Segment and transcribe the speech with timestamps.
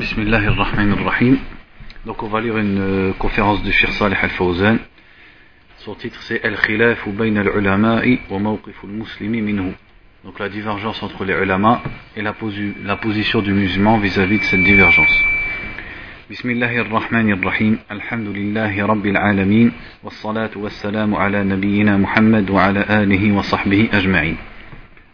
[0.00, 1.36] Bismillah ar-Rahman ar-Rahim.
[2.06, 4.78] Donc on va lire une euh, conférence de Shir Salih al-Fawzan.
[5.76, 9.74] Son titre c'est Al-Khilaf bayna al-ulama'i wa mawqif al-muslimi minhu.
[10.24, 11.82] Donc la divergence entre les ulama
[12.16, 12.34] et la,
[12.82, 15.14] la position du musulman vis-à-vis de cette divergence.
[16.30, 17.76] Bismillah ar-Rahman ar-Rahim.
[17.90, 19.68] Alhamdulillahi rabbil alamin.
[20.02, 24.36] Wassalatu wassalamu ala nabiyyina Muhammad wa ala alihi wa sahbihi ajma'in.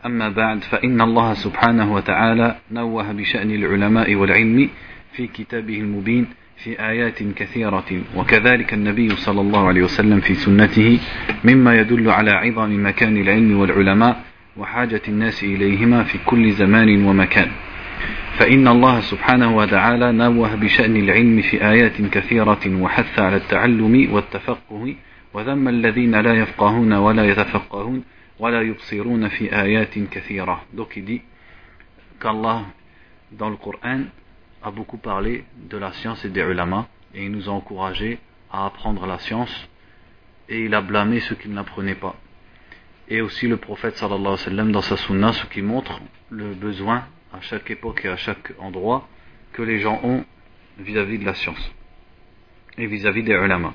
[0.06, 4.68] أما بعد فإن الله سبحانه وتعالى نوه بشأن العلماء والعلم
[5.12, 7.84] في كتابه المبين في آيات كثيرة
[8.16, 10.98] وكذلك النبي صلى الله عليه وسلم في سنته
[11.44, 14.22] مما يدل على عظم مكان العلم والعلماء
[14.56, 17.48] وحاجة الناس إليهما في كل زمان ومكان.
[18.38, 24.94] فإن الله سبحانه وتعالى نوه بشأن العلم في آيات كثيرة وحث على التعلم والتفقه
[25.34, 28.02] وذم الذين لا يفقهون ولا يتفقهون
[28.38, 28.56] Donc
[30.96, 31.22] il dit
[32.20, 32.64] qu'Allah,
[33.32, 34.02] dans le Coran,
[34.62, 38.18] a beaucoup parlé de la science et des ulama, et il nous a encouragé
[38.50, 39.68] à apprendre la science,
[40.48, 42.14] et il a blâmé ceux qui ne l'apprenaient pas.
[43.08, 46.00] Et aussi le prophète sallallahu alayhi wa sallam dans sa sunna, ce qui montre
[46.30, 49.08] le besoin à chaque époque et à chaque endroit
[49.52, 50.24] que les gens ont
[50.78, 51.72] vis-à-vis -vis de la science
[52.76, 53.74] et vis-à-vis des ulama.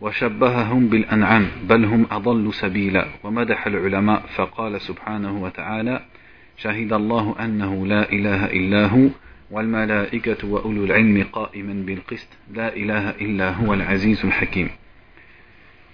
[0.00, 6.04] وشبههم بالأنعام بل هم أضل سبيلا ومدح العلماء فقال سبحانه وتعالى
[6.56, 9.08] شهد الله أنه لا إله إلا هو
[9.50, 14.70] والملائكة وأولو العلم قائما بالقسط لا إله إلا هو العزيز الحكيم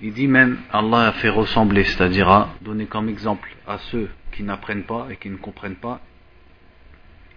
[0.03, 4.42] Il dit même, Allah a fait ressembler, c'est-à-dire a donné comme exemple à ceux qui
[4.42, 6.01] n'apprennent pas et qui ne comprennent pas,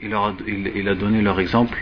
[0.01, 1.77] il, leur a, il, il a donné leur exemple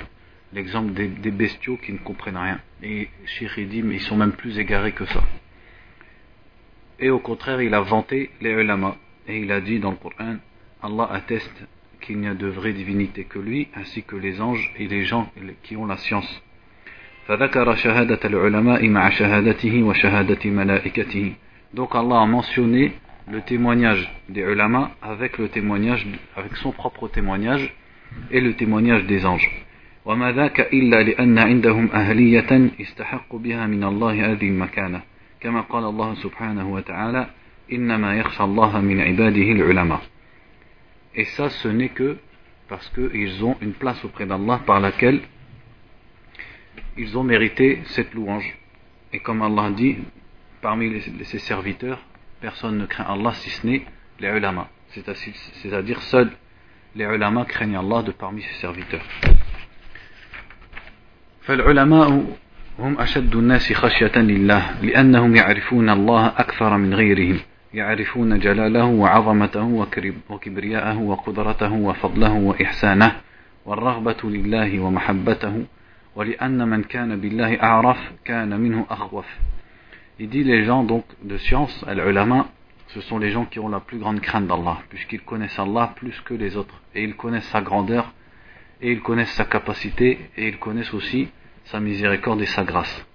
[0.54, 2.60] l'exemple des, bestiaux qui ne comprennent rien.
[2.84, 5.24] Et Sheikh dit, ils sont même plus égarés que ça.
[7.00, 8.96] Et au contraire, il a vanté les ulama.
[9.28, 10.38] Et il a dit dans le Coran,
[10.84, 11.68] Allah atteste
[12.02, 15.32] qu'il n'y a de vraie divinité que lui, ainsi que les anges et les gens
[15.64, 16.42] qui ont la science.
[21.73, 22.94] Donc Allah a mentionné
[23.32, 27.73] le témoignage des ulama avec le témoignage, avec son propre témoignage
[28.32, 29.50] et le témoignage des anges.
[30.05, 35.02] وما ذاك إلا لأن عندهم أهلية استحق بها من الله هذه المكانة
[35.41, 37.27] كما قال الله سبحانه وتعالى
[37.73, 40.01] إنما يخشى الله من عباده العلماء
[41.19, 42.19] Et ça, ce n'est que
[42.69, 45.20] parce qu'ils ont une place auprès d'Allah par laquelle
[46.98, 48.57] ils ont mérité cette louange.
[49.13, 49.97] Et comme Allah dit,
[50.61, 52.01] parmi les, ses serviteurs,
[52.41, 53.86] personne ne craint Allah si ce n'est
[54.20, 54.69] les ulama.
[54.91, 56.33] C'est-à-dire seuls
[56.95, 59.05] les ulama craignent Allah de parmi ses serviteurs.
[61.42, 62.26] فالعلماء
[62.80, 67.40] هم أشد الناس خشية لله لأنهم يعرفون الله أكثر من غيرهم
[67.74, 69.88] يعرفون جلاله وعظمته
[70.30, 73.16] وكبرياءه وقدرته وفضله وإحسانه
[73.66, 75.66] والرغبة لله ومحبته
[76.16, 79.26] ولأن من كان بالله أعرف كان منه أخوف
[80.20, 82.46] Il dit les gens donc de science, al-ulama,
[82.90, 86.20] ce sont les gens qui ont la plus grande crainte d'Allah, puisqu'ils connaissent Allah plus
[86.22, 88.14] que les autres, et ils connaissent sa grandeur,
[88.80, 91.29] et ils connaissent sa capacité, et ils connaissent aussi
[91.64, 93.07] sa miséricorde et sa grâce.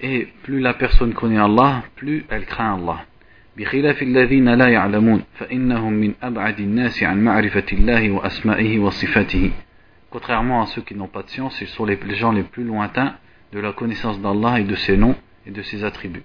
[0.00, 3.06] Et plus la personne connaît Allah, plus elle craint Allah.
[3.56, 9.50] بخلاف الذين لا يعلمون فإنهم من أبعد الناس عن معرفة الله وأسمائه وصفاته
[10.10, 13.14] Contrairement à ceux qui n'ont pas de science, ils sont les gens les plus lointains
[13.52, 16.24] de la connaissance d'Allah et de ses noms et de ses attributs.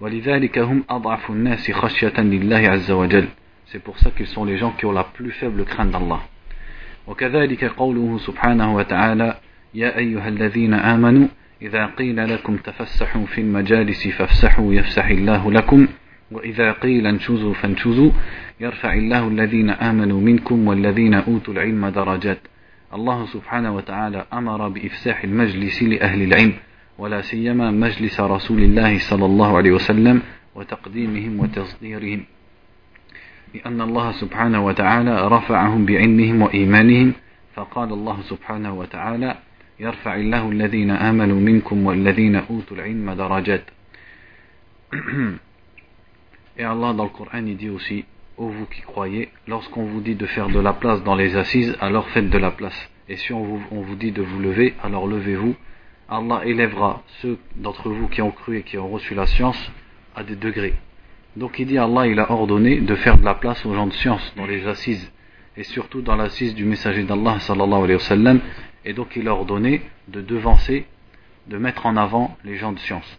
[0.00, 3.28] ولذلك هم أضعف الناس خشية لله عز وجل
[3.66, 6.20] C'est pour ça qu'ils sont les gens qui ont la plus faible crainte d'Allah.
[7.07, 9.37] وكذلك قوله سبحانه وتعالى
[9.73, 11.27] يا أيها الذين آمنوا
[11.61, 15.87] إذا قيل لكم تفسحوا في المجالس فافسحوا يفسح الله لكم
[16.31, 18.11] وإذا قيل انشزوا فانشزوا
[18.59, 22.39] يرفع الله الذين آمنوا منكم والذين أوتوا العلم درجات.
[22.93, 26.53] الله سبحانه وتعالى أمر بإفساح المجلس لأهل العلم
[26.97, 30.21] ولا سيما مجلس رسول الله صلى الله عليه وسلم
[30.55, 32.23] وتقديمهم وتصديرهم.
[33.53, 37.13] لأن الله سبحانه وتعالى رفعهم بعلمهم وإيمانهم
[37.55, 39.37] فقال الله سبحانه وتعالى
[39.79, 43.63] يرفع الله الذين آمنوا منكم والذين أوتوا العلم درجات
[46.59, 48.05] Et Allah dans le Coran il dit aussi
[48.37, 51.75] Ô vous qui croyez, lorsqu'on vous dit de faire de la place dans les assises,
[51.81, 52.89] alors faites de la place.
[53.09, 55.55] Et si on vous, on vous dit de vous lever, alors levez-vous.
[56.07, 59.71] Allah élèvera ceux d'entre vous qui ont cru et qui ont reçu la science
[60.15, 60.75] à des degrés.
[61.36, 63.92] Donc il dit Allah il a ordonné de faire de la place aux gens de
[63.92, 65.10] science dans les assises
[65.56, 68.40] et surtout dans l'assise du messager d'Allah sallallahu alayhi wa sallam
[68.84, 70.86] et donc il a ordonné de devancer,
[71.46, 73.18] de mettre en avant les gens de science.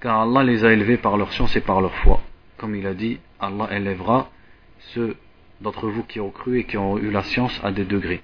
[0.00, 2.20] Car Allah les a élevés par leur science et par leur foi.
[2.56, 4.30] Comme il a dit, Allah élèvera
[4.94, 5.16] ceux
[5.60, 8.22] d'entre vous qui ont cru et qui ont eu la science à des degrés.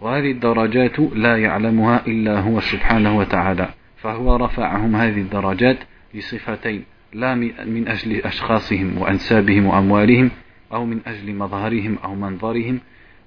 [0.00, 5.78] وهذه الدرجات لا يعلمها إلا هو سبحانه وتعالى فهو رفعهم هذه الدرجات
[6.14, 6.84] لصفتين
[7.15, 7.35] لا
[7.65, 10.31] من أجل أشخاصهم وأنسابهم وأموالهم
[10.73, 12.79] أو من أجل مظهرهم أو منظرهم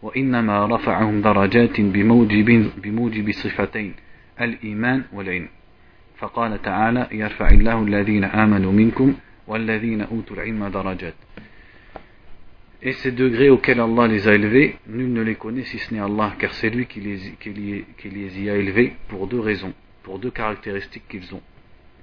[0.03, 3.95] وإنما رفعهم درجات بموجب, بموجب صفتين
[4.41, 5.49] الإيمان والعلم
[6.17, 9.15] فقال تعالى يرفع الله الذين آمنوا منكم
[9.47, 11.15] والذين أوتوا العلم درجات
[12.81, 16.01] Et ces degrés auxquels Allah les a élevés, nul ne les connaît si ce n'est
[16.01, 19.41] Allah, car c'est lui qui les, qui, les, qui les y a élevés pour deux
[19.41, 19.73] raisons,
[20.05, 21.43] pour deux caractéristiques qu'ils ont.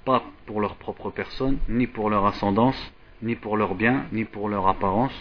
[0.05, 4.49] Pas pour leur propre personne, ni pour leur ascendance, ni pour leur bien, ni pour
[4.49, 5.13] leur apparence,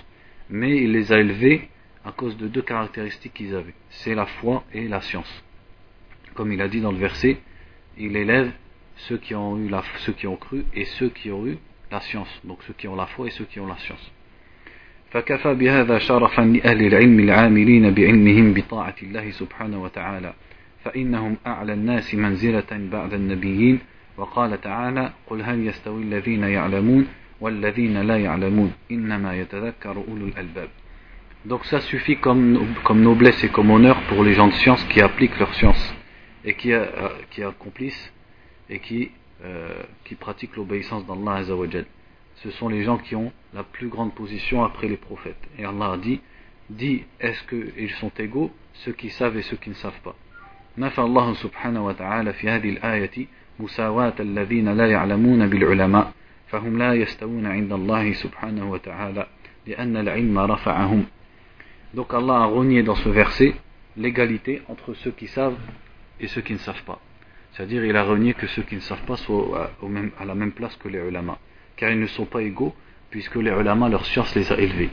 [0.48, 1.68] mais il les a élevés
[2.04, 3.74] à cause de deux caractéristiques qu'ils avaient.
[3.90, 5.44] C'est la foi et la science.
[6.34, 7.38] Comme il a dit dans le verset,
[7.98, 8.50] il élève
[8.96, 11.58] ceux qui ont eu la, ceux qui ont cru et ceux qui ont eu
[11.90, 12.40] la science.
[12.44, 14.10] Donc ceux qui ont la foi et ceux qui ont la science.
[15.10, 20.34] فكفى بهذا شرفا لأهل العلم العاملين بعلمهم بطاعة الله سبحانه وتعالى
[20.84, 23.78] فإنهم أعلى الناس منزلة بعد النبيين
[24.16, 27.06] وقال تعالى قل هل يستوي الذين يعلمون
[27.40, 30.68] والذين لا يعلمون إنما يتذكر أولو الألباب
[31.46, 35.00] Donc ça suffit comme, comme noblesse et comme honneur pour les gens de science qui
[35.00, 35.94] appliquent leur science
[36.44, 36.84] et qui, euh,
[37.30, 38.12] qui accomplissent
[38.68, 39.10] et qui,
[39.42, 41.86] euh, qui pratiquent l'obéissance d'Allah Azzawajal.
[42.36, 45.42] Ce sont les gens qui ont la plus grande position après les prophètes.
[45.58, 46.20] Et Allah a dit,
[46.68, 50.16] dit est-ce qu'ils sont égaux, ceux qui savent et ceux qui ne savent pas.
[50.78, 53.26] نفى الله سبحانه وتعالى في هذه الآية
[53.59, 56.11] مساواة الذين لا يعلمون بالعلماء
[56.47, 59.27] فهم لا يستوون عند الله سبحانه وتعالى
[59.67, 61.05] لأن العلم رفعهم
[61.95, 63.55] donc Allah a renié dans ce verset
[63.95, 65.57] l'égalité entre ceux qui savent
[66.19, 66.99] et ceux qui ne savent pas.
[67.53, 69.71] C'est-à-dire il a renié que ceux qui ne savent pas soient
[70.19, 71.37] à la même place que les ulama.
[71.77, 72.75] Car ils ne sont pas égaux
[73.09, 74.89] puisque les ulama, leur science les a élevés.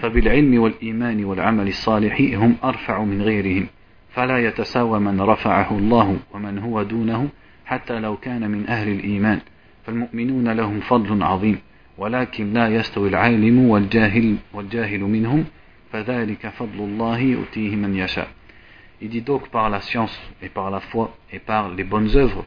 [0.00, 3.66] فبالعلم والإيمان والعمل الصالح هم أرفع من غيرهم
[4.10, 7.28] فلا يتساوى من رفعه الله ومن هو دونه
[7.67, 9.39] حتى لو كان من أهل الإيمان
[9.85, 11.59] فالمؤمنون لهم فضل عظيم
[11.97, 15.45] ولكن لا يستوي العالم والجاهل, والجاهل منهم
[19.01, 22.45] il dit donc par la science et par la foi et par les bonnes œuvres,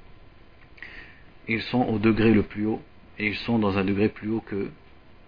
[1.47, 2.83] ils sont au degré le plus haut
[3.21, 4.69] et ils sont dans un degré plus haut que,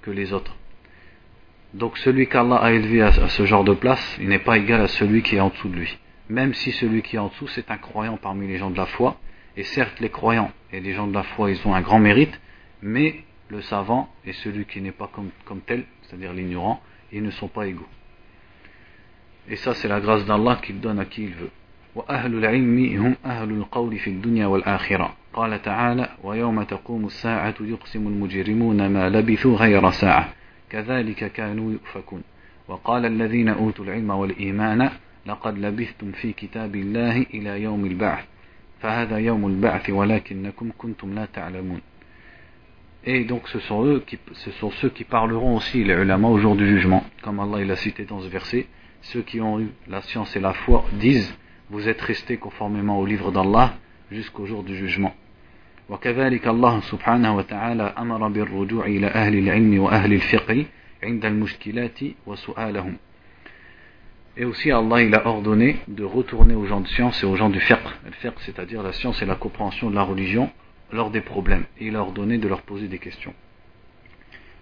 [0.03, 0.57] que les autres.
[1.75, 4.89] Donc celui qu'Allah a élevé à, ce genre de place, il n'est pas égal à
[4.89, 5.97] celui qui est en dessous de lui.
[6.29, 8.87] Même si celui qui est en dessous, c'est un croyant parmi les gens de la
[8.87, 9.21] foi,
[9.57, 12.41] et certes les croyants et les gens de la foi, ils ont un grand mérite,
[12.83, 16.81] mais le savant et celui qui n'est pas comme, comme tel, c'est-à-dire l'ignorant,
[17.13, 17.89] ils ne sont pas égaux.
[19.49, 21.51] Et ça, c'est la grâce d'Allah qu'il donne à qui il veut.
[21.95, 28.87] وأهل العلم هم أهل القول في الدنيا والآخرة قال تعالى ويوم تقوم الساعة يقسم المجرمون
[28.87, 30.33] ما لبثوا غير ساعة
[30.71, 32.23] كذلك كانوا يؤفكون
[32.69, 34.91] وقال الذين أوتوا العلم والإيمان
[35.27, 38.25] لقد لبثتم في كتاب الله إلى يوم البعث
[38.83, 41.81] فهذا يوم البعث ولكنكم كنتم لا تعلمون
[43.05, 46.39] Et donc ce sont eux qui, ce sont ceux qui parleront aussi les ulama au
[46.39, 48.67] jour du jugement, comme Allah il a cité dans ce verset.
[49.01, 51.33] ceux qui ont eu la science et la foi disent
[51.71, 53.75] vous êtes restés conformément au livre d'Allah
[54.11, 55.15] jusqu'au jour du jugement.
[55.89, 60.67] وكذلك الله سبحانه وتعالى أمر بالرجوع إلى أهل العلم وأهل الفقه
[61.03, 62.97] عند المشكلات وسؤالهم.
[64.37, 67.49] Et aussi Allah il a ordonné de retourner aux gens de science et aux gens
[67.49, 67.79] du fiqh.
[68.05, 70.51] Le fiqh c'est-à-dire la science et la compréhension de la religion
[70.93, 71.65] lors des problèmes.
[71.81, 73.35] Et il a ordonné de leur poser des questions.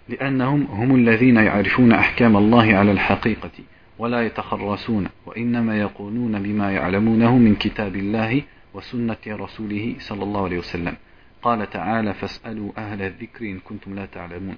[0.09, 3.51] لأنهم هم الذين يعرفون أحكام الله على الحقيقة
[3.99, 8.43] ولا يتخرسون وإنما يقولون بما يعلمونه من كتاب الله
[8.75, 10.97] وسنة رسوله صلى الله عليه وسلم
[11.43, 14.57] قال تعالى فاسألوا أهل الذكر إن كنتم لا تعلمون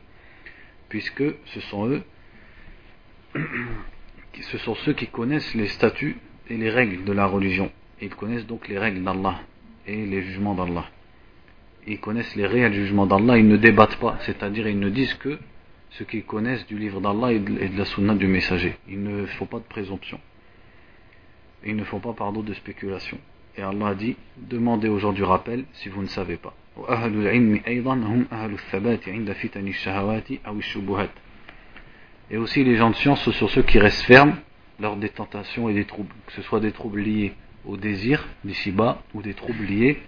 [0.88, 2.02] puisque ce sont eux
[4.41, 6.17] ce sont ceux qui connaissent les statuts
[6.49, 7.71] et les règles de la religion
[8.01, 9.39] ils connaissent donc les règles d'Allah
[9.85, 10.85] et les jugements d'Allah
[11.85, 15.37] ils connaissent les réels jugements d'Allah ils ne débattent pas c'est-à-dire ils ne disent que
[15.97, 18.75] ceux qui connaissent du livre d'Allah et de la sunna du messager.
[18.89, 20.19] Il ne faut pas de présomption.
[21.63, 23.19] Il ne faut pas, pardon, de spéculation.
[23.55, 26.55] Et Allah a dit, demandez du rappel si vous ne savez pas
[32.30, 34.36] Et aussi les gens de science, ce sont ceux qui restent fermes
[34.80, 37.32] lors des tentations et des troubles, que ce soit des troubles liés
[37.64, 39.98] au désir d'ici-bas ou des troubles liés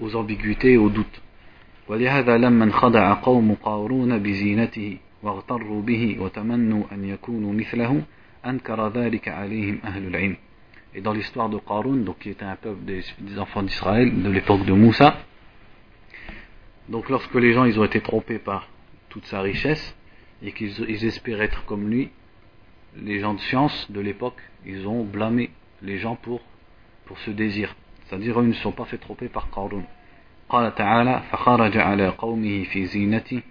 [0.00, 1.20] aux ambiguïtés et aux doutes.
[5.22, 8.02] واغتروا به وتمنوا أن يكونوا مثله
[8.46, 10.36] أنكر ذلك عليهم أهل العلم
[10.94, 14.28] Et dans l'histoire de Qarun, donc qui était un peuple des, des enfants d'Israël de
[14.28, 15.16] l'époque de Moussa,
[16.90, 18.68] donc lorsque les gens ils ont été trompés par
[19.08, 19.96] toute sa richesse
[20.42, 22.10] et qu'ils ils espéraient être comme lui,
[22.96, 25.50] les gens de science de l'époque, ils ont blâmé
[25.82, 26.40] les gens pour,
[27.06, 27.74] pour ce désir.
[28.04, 29.84] C'est-à-dire, ils ne sont pas fait tromper par Qarun.
[30.48, 33.42] قال تعالى فخرج على قومه في زينته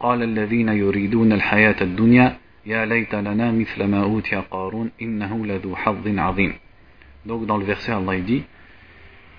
[0.00, 2.36] قال الذين يريدون الحياة الدنيا
[2.66, 6.54] يا ليت لنا مثل ما أوتي قارون إنه لذو حظ عظيم
[7.26, 8.44] Donc dans le verset Allah dit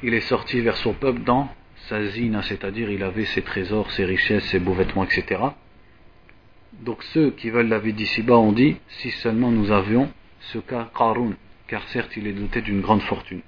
[0.03, 1.47] il est sorti vers son peuple dans
[1.88, 5.41] sa zina, c'est-à-dire il avait ses trésors, ses richesses, ses beaux vêtements, etc.
[6.81, 10.09] Donc ceux qui veulent la vie d'ici-bas ont dit si seulement nous avions
[10.39, 11.33] ce cas Qarun,
[11.67, 13.41] car certes il est doté d'une grande fortune.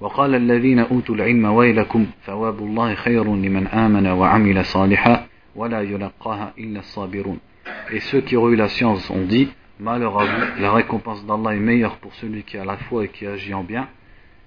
[0.00, 5.26] وقال الذين أوتوا العلم ويلكم ثواب الله خير لمن آمن وعمل صالحا
[5.56, 7.38] ولا يلقاها إلا الصابرون
[7.90, 9.48] Et ceux qui ont eu la science ont dit
[9.80, 13.08] Malheur à vous, la récompense d'Allah est meilleure pour celui qui a la foi et
[13.08, 13.88] qui agit en bien,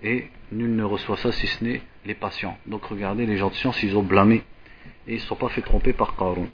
[0.04, 2.58] et nul ne reçoit ça si ce n'est les patients.
[2.66, 4.44] Donc regardez, les gens de science, ils ont blâmé,
[5.08, 6.48] et ils ne sont pas fait tromper par Qarun.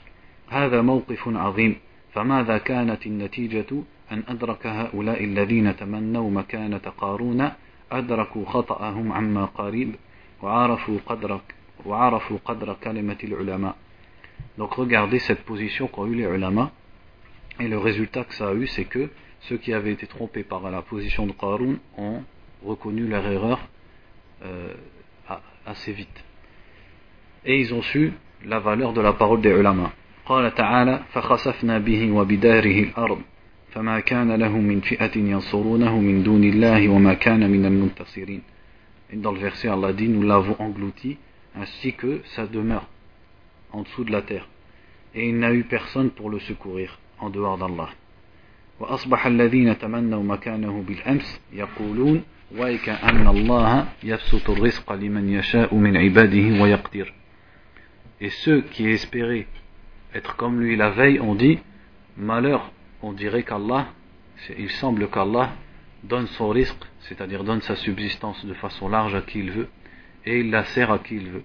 [0.48, 1.76] هذا موقف عظيم
[2.12, 3.66] فماذا كانت النتيجة
[4.12, 7.50] أن أدرك هؤلاء الذين تمنوا مكانة قارون
[7.92, 9.94] أدركوا خطأهم عما قريب
[10.42, 11.40] وعرفوا قدر
[11.86, 13.76] وعرفوا قدر كلمة العلماء
[14.56, 16.70] Donc regardez cette position qu'ont eu les ulama
[17.60, 19.08] et le résultat que ça a eu c'est que
[19.40, 22.22] ceux qui avaient été trompés par la position de Qarun ont
[22.64, 23.60] reconnu leur erreur
[24.44, 24.74] euh,
[25.66, 26.24] assez vite
[27.44, 28.12] et ils ont su
[28.44, 29.92] la valeur de la parole des ulama
[30.25, 33.21] قال تعالى فخسفنا به وبداره الأرض
[33.71, 38.41] فما كان له من فئة ينصرونه من دون الله وما كان من المنتصرين
[39.13, 41.17] et dans le verset Allah dit nous l'avons englouti
[41.55, 42.87] ainsi que sa demeure
[43.71, 44.47] en dessous de la terre.
[45.15, 47.89] Et il n'a eu personne pour le secourir en dehors d'Allah.
[48.79, 52.23] وأصبح الذين تمنوا مكانه بالأمس يقولون
[52.57, 57.13] ويكأن الله يبسط الرزق لمن يشاء من عباده ويقدر
[58.21, 59.47] Et ceux qui espéraient
[60.13, 61.59] être comme lui la veille ont dit
[62.17, 63.87] Malheur, on dirait qu'Allah,
[64.57, 65.51] il semble qu'Allah
[66.03, 69.69] donne son risque, c'est-à-dire donne sa subsistance de façon large à qui il veut,
[70.25, 71.43] et il la sert à qui il veut.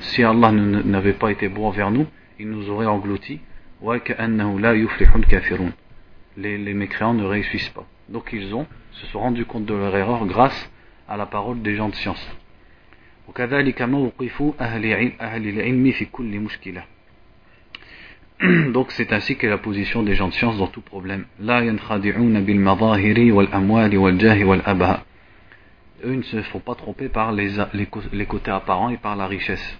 [0.00, 2.06] Si Allah n'avait pas été bon envers nous,
[2.38, 3.40] il nous aurait engloutis.
[6.38, 7.84] Les, les mécréants ne réussissent pas.
[8.08, 10.70] Donc ils ont, se sont rendus compte de leur erreur grâce
[11.08, 12.26] à la parole des gens de science.
[18.72, 21.24] Donc c'est ainsi que la position des gens de science dans tout problème
[26.04, 29.26] eux ne se font pas tromper par les, les, les côtés apparents et par la
[29.26, 29.78] richesse.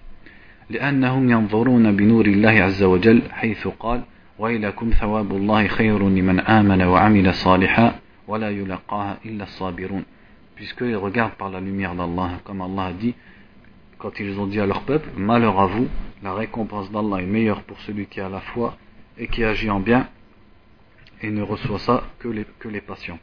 [0.71, 4.01] لأنهم ينظرون بنور الله عز وجل حيث قال
[4.39, 7.95] ويلكم ثواب الله خير لمن آمن وعمل صالحا
[8.29, 10.05] ولا يلقاها إلا الصابرون
[10.57, 13.15] puisqu'ils regardent par la lumière d'Allah comme Allah a dit
[14.07, 15.89] quand ils ont dit à leur peuple malheur à vous
[16.23, 18.77] la récompense d'Allah est meilleure pour celui qui a la foi
[19.19, 20.09] et qui agit en bien
[21.23, 23.19] et ne reçoit ça que les, que les patients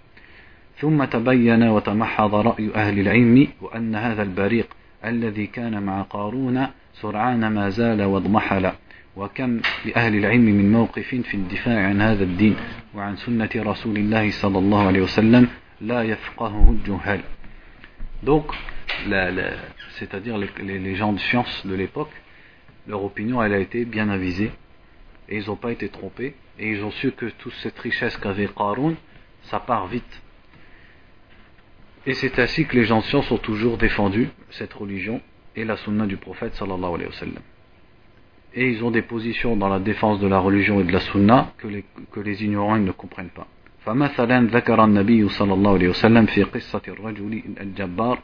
[0.81, 4.67] ثم تبين وتمحض رأي أهل العلم وأن هذا البريق
[5.05, 8.71] الذي كان مع قارون سرعان ما زال واضمحل.
[9.15, 12.55] وكم لأهل العلم من موقف في الدفاع عن هذا الدين
[12.95, 15.47] وعن سنة رسول الله صلى الله عليه وسلم
[15.81, 17.21] لا يفقهه الجهال.
[18.25, 18.55] Donc,
[19.98, 22.10] c'est-à-dire les, les, les gens de science de l'époque,
[22.86, 24.50] leur opinion elle a été bien avisée
[25.28, 28.48] et ils n'ont pas été trompés et ils ont su que toute cette richesse qu'avait
[28.48, 28.94] Qarun,
[29.42, 30.22] ça part vite
[32.06, 35.20] Et c'est ainsi que les gens de science ont toujours défendu cette religion
[35.54, 37.42] et la sunna du prophète sallallahu alayhi wa sallam.
[38.54, 41.52] Et ils ont des positions dans la défense de la religion et de la sunna
[41.58, 43.46] que les, que les ignorants ne comprennent pas.
[43.84, 48.18] فمثلا ذكر النبي صلى الله عليه وسلم في قصة الرجل الجبار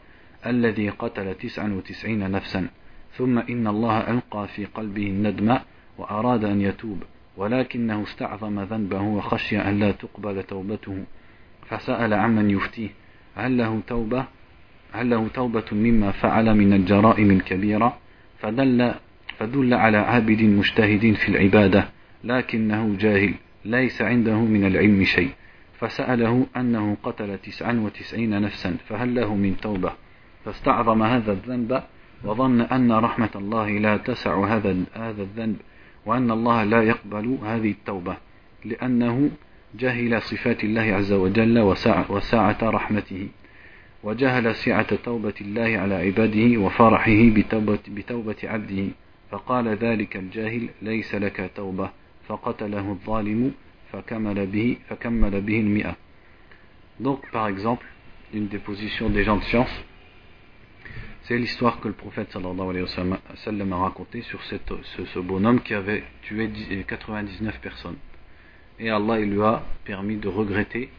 [0.46, 2.68] الذي قتل تسعا وتسعين نفسا
[3.18, 5.58] ثم إن الله ألقى في قلبه الندم
[5.98, 7.04] وأراد أن يتوب
[7.38, 11.04] ولكنه استعظم ذنبه وخشي أن لا تقبل توبته.
[11.70, 12.90] فسأل عمن يفتيه
[13.36, 14.26] هل له توبة؟
[14.94, 17.98] هل له توبة مما فعل من الجرائم الكبيرة؟
[18.40, 18.94] فدل,
[19.38, 21.90] فدل على عابد مجتهد في العبادة
[22.24, 23.34] لكنه جاهل
[23.66, 25.30] ليس عنده من العلم شيء.
[25.80, 29.94] فسأله أنه قتل تسعا وتسعين نفسا فهل له من توبة؟
[30.50, 31.84] فاستعظم هذا الذنب
[32.24, 35.56] وظن أن رحمة الله لا تسع هذا هذا الذنب
[36.06, 38.18] وأن الله لا يقبل هذه التوبة
[38.66, 39.32] لأنه
[39.76, 41.60] جهل صفات الله عز وجل
[42.10, 43.28] وسعة رحمته
[44.04, 48.88] وجهل سعة توبة الله على عباده وفرحه بتوبة, بتوبة عبده
[49.32, 51.90] فقال ذلك الجاهل ليس لك توبة
[52.28, 53.52] فقتله الظالم
[53.92, 55.96] فكمل به, فكمل به المئة
[57.00, 57.86] Donc par exemple,
[58.34, 59.72] une des positions des gens de science,
[61.30, 65.76] c'est l'histoire que le prophète sallallahu alayhi wa sallam a raconté sur ce, bonhomme qui
[65.76, 66.50] avait tué
[66.88, 67.98] 99 personnes.
[68.80, 70.90] et Allah lui a permis de regretter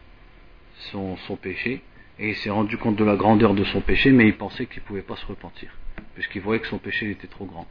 [0.91, 1.81] son, son péché
[2.17, 4.81] et il s'est rendu compte de la grandeur de son péché, mais il pensait qu'il
[4.81, 5.69] ne pouvait pas se repentir,
[6.13, 7.67] puisqu'il voyait que son péché était trop grand.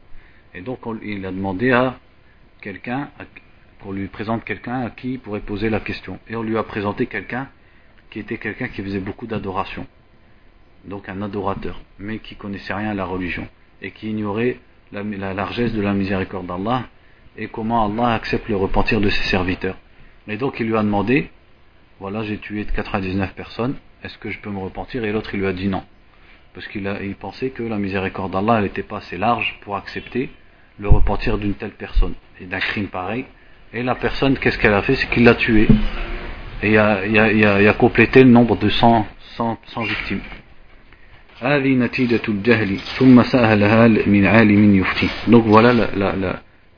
[0.53, 1.97] Et donc il a demandé à
[2.61, 3.09] quelqu'un,
[3.81, 6.19] qu'on lui présente quelqu'un à qui il pourrait poser la question.
[6.29, 7.49] Et on lui a présenté quelqu'un
[8.11, 9.87] qui était quelqu'un qui faisait beaucoup d'adoration,
[10.85, 13.47] donc un adorateur, mais qui connaissait rien à la religion,
[13.81, 14.59] et qui ignorait
[14.91, 16.85] la, la largesse de la miséricorde d'Allah,
[17.37, 19.77] et comment Allah accepte le repentir de ses serviteurs.
[20.27, 21.29] Et donc il lui a demandé,
[21.99, 25.03] voilà j'ai tué 99 personnes, est-ce que je peux me repentir?
[25.03, 25.83] Et l'autre il lui a dit non.
[26.53, 30.29] Parce qu'il il pensait que la miséricorde d'Allah n'était pas assez large pour accepter
[30.79, 33.25] le repentir d'une telle personne et d'un crime pareil.
[33.73, 34.95] Et la personne, qu'est-ce qu'elle a fait?
[34.95, 35.67] C'est qu'il l'a tué.
[36.63, 39.07] Et il a, complété le nombre de 100,
[39.37, 40.21] 100, 100 victimes.
[45.27, 45.73] Donc voilà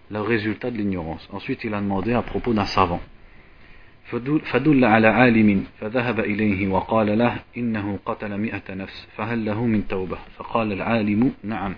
[0.09, 1.27] le résultat de l'ignorance.
[1.33, 3.01] Ensuite, il a demandé à propos d'un savant.
[4.51, 10.17] فدل على عالم فذهب إليه وقال له إنه قتل مئة نفس فهل له من توبة
[10.37, 11.75] فقال العالم نعم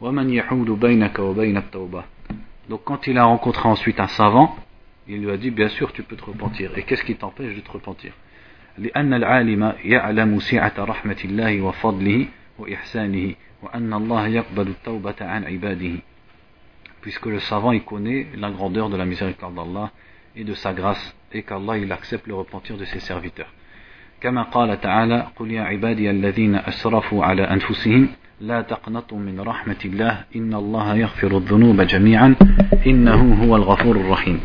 [0.00, 2.04] ومن يحول بينك وبين التوبة
[2.68, 4.56] Donc quand il a rencontré ensuite un savant,
[5.06, 6.76] il lui a dit bien sûr tu peux te repentir.
[6.76, 8.12] Et qu'est-ce qui t'empêche de te repentir
[8.78, 12.26] لأن العالم يعلم سعة رحمة الله وفضله
[12.58, 15.94] وإحسانه وأن الله يقبل التوبة عن عباده
[17.02, 19.90] Puisque le savant il connaît la grandeur de la miséricorde d'Allah
[20.36, 23.52] et de sa grâce et qu'Allah il accepte le repentir de ses serviteurs.
[24.20, 28.08] كما قال تعالى قل يا عبادي الذين أسرفوا على أنفسهم
[28.40, 32.34] لا تقنطوا من رحمة الله إن الله يغفر الذنوب جميعا
[32.86, 34.40] إنه هو الغفور الرحيم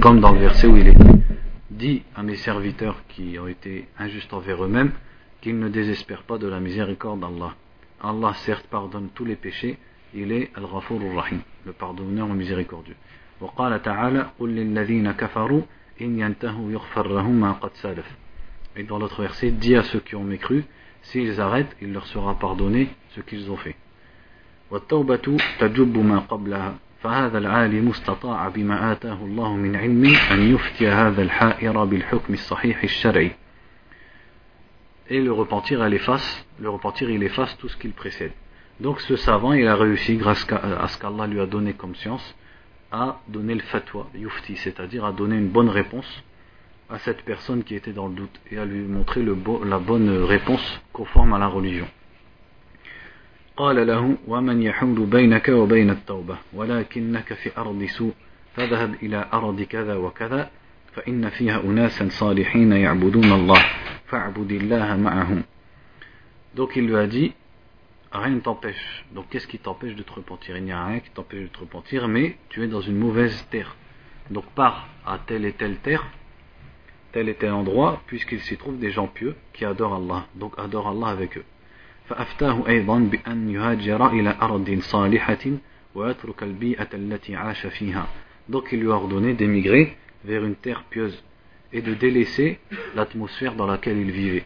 [0.00, 1.20] comme dans le verset où il est dit
[2.15, 4.91] à mes serviteurs qui ont été injustes envers eux-mêmes
[5.41, 7.53] qu'ils ne désespèrent pas de la miséricorde d'Allah
[8.01, 9.77] Allah certes pardonne tous les péchés
[10.13, 12.95] il est Al-Ghafur Rahim le pardonneur miséricordieux
[13.41, 15.61] وقال تعالى قل للذين كفروا
[16.01, 18.15] إن ينتهوا يغفر لهم ما قد سلف
[18.77, 20.65] Et dans l'autre verset, dis à ceux qui ont mécru,
[21.01, 23.75] s'ils arrêtent, il leur sera pardonné ce qu'ils ont fait.
[24.71, 31.21] والتوبة تجب ما قبلها فهذا العالم استطاع بما آتاه الله من علم أن يفتي هذا
[31.21, 33.31] الحائر بالحكم الصحيح الشرعي
[35.07, 38.31] Et le repentir, elle efface, le repentir, il efface tout ce qu'il précède.
[38.79, 42.35] Donc ce savant, il a réussi, grâce à ce qu'Allah lui a donné comme science,
[42.91, 46.23] à donner le fatwa, yufti, c'est-à-dire à donner une bonne réponse
[46.89, 49.79] à cette personne qui était dans le doute et à lui montrer le bo la
[49.79, 51.87] bonne réponse conforme à la religion.
[53.60, 58.12] قال له ومن يحول بينك وبين التوبة ولكنك في أرض سوء
[58.54, 60.50] فذهب إلى أرض كذا وكذا
[60.92, 63.64] فإن فيها أناسا صالحين يعبدون الله
[64.06, 65.42] فاعبد الله معهم
[66.54, 67.34] Donc il lui a dit
[68.12, 69.04] rien ne t'empêche.
[69.14, 71.58] Donc qu'est-ce qui t'empêche de te repentir Il n'y a rien qui t'empêche de te
[71.58, 73.76] repentir, mais tu es dans une mauvaise terre.
[74.30, 76.04] Donc pars à telle et telle terre,
[77.12, 80.26] tel et tel endroit, puisqu'il s'y trouve des gens pieux qui adorent Allah.
[80.34, 81.44] Donc adore Allah avec eux.
[88.48, 91.22] Donc il lui a ordonné d'émigrer vers une terre pieuse
[91.72, 92.58] et de délaisser
[92.94, 94.44] l'atmosphère dans laquelle il vivait.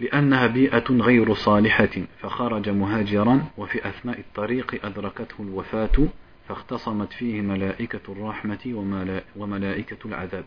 [0.00, 6.08] لأنها بيئة غير صالحة فخرج مهاجرا وفي أثناء الطريق أدركته الوفاة
[6.48, 8.64] فاختصمت فيه ملائكة الرحمة
[9.36, 10.44] وملائكة العذاب.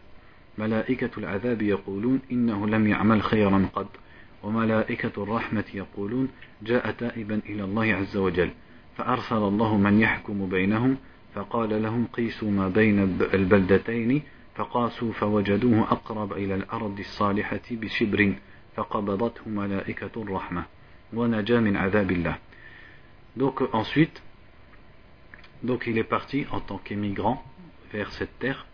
[0.58, 3.88] ملائكة العذاب يقولون إنه لم يعمل خيرا قد
[4.44, 6.30] وملائكة الرحمة يقولون
[6.62, 8.52] جاء تائبا إلى الله عز وجل
[8.98, 10.98] فأرسل الله من يحكم بينهم
[11.36, 13.00] فقال لهم قيسوا ما بين
[13.34, 14.22] البلدتين
[14.56, 18.34] فقاسوا فوجدوه أقرب إلى الأرض الصالحة بشبر
[23.36, 24.24] donc ensuite
[25.64, 27.44] donc il est parti en tant qu'émigrant
[27.92, 28.66] vers cette terre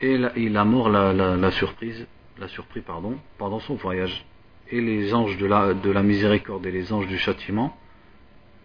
[0.00, 2.06] et il a mort la, la, surprise
[2.38, 4.24] la surpris pardon pendant son voyage.
[4.70, 7.76] Et les anges de la, de la miséricorde et les anges du châtiment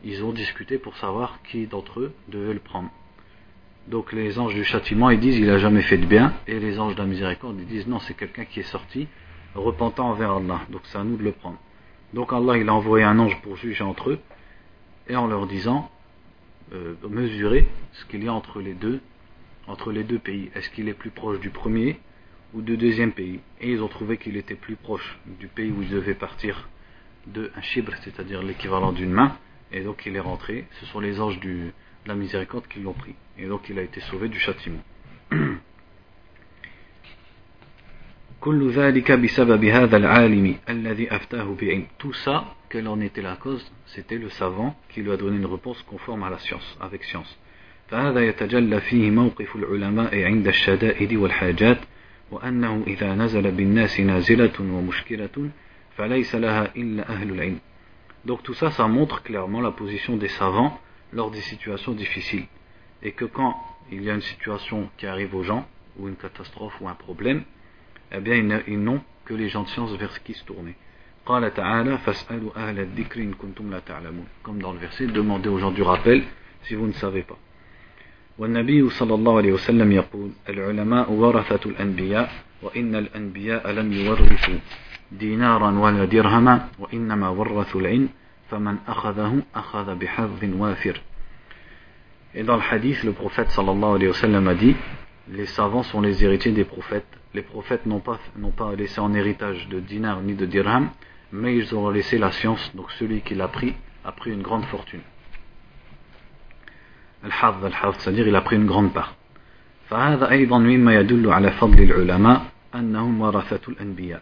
[0.04, 2.90] ils ont discuté pour savoir qui d'entre eux devait le prendre
[3.88, 6.80] donc les anges du châtiment ils disent il a jamais fait de bien et les
[6.80, 9.08] anges de la miséricorde ils disent non c'est quelqu'un qui est sorti
[9.56, 10.62] repentant envers Allah.
[10.70, 11.58] Donc c'est à nous de le prendre.
[12.14, 14.20] Donc Allah il a envoyé un ange pour juger entre eux
[15.08, 15.90] et en leur disant
[16.74, 19.02] euh, mesurer ce qu'il y a entre les deux
[19.68, 20.52] entre les deux pays.
[20.56, 22.00] Est-ce qu'il est plus proche du premier
[22.55, 25.83] ou du deuxième pays Et ils ont trouvé qu'il était plus proche du pays où
[25.83, 26.69] il devait partir
[27.27, 29.37] de un chibre, c'est-à-dire l'équivalent d'une main.
[29.73, 30.65] Et donc il est rentré.
[30.81, 31.73] Ce sont les anges du,
[32.05, 33.15] de la miséricorde qui l'ont pris.
[33.39, 34.83] Et donc il a été sauvé du châtiment.
[41.99, 45.47] Tout ça, quelle en était la cause C'était le savant qui lui a donné une
[45.47, 47.39] réponse conforme à la science, avec science.
[47.91, 51.79] فهذا يتجلى فيه موقف العلماء عند الشدائد والحاجات
[52.31, 55.51] وأنه إذا نزل بالناس نازلة ومشكلة
[55.97, 57.59] فليس لها إلا أهل العلم
[58.25, 60.79] Donc tout ça, ça montre clairement la position des savants
[61.13, 62.45] lors des situations difficiles.
[63.03, 63.57] Et que quand
[63.91, 65.67] il y a une situation qui arrive aux gens,
[65.99, 67.45] ou une catastrophe ou un problème,
[68.13, 70.75] eh bien ils n'ont que les gens de science vers qui se tourner.
[71.25, 71.41] Comme
[74.61, 76.25] dans le verset, demandez aux gens du rappel
[76.63, 77.39] si vous ne savez pas.
[78.39, 82.31] والنبي صلى الله عليه وسلم يقول العلماء ورثة الأنبياء
[82.63, 84.59] وإن الأنبياء لم يورثوا
[85.13, 88.09] دينارا ولا درهما وإنما ورثوا العلم
[88.51, 91.01] فمن أخذه أخذ بحظ وافر
[92.33, 94.77] Et dans le hadith, le prophète sallallahu alayhi wa sallam a dit
[95.33, 97.07] Les savants sont les héritiers des prophètes.
[97.35, 100.91] Les prophètes n'ont pas, n'ont pas laissé en héritage de dinar ni de dirham,
[101.33, 102.71] mais ils ont laissé la science.
[102.77, 105.01] Donc celui qui l'a pris a pris une grande fortune.
[107.26, 109.16] Al-Hafd, al-Hafd, c'est-à-dire il a pris une grande part.
[109.90, 112.42] فهذا أيضا مما يدل على فضل العلماء
[112.76, 114.22] أنهم ورثة الأنبياء.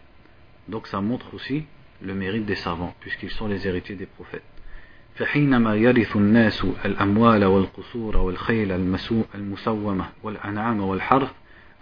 [0.68, 1.64] Donc ça montre aussi
[2.02, 4.42] le mérite des savants, puisqu'ils sont les héritiers des prophètes.
[5.14, 8.72] فحينما يرث الناس الأموال والقصور والخيل
[9.34, 11.30] المسومة والأنعام والحرث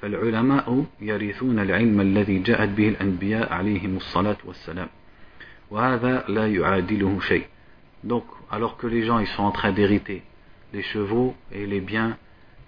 [0.02, 4.88] فالعلماء يرثون العلم الذي جاءت به الأنبياء عليهم الصلاة والسلام
[5.70, 7.44] وهذا لا يعادله شيء
[8.04, 10.22] Donc, alors que les gens ils sont en train d'hériter
[10.72, 12.16] les chevaux et les biens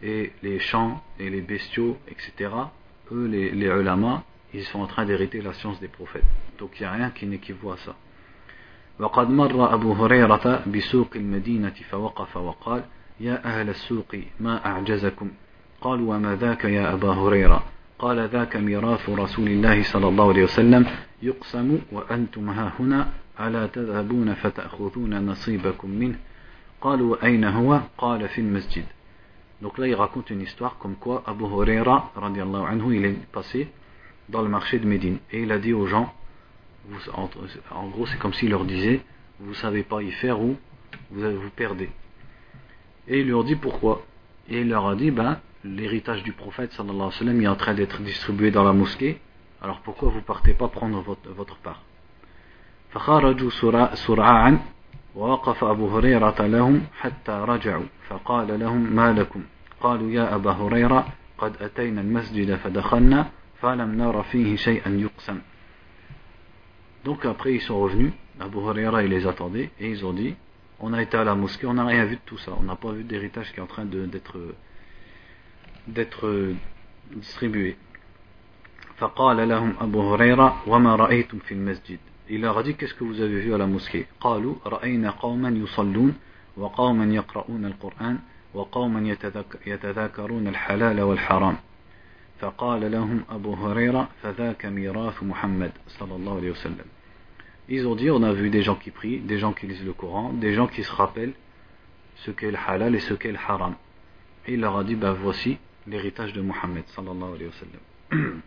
[0.02, 2.50] et les champs et les bestiaux, etc.,
[3.12, 6.24] eux, les, les ulama, ils sont en train d'hériter la science des prophètes.
[6.58, 7.94] Donc il n'y a rien qui n'équivaut à ça.
[9.00, 12.84] وقد مر أبو هريرة بسوق المدينة فوقف وقال
[13.20, 15.30] يا أهل السوق ما أعجزكم
[15.80, 17.64] قالوا وما ذاك يا أبا هريرة
[17.98, 20.86] قال ذاك ميراث رسول الله صلى الله عليه وسلم
[21.22, 23.08] يقسم وأنتم ها هنا
[23.40, 26.18] ألا تذهبون فتأخذون نصيبكم منه
[29.62, 33.68] Donc là, il raconte une histoire comme quoi Abu Huraira, anhu, il est passé
[34.28, 35.18] dans le marché de Médine.
[35.32, 36.12] Et il a dit aux gens,
[37.14, 39.00] en, gros, c'est comme s'il leur disait,
[39.40, 40.56] vous savez pas y faire ou
[41.10, 41.90] vous, vous perdez.
[43.08, 44.02] Et il leur dit pourquoi.
[44.50, 47.56] Et il leur a dit, ben, l'héritage du prophète, sallallahu alayhi wa sallam, est en
[47.56, 49.20] train d'être distribué dans la mosquée.
[49.62, 51.82] Alors pourquoi vous partez pas prendre votre, votre part?
[55.16, 59.42] ووقف أبو هريرة لهم حتى رجعوا فقال لهم ما لكم
[59.80, 61.06] قالوا يا أبا هريرة
[61.38, 65.40] قد أتينا المسجد فدخلنا فلم نر فيه شيئا يقسم
[67.04, 70.34] Donc après ils sont revenus, Abu Huraira il les attendait et ils ont dit
[70.80, 72.76] on a été à la mosquée, on n'a rien vu de tout ça, on n'a
[72.76, 74.38] pas vu d'héritage qui est en train d'être
[75.86, 76.54] d'être
[77.14, 77.76] distribué.
[78.96, 81.98] فقال لهم أبو هريرة وما رأيتم في المسجد
[82.30, 85.48] Il leur a dit qu'est-ce que vous avez vu à la mosquée قالوا رأينا قوما
[85.48, 86.14] يصلون
[86.56, 88.18] وقوما يقرؤون القرآن
[88.54, 89.16] وقوما
[89.66, 91.56] يتذاكرون الحلال والحرام
[92.40, 96.84] فقال لهم أبو هريرة فذاك ميراث محمد صلى الله عليه وسلم
[97.66, 99.94] Ils ont dit, on a vu des gens qui prient, des gens qui lisent le
[99.94, 101.32] Coran, des gens qui se rappellent
[102.16, 103.74] ce qu'est le halal et ce qu'est le haram.
[104.46, 105.56] Et il leur a dit, bah voici
[105.86, 108.42] l'héritage de Muhammad sallallahu alayhi wa sallam.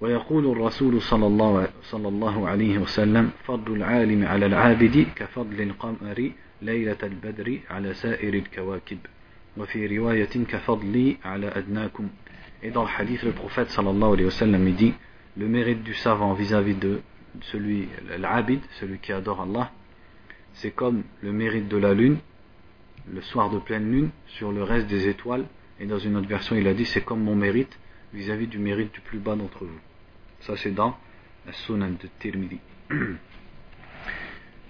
[0.00, 6.30] ويقول الرسول صلى الله, صلى الله عليه وسلم فضل العالم على العابد كفضل القمر
[6.62, 8.98] ليلة البدر على سائر الكواكب
[9.56, 12.08] وفي رواية كفضلي على أدناكم
[12.62, 14.94] Et dans le sallallahu alayhi wa sallam dit
[15.36, 17.00] le mérite du savant vis-à-vis de
[17.42, 19.70] celui, l'abid, celui qui adore Allah,
[20.54, 22.16] c'est comme le mérite de la lune,
[23.12, 25.44] le soir de pleine lune, sur le reste des étoiles.
[25.78, 27.78] Et dans une autre version, il a dit c'est comme mon mérite
[28.13, 29.79] vis-à-vis du mérite du plus bas d'entre vous.
[30.41, 30.97] Ça, c'est dans
[31.45, 32.59] la Sunan de Tirmidhi.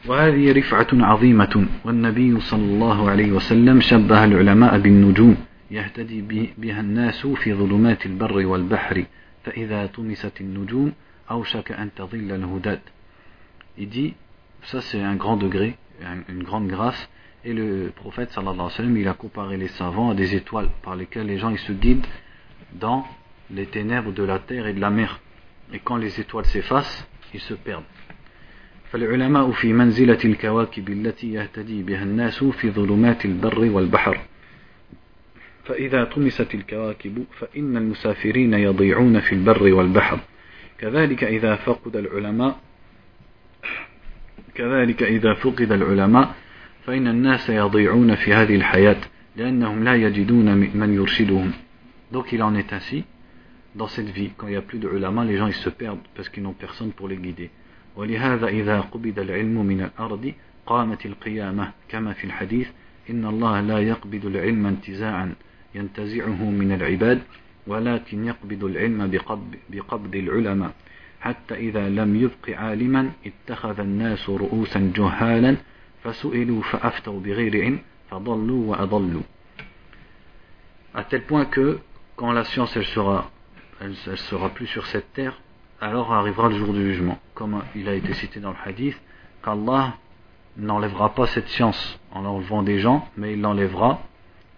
[0.07, 5.37] وهذه رفعة عظيمة والنبي صلى الله عليه وسلم شبه العلماء بالنجوم
[5.71, 9.05] يهتدي بها الناس في ظلمات البر والبحر
[9.43, 10.93] فإذا طمست النجوم
[11.31, 12.79] أوشك أن تضل الهدات
[13.77, 14.13] Il dit,
[14.63, 15.77] ça c'est un grand degré,
[16.27, 17.09] une grande grâce,
[17.45, 20.69] et le prophète sallallahu alayhi wa sallam, il a comparé les savants à des étoiles
[20.83, 22.05] par lesquelles les gens ils se guident
[22.73, 23.05] dans
[23.50, 25.20] les ténèbres de la terre et de la mer.
[25.72, 27.84] Et quand les étoiles s'effacent, ils se perdent.
[28.94, 34.20] فالعلماء في منزلة الكواكب التي يهتدي بها الناس في ظلمات البر والبحر
[35.64, 40.20] فإذا طمست الكواكب فإن المسافرين يضيعون في البر والبحر
[40.78, 42.60] كذلك إذا فقد العلماء
[44.54, 46.34] كذلك إذا فقد العلماء
[46.86, 49.00] فإن الناس يضيعون في هذه الحياة
[49.36, 51.52] لأنهم لا يجدون من يرشدهم
[52.12, 53.04] Donc il en est ainsi
[53.74, 54.30] dans cette vie.
[54.36, 56.52] Quand il n'y a plus de ulama, les gens ils se perdent parce qu'ils n'ont
[56.52, 57.50] personne pour les guider.
[57.96, 60.32] ولهذا إذا قبض العلم من الأرض
[60.66, 62.68] قامت القيامة كما في الحديث
[63.10, 65.34] إن الله لا يقبض العلم انتزاعا
[65.74, 67.22] ينتزعه من العباد
[67.66, 69.10] ولكن يقبض العلم
[69.70, 70.72] بقبض, العلماء
[71.20, 75.56] حتى إذا لم يبق عالما اتخذ الناس رؤوسا جهالا
[76.04, 77.78] فسئلوا فأفتوا بغير علم
[78.10, 79.22] فضلوا وأضلوا
[80.96, 81.78] à tel point que
[82.14, 83.30] quand la science elle sera
[83.84, 85.38] elle, elle sera plus sur cette terre
[85.80, 87.18] alors arrivera le jour du jugement.
[87.34, 88.98] Comme il a été cité dans le hadith
[89.44, 89.94] qu'Allah
[90.56, 94.00] n'enlèvera pas cette science en enlevant des gens mais il l'enlèvera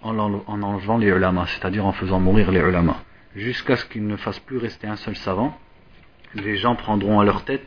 [0.03, 3.03] en, en enlevant les ulama c'est-à-dire en faisant mourir les ulama
[3.35, 5.59] jusqu'à ce qu'il ne fasse plus rester un seul savant
[6.35, 7.67] les gens prendront à leur tête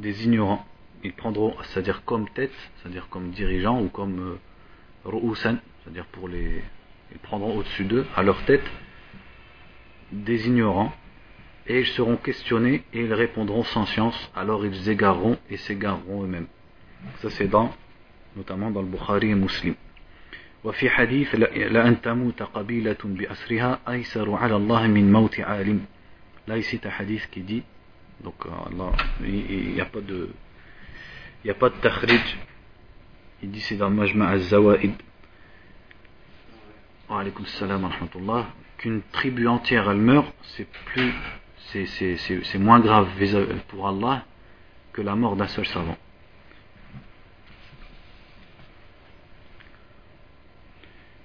[0.00, 0.64] des ignorants.
[1.04, 5.34] Ils prendront c'est-à-dire comme tête c'est-à-dire comme dirigeants ou comme euh,
[5.84, 6.62] c'est-à-dire pour les
[7.14, 8.64] ils prendront au-dessus d'eux, à leur tête,
[10.13, 10.93] des ignorants,
[11.67, 16.47] et ils seront questionnés et ils répondront sans science, alors ils égareront et s'égareront eux-mêmes.
[17.21, 17.71] Ça c'est dans,
[18.35, 19.75] notamment dans le Bukhari et Muslim.
[20.63, 25.79] وفي حديث لأن تموت قبيلة بأسرها أيسر على الله من موت عالم
[26.47, 27.63] là ici un hadith qui dit
[28.23, 28.91] donc là
[29.23, 30.29] il n'y a pas de
[31.43, 32.37] il n'y a pas de takhrij
[33.41, 34.93] il dit c'est dans le Majma' al-Zawaid
[38.78, 41.12] qu'une tribu entière elle meurt, c'est plus,
[41.72, 43.08] c'est moins grave
[43.68, 44.24] pour Allah
[44.92, 45.96] que la mort d'un seul savant.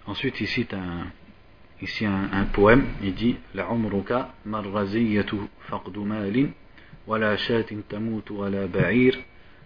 [0.07, 1.07] Ensuite, ici, un,
[1.81, 5.35] ici un, un, poème, il dit La umruka marraziyatu
[5.69, 6.49] faqdu malin,
[7.05, 9.15] wala shatin tamut wala ba'ir,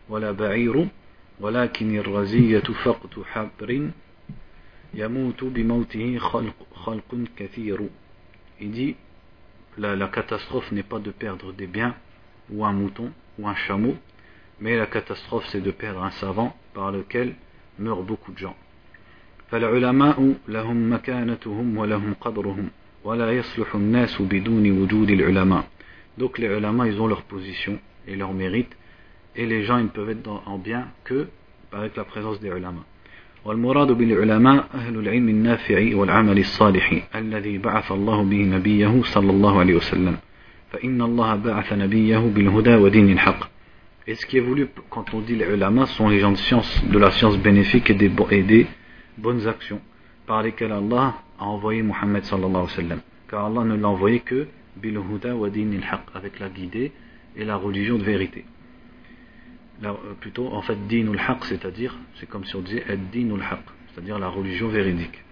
[0.09, 0.89] wala ba'iru,
[4.94, 7.88] ولكن الرزية فقد حبر
[8.60, 8.96] il dit
[9.78, 11.94] la, la catastrophe n'est pas de perdre des biens
[12.50, 13.94] ou un mouton ou un chameau
[14.60, 17.34] mais la catastrophe c'est de perdre un savant par lequel
[17.78, 18.56] meurent beaucoup de gens
[19.50, 22.70] فالعلماء لهم مكانتهم ولهم قدرهم
[23.04, 25.64] ولا يصلح الناس بدون وجود العلماء
[26.18, 28.76] donc les ulama ils ont leur position et leur mérite
[29.36, 31.28] et les gens ils ne peuvent être en bien que
[31.72, 32.84] avec la présence des ulama
[33.45, 39.75] والمراد بالعلماء أهل العلم النافع والعمل الصالح الذي بعث الله به نبيه صلى الله عليه
[39.75, 40.17] وسلم
[40.71, 43.53] فإن الله بعث نبيه بالهدى ودين الحق
[44.05, 46.83] Et ce qui est voulu quand on dit les ulama sont les gens de science,
[46.85, 48.67] de la science bénéfique et des, et des
[49.17, 49.79] bonnes actions
[50.27, 52.99] par lesquelles Allah a envoyé Muhammad sallallahu alayhi wa sallam.
[53.29, 56.91] Car Allah ne l'a envoyé que bil huda wa din al haq avec la guidée
[57.37, 58.43] et la religion de vérité.
[59.84, 64.18] Euh, plutôt en fait dinul haq c'est-à-dire c'est comme si on disait ad-dinul haq c'est-à-dire
[64.18, 65.22] la religion véridique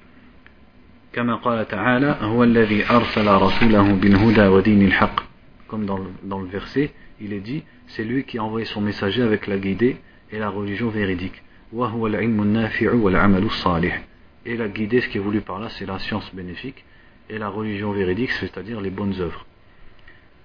[1.12, 5.20] كما قال تعالى هو الذي أرسل رسوله بالهدى ودين الحق
[5.68, 8.80] comme dans le, dans le verset il est dit c'est lui qui a envoyé son
[8.80, 9.96] messager avec la guidée
[10.30, 14.00] et la religion véridique وهو العلم النافع والعمل الصالح
[14.46, 16.84] et la guidée ce qui est voulu par là c'est la science bénéfique
[17.30, 19.44] et la religion véridique c'est-à-dire les bonnes œuvres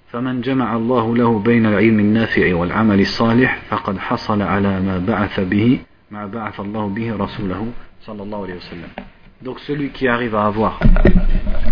[0.09, 5.81] فمن جمع الله له بين العلم النافع والعمل الصالح فقد حصل على ما بعث به
[6.11, 8.89] ما بعث الله به رسوله صلى الله عليه وسلم
[9.43, 10.81] Donc celui qui arrive à avoir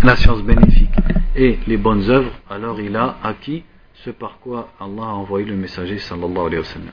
[0.03, 0.91] la science bénéfique
[1.35, 5.57] et les bonnes œuvres, alors il a acquis ce par quoi Allah a envoyé le
[5.57, 6.93] messager sallallahu alayhi wa sallam.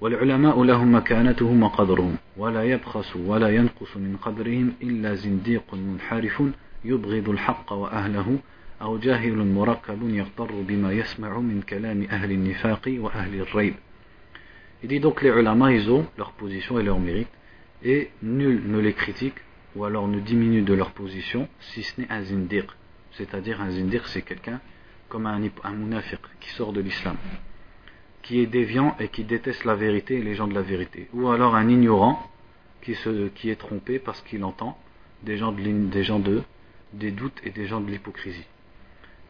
[0.00, 6.42] والعلماء لهم مكانتهم وقدرهم ولا يبخس ولا ينقص من قدرهم إلا زنديق منحرف
[6.84, 8.38] يبغض الحق وأهله
[8.83, 13.75] أو جاهل مركب يغتر بما يسمع من كلام أهل النفاق وأهل الريب
[14.81, 17.27] Il dit donc les ulama, ils ont leur position et leur mérite,
[17.83, 19.35] et nul ne les critique
[19.75, 22.77] ou alors ne diminue de leur position si ce n'est un zindir.
[23.11, 24.61] C'est-à-dire un zindir, c'est quelqu'un
[25.09, 27.17] comme un, un munafiq qui sort de l'islam,
[28.21, 31.09] qui est déviant et qui déteste la vérité et les gens de la vérité.
[31.13, 32.31] Ou alors un ignorant
[32.81, 34.77] qui, se, qui est trompé parce qu'il entend
[35.23, 36.41] des gens, de, des gens de,
[36.93, 38.45] des doutes et des gens de l'hypocrisie.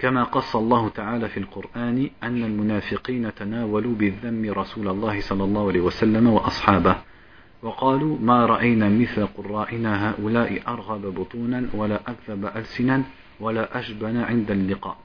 [0.04, 5.80] كما قص الله تعالى في القرآن أن المنافقين تناولوا بالذم رسول الله صلى الله عليه
[5.80, 6.96] وسلم وأصحابه.
[7.62, 13.02] وقالوا ما رأينا مثل قرائنا هؤلاء أرغب بطونا ولا أكذب ألسنا
[13.40, 14.96] ولا أجبن عند اللقاء.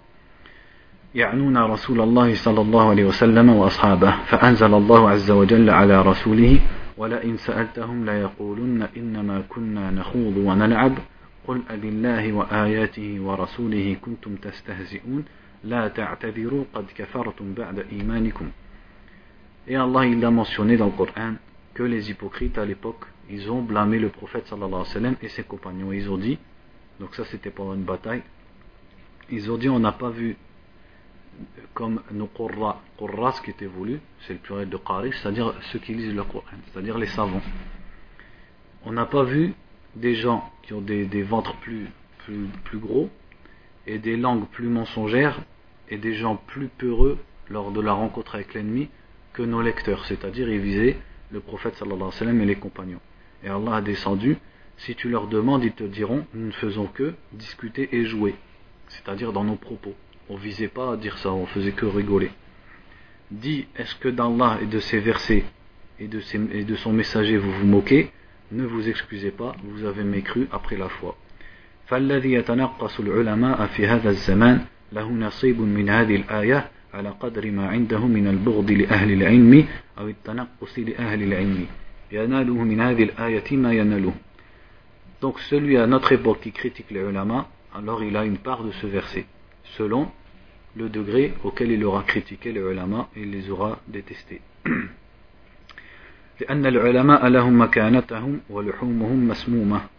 [1.15, 6.59] يعنون رسول الله صلى الله عليه وسلم وأصحابه فأنزل الله عز وجل على رسوله
[6.97, 10.93] ولئن سألتهم ليقولن إنما كنا نخوض ونلعب
[11.46, 15.24] قل أبالله وآياته ورسوله كنتم تستهزئون
[15.64, 18.50] لا تعتذروا قد كفرتم بعد إيمانكم
[19.66, 21.34] Et Allah il a mentionné dans le Coran
[21.72, 25.28] que les hypocrites à l'époque ils ont blâmé le prophète sallallahu alayhi wa sallam et
[25.28, 26.38] ses compagnons ils ont dit
[27.00, 28.22] donc ça c'était pendant une bataille
[29.30, 30.36] ils ont dit on n'a pas vu
[31.72, 35.32] comme nos qurra qurra ce qui était voulu c'est le pluriel de qari c'est à
[35.32, 37.42] dire ceux qui lisent le Coran c'est à dire les savants
[38.84, 39.54] on n'a pas vu
[39.95, 41.87] des gens qui ont des, ventres plus,
[42.75, 43.09] gros
[43.87, 45.41] et des langues plus mensongères
[45.89, 47.17] et des gens plus peureux
[47.49, 48.89] lors de la rencontre avec l'ennemi
[49.33, 50.97] que nos lecteurs, c'est-à-dire ils visaient
[51.31, 52.99] le prophète et les compagnons.
[53.43, 54.37] Et Allah a descendu,
[54.77, 58.35] si tu leur demandes, ils te diront, nous ne faisons que discuter et jouer,
[58.87, 59.93] c'est-à-dire dans nos propos.
[60.29, 62.31] On ne visait pas à dire ça, on faisait que rigoler.
[63.31, 65.45] Dis, est-ce que d'Allah et de ses versets
[65.99, 68.11] et de son messager vous vous moquez
[68.52, 71.16] Ne vous excusez pas, vous avez mécru après la foi.
[71.86, 78.06] فالذي يتنقص العلماء في هذا الزمان له نصيب من هذه الآية على قدر ما عنده
[78.06, 79.66] من البغض لأهل العلم
[79.98, 81.66] أو التنقص لأهل العلم
[82.12, 84.14] يناله من هذه الآية ما يناله
[85.20, 88.72] Donc celui à notre époque qui critique les ulama, alors il a une part de
[88.72, 89.24] ce verset,
[89.76, 90.10] selon
[90.76, 94.42] le degré auquel il aura critiqué les ulama et il les aura détestés.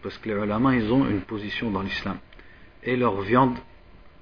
[0.02, 2.18] parce que les ulama ils ont une position dans l'islam
[2.84, 3.56] et leur viande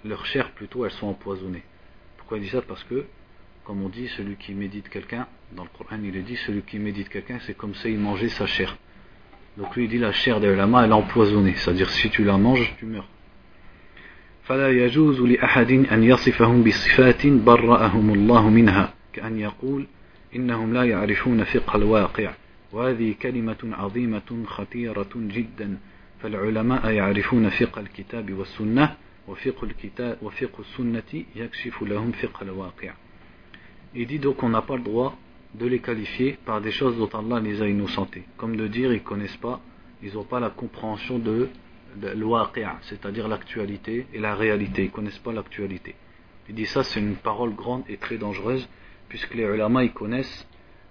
[0.05, 1.63] leur chair plutôt elles sont empoisonnées
[2.19, 3.05] pourquoi il dit ça parce que
[3.65, 6.79] comme on dit celui qui médite quelqu'un dans le Coran il est dit celui qui
[6.79, 8.77] médite quelqu'un c'est comme ça il mangeait sa chair
[9.57, 12.11] donc lui il dit la chair des ulama elle est empoisonnée c'est à dire si
[12.11, 13.09] tu la manges tu meurs
[14.45, 19.87] فلا يجوز لأحد أن يصفهم بصفات برأهم الله منها كأن يقول
[20.37, 22.35] إنهم لا يعرفون فقه الواقع
[22.73, 25.79] وهذه كلمة عظيمة خطيرة جدا
[26.21, 28.97] فالعلماء يعرفون فقه الكتاب والسنة
[29.29, 32.93] وفقه, الكتاب وفقه السنة يكشف لهم فقه الواقع
[33.97, 35.17] Il dit donc qu'on n'a pas le droit
[35.55, 38.25] de les qualifier par des choses dont Allah les a innocentés.
[38.37, 39.61] Comme de dire, ils connaissent pas,
[40.03, 41.49] ils n'ont pas la compréhension de,
[41.97, 42.09] de
[42.83, 44.85] c'est-à-dire l'actualité et la réalité.
[44.87, 45.95] Ils connaissent pas l'actualité.
[46.49, 48.69] Il dit ça, c'est une parole grande et très dangereuse
[49.10, 50.48] Puisque les ulama ils connaissent,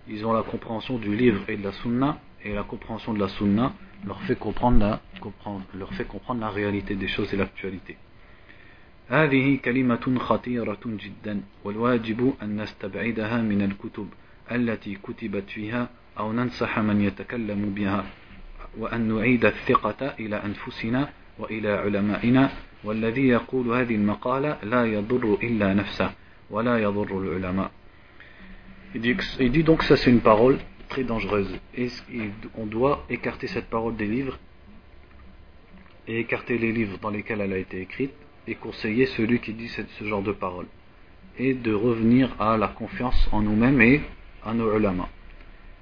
[0.08, 3.28] ils ont la compréhension du livre et de la sunna, et la compréhension de la
[3.28, 3.72] sunna
[4.06, 7.96] leur fait comprendre la, comprendre, leur fait comprendre la réalité des choses et l'actualité.
[9.10, 14.08] هذه كلمة خطيرة جدا والواجب أن نستبعدها من الكتب
[14.52, 18.04] التي كتبت فيها أو ننصح من يتكلم بها
[18.78, 22.50] وأن نعيد الثقة إلى أنفسنا وإلى علمائنا
[22.84, 26.10] والذي يقول هذه المقالة لا يضر إلا نفسه
[26.50, 27.70] ولا يضر العلماء
[28.95, 30.57] Il dit, il dit donc que ça c'est une parole
[30.89, 31.59] très dangereuse.
[31.77, 31.89] Et
[32.57, 34.37] on doit écarter cette parole des livres
[36.07, 38.13] et écarter les livres dans lesquels elle a été écrite
[38.47, 40.67] et conseiller celui qui dit ce genre de parole.
[41.39, 44.01] Et de revenir à la confiance en nous-mêmes et
[44.45, 45.09] à nos ulama.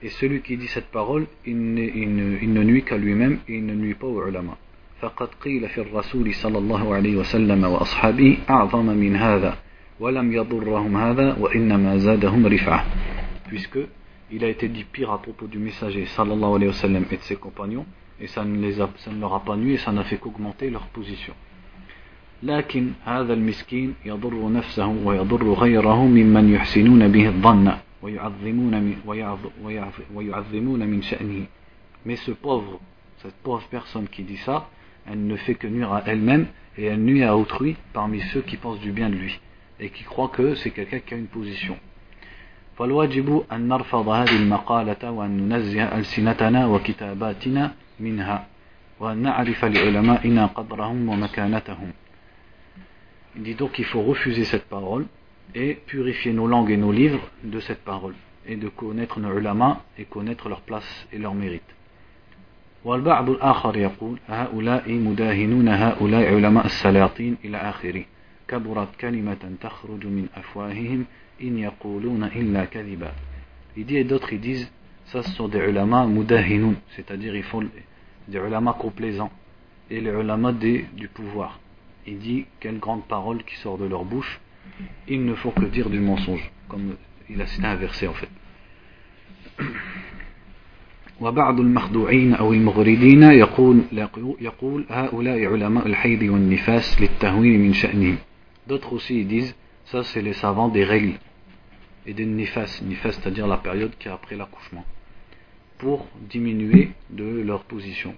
[0.01, 3.39] Et celui qui dit cette parole, il ne, il ne, il ne nuit qu'à lui-même
[3.47, 4.57] et il ne nuit pas aux ulama.
[5.01, 9.57] فقد قيل في الرسول صلى الله عليه وسلم وأصحابه أعظم من هذا
[13.47, 13.79] puisque
[14.31, 17.21] il a été dit pire à propos du messager sallallahu alayhi wa sallam et de
[17.21, 17.85] ses compagnons
[18.19, 20.17] et ça ne, les a, ça ne leur a pas nuit et ça n'a fait
[20.17, 21.33] qu'augmenter leur position
[22.43, 28.95] لكن هذا المسكين يضر نفسه ويضر غيره ممن يحسنون به الظن ويعظمون
[30.15, 31.45] ويعظمون من شأنه
[32.05, 32.79] mais ce pauvre
[33.21, 34.69] cette pauvre personne qui dit ça
[35.05, 38.57] elle ne fait que nuire à elle-même et elle nuit à autrui parmi ceux qui
[38.57, 39.39] pensent du bien de lui
[39.79, 41.77] et qui croit que c'est quelqu'un qui a une position.
[42.77, 48.47] فالواجب أن نرفض هذه المقالة وأن ننزه ألسنتنا وكتاباتنا منها
[48.99, 51.91] وأن نعرف لعلمائنا قدرهم ومكانتهم
[53.35, 55.05] Il dit donc qu'il faut refuser cette parole
[55.55, 59.81] et purifier nos langues et nos livres de cette parole et de connaître nos ulama
[59.97, 61.75] et connaître leur place et leur mérite.
[62.85, 68.03] والبعض الآخر يقول هؤلاء مداهنون هؤلاء علماء السلاطين إلى آخره
[68.48, 71.04] كبرت كلمة تخرج من أفواههم
[71.42, 73.12] إن يقولون إلا كذبا
[73.76, 74.70] Il dit et d'autres ils disent
[75.06, 77.62] ça ce sont des ulama mudahinoun c'est-à-dire ils font
[78.28, 79.30] des ulama complaisants
[79.90, 81.60] et les ulama des, du pouvoir
[82.06, 84.40] il dit quelle grande parole qui sort de leur bouche
[85.08, 86.96] ils ne font que dire du mensonge comme
[87.28, 88.30] il a cité un verset en fait
[91.20, 93.80] وبعض المخدوعين أو المغردين يقول,
[94.40, 98.16] يقول هؤلاء علماء الحيض والنفاس للتهوين من شأنهم
[98.67, 99.55] D'autres aussi ils disent
[99.85, 101.19] ça c'est les savants des règles
[102.05, 104.85] et des nifas, nifas c'est-à-dire la période qui est après l'accouchement,
[105.77, 108.13] pour diminuer de leur position.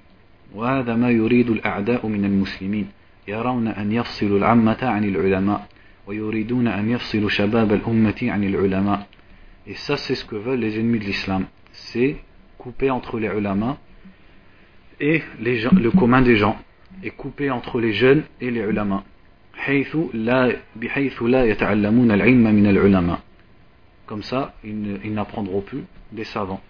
[0.53, 2.87] وهذا ما يريد الأعداء من المسلمين
[3.27, 5.67] يرون أن يفصلوا العامة عن العلماء
[6.07, 9.07] ويريدون أن يفصلوا شباب الأمة عن العلماء
[9.65, 12.17] Et ça c'est ce que veulent les ennemis de l'islam, c'est
[12.57, 13.77] couper entre les ulama
[14.99, 16.57] et les gens, le commun des gens,
[17.01, 19.03] et couper entre les jeunes et les ulama.
[19.57, 23.19] حيث لا بحيث لا يتعلمون العلم من العلماء
[24.07, 26.61] comme ça ils n'apprendront plus des savants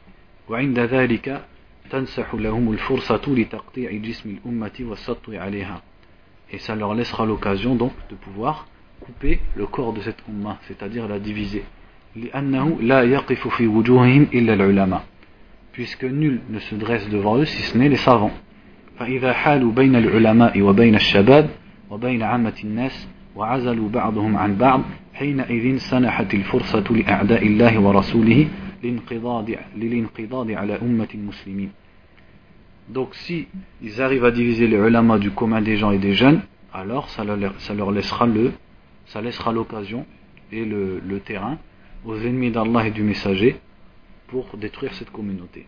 [0.49, 1.41] وعند ذلك
[1.89, 5.81] تنسح لهم الفرصة لتقطيع جسم الأمة والسطو عليها
[6.51, 8.67] et ça leur laissera l'occasion donc de pouvoir
[9.01, 11.63] couper le corps de cette umma, c'est-à-dire la diviser.
[15.71, 18.31] Puisque nul ne se dresse devant eux si ce n'est les savants.
[18.99, 21.49] فإذا حالوا بين العلماء وبين الشباب
[21.90, 24.82] وبين عامة الناس وعزلوا بعضهم عن بعض
[25.14, 28.48] حينئذ سنحت الفرصة لأعداء الله ورسوله
[29.76, 31.70] للانقضاض على أمة المسلمين
[32.88, 33.48] Donc si
[33.82, 36.40] ils arrivent à diviser les ulama du commun des gens et des jeunes,
[36.72, 38.52] alors ça leur, ça leur laissera le,
[39.06, 40.06] ça laissera l'occasion
[40.52, 41.58] et le, le terrain
[42.06, 43.56] aux ennemis d'Allah et du messager
[44.28, 45.66] pour détruire cette communauté.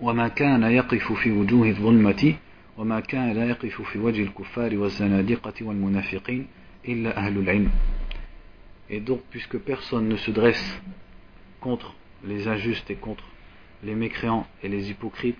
[0.00, 2.34] وما كان يقف في وجوه الظلمة
[2.77, 6.47] وما كان لا يقف في وجه الكفار والزنادقة والمنافقين
[6.87, 7.69] إلا أهل العلم
[8.91, 10.81] Et donc, puisque personne ne se dresse
[11.59, 11.93] contre
[12.25, 13.23] les injustes et contre
[13.83, 15.37] les mécréants et les hypocrites,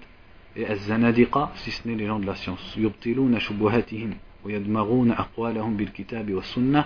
[0.56, 2.78] et az-zanadiqa, si ce n'est les gens de la science.
[2.78, 4.10] يبطلون شبهاتهم
[4.46, 6.86] ويدمغون أقوالهم بالكتاب والسنة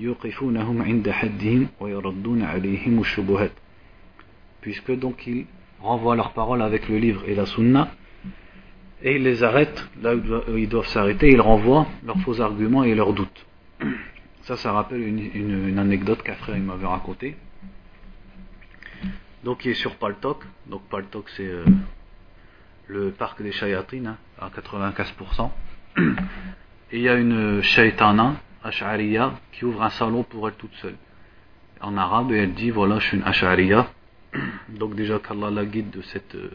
[0.00, 3.52] يوقفونهم عند حدهم ويردون عليهم الشبهات.
[4.60, 5.46] Puisque donc ils
[5.80, 7.90] renvoient leurs paroles avec le livre et la sunna,
[9.01, 12.95] et ils les arrêtent là où ils doivent s'arrêter, ils renvoient leurs faux arguments et
[12.95, 13.45] leurs doutes.
[14.41, 17.35] Ça, ça rappelle une, anecdote qu'un frère m'avait racontée.
[19.43, 21.63] Donc il est sur Paltok, donc Paltok c'est euh,
[22.87, 25.49] le parc des Shayatin hein, à 95%.
[26.91, 30.95] Et il y a une Shaytana, Ash'ariya, qui ouvre un salon pour elle toute seule.
[31.81, 33.87] En arabe, et elle dit voilà, je suis une Ash'ariya.
[34.69, 36.51] Donc déjà qu'Allah la guide de cette euh,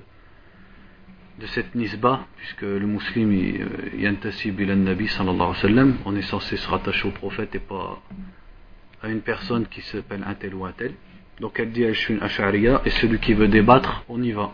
[1.38, 3.66] de cette nisba, puisque le musulman
[3.96, 7.58] yantasib ila nabi sallallahu alayhi wa sallam, on est censé se rattacher au prophète et
[7.58, 8.00] pas
[9.02, 10.94] à une personne qui s'appelle un tel ou un tel.
[11.40, 14.52] Donc elle dit je suis une Ash'ariya et celui qui veut débattre, on y va.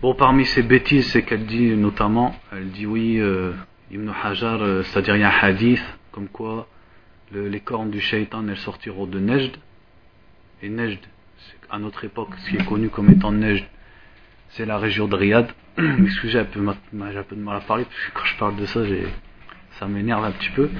[0.00, 3.52] Bon, parmi ces bêtises, c'est qu'elle dit notamment, elle dit oui, euh,
[4.24, 6.66] Hajar, euh, c'est-à-dire il y a un hadith, comme quoi
[7.30, 9.52] le, les cornes du shaitan, elles sortiront de Nejd.
[10.60, 10.98] Et Nejd,
[11.70, 13.64] à notre époque, ce qui est connu comme étant Nejd,
[14.52, 15.48] c'est la région de Riyad.
[15.78, 18.80] Excusez, j'ai un peu de mal à parler, parce que quand je parle de ça,
[19.78, 20.70] ça m'énerve un petit peu.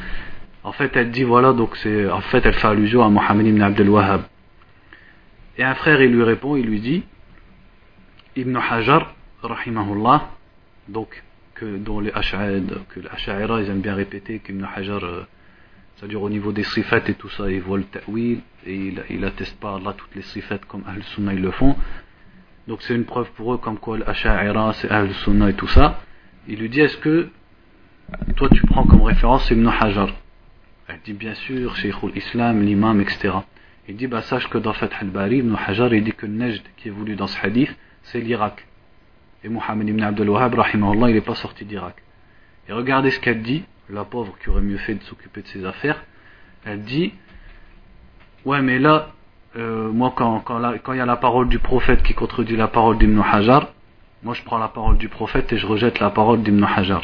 [0.65, 3.63] En fait, elle dit voilà, donc c'est, en fait, elle fait allusion à Mohammed ibn
[3.63, 4.23] Abdel Wahhab.
[5.59, 7.03] Et un frère, il lui répond, il lui dit,
[8.37, 10.31] Ibn Hajar, rahimahullah,
[10.89, 11.23] donc,
[11.55, 15.27] que, dont les que l'Ash'aira, ils aiment bien répéter qu'Ibn Hajar, euh,
[15.97, 19.25] c'est-à-dire au niveau des sifat et tout ça, il voit le ta'wil, et il, il
[19.25, 21.77] atteste pas là toutes les sifat comme Ahl Sunnah ils le font.
[22.69, 26.01] Donc c'est une preuve pour eux comme quoi l'Ash'aira c'est Ahl Sunnah et tout ça.
[26.49, 27.31] Il lui dit, est-ce que
[28.37, 30.11] toi tu prends comme référence Ibn Hajar?
[30.89, 33.35] Elle dit bien sûr, Sheikh islam l'imam, etc.
[33.89, 36.63] Il dit, bah sache que dans Fath al-Bari, Ibn Hajar, il dit que le Najd
[36.77, 38.67] qui est voulu dans ce hadith, c'est l'Irak.
[39.45, 41.97] Et Mohammed ibn Abdel Wahhab, rahimahullah, il n'est pas sorti d'Irak.
[42.69, 45.65] Et regardez ce qu'elle dit, la pauvre qui aurait mieux fait de s'occuper de ses
[45.65, 46.05] affaires.
[46.65, 47.13] Elle dit,
[48.45, 49.13] ouais mais là,
[49.57, 52.69] euh, moi quand, quand, quand il y a la parole du prophète qui contredit la
[52.69, 53.69] parole d'Ibn Hajar,
[54.23, 57.03] moi je prends la parole du prophète et je rejette la parole d'Ibn Hajar.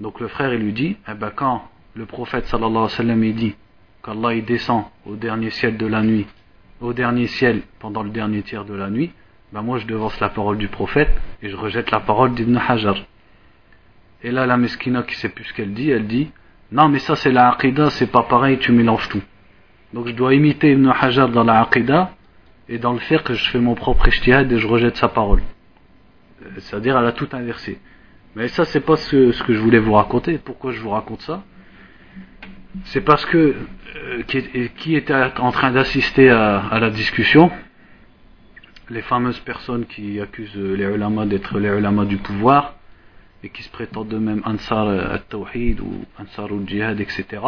[0.00, 1.62] Donc le frère il lui dit, eh ben quand
[1.94, 3.54] le prophète sallallahu alayhi wa sallam il dit
[4.02, 6.26] qu'Allah il descend au dernier ciel de la nuit,
[6.80, 9.12] au dernier ciel pendant le dernier tiers de la nuit,
[9.52, 11.10] ben moi je devance la parole du prophète
[11.42, 12.96] et je rejette la parole d'Ibn Hajar.
[14.24, 16.32] Et là la meskina qui sait plus ce qu'elle dit, elle dit
[16.72, 19.22] non mais ça c'est la aqidah, c'est pas pareil, tu mélanges tout.
[19.94, 22.10] Donc je dois imiter Ibn Hajar dans la aqidah
[22.68, 25.40] et dans le fait que je fais mon propre ijtihad et je rejette sa parole.
[26.42, 27.78] Euh, c'est-à-dire elle a tout inversé.
[28.34, 30.38] Mais ça c'est pas ce, que je voulais vous raconter.
[30.38, 31.44] Pourquoi je vous raconte ça?
[32.86, 33.54] C'est parce que
[33.96, 34.42] euh, qui,
[34.78, 37.52] qui, était en train d'assister à, à, la discussion
[38.90, 42.74] les fameuses personnes qui accusent les ulama d'être les ulama du pouvoir
[43.44, 47.42] et qui se prétendent eux-mêmes Ansar al-Tawhid ou Ansar al-Jihad, etc.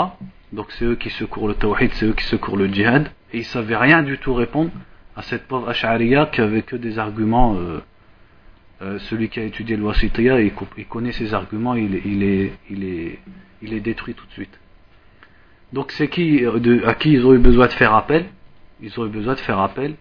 [0.53, 3.11] Donc c'est eux qui secourent le Tawhid, c'est eux qui secourent le Jihad.
[3.33, 4.71] Et ils savaient rien du tout répondre
[5.17, 7.57] à cette pauvre Ash'ariya qui avait que des arguments.
[7.57, 7.81] Euh,
[8.83, 10.53] euh, celui qui a étudié le Wasitiyah, il,
[10.87, 12.23] connaît ses arguments, il, il,
[12.85, 14.61] est, détruit tout de suite.
[15.73, 16.45] Donc c'est qui,
[16.85, 18.27] à qui ils ont eu besoin de faire appel?
[18.83, 19.95] Ils ont eu besoin de faire appel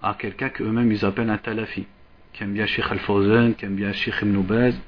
[0.00, 1.86] à quelqu'un qu'eux-mêmes ils appellent un talafi,
[2.32, 4.78] qui aime bien Sheikh Al-Fawzan, qui aime bien Sheikh Ibn Baz,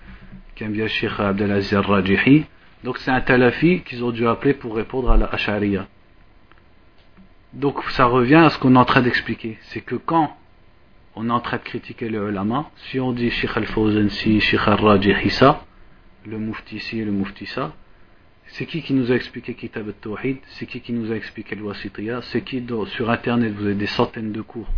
[0.65, 2.47] bien Sheikh Abdelaziz Al-Rajihi.
[2.85, 5.87] Donc c'est un talafi qu'ils ont dû appeler pour répondre à la Ash'ariya.
[7.53, 9.59] Donc ça revient à ce qu'on est en train d'expliquer.
[9.63, 10.37] C'est que quand
[11.15, 14.61] on est en train de critiquer le ulama, si on dit Sheikh Al-Fawzan si, Sheikh
[14.67, 15.65] Al-Rajihi ça,
[16.27, 17.75] le mufti si, le mufti ça,
[18.49, 21.63] c'est qui qui nous a expliqué Kitab al-Tawhid C'est qui qui nous a expliqué le
[21.65, 24.69] Wasitiyah C'est qui sur internet vous avez des centaines de cours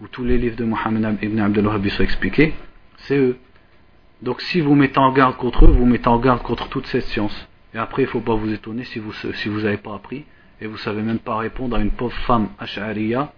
[0.00, 2.52] où tous les livres de Mohammed ibn Abdel sont expliqués
[2.98, 3.38] C'est eux.
[4.22, 7.04] Donc si vous mettez en garde contre eux, vous mettez en garde contre toute cette
[7.04, 7.48] science.
[7.74, 10.24] Et après, il ne faut pas vous étonner si vous si vous n'avez pas appris
[10.60, 13.32] et vous savez même pas répondre à une pauvre femme ash'ariya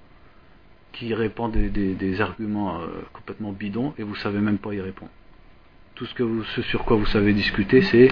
[0.93, 5.11] qui répond des, arguments euh, complètement bidons et vous savez même pas y répondre.
[5.95, 8.09] Tout ce, que vous, sur quoi vous savez discuter, c'est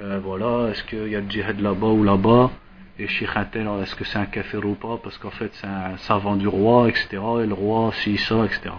[0.00, 2.50] euh, voilà, est-ce qu'il y a le djihad là-bas ou là-bas
[2.98, 4.98] et Sheikh est-ce que c'est un café ou pas?
[5.02, 7.08] Parce qu'en fait, c'est un savant du roi, etc.
[7.42, 8.70] Et le roi, si ça, etc.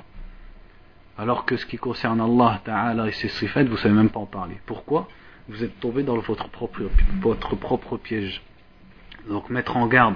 [1.17, 4.25] Alors que ce qui concerne Allah Ta'ala et ses sifat, vous savez même pas en
[4.25, 4.57] parler.
[4.65, 5.07] Pourquoi
[5.47, 6.81] Vous êtes tombé dans votre propre,
[7.21, 8.41] votre propre piège.
[9.29, 10.15] Donc mettre en garde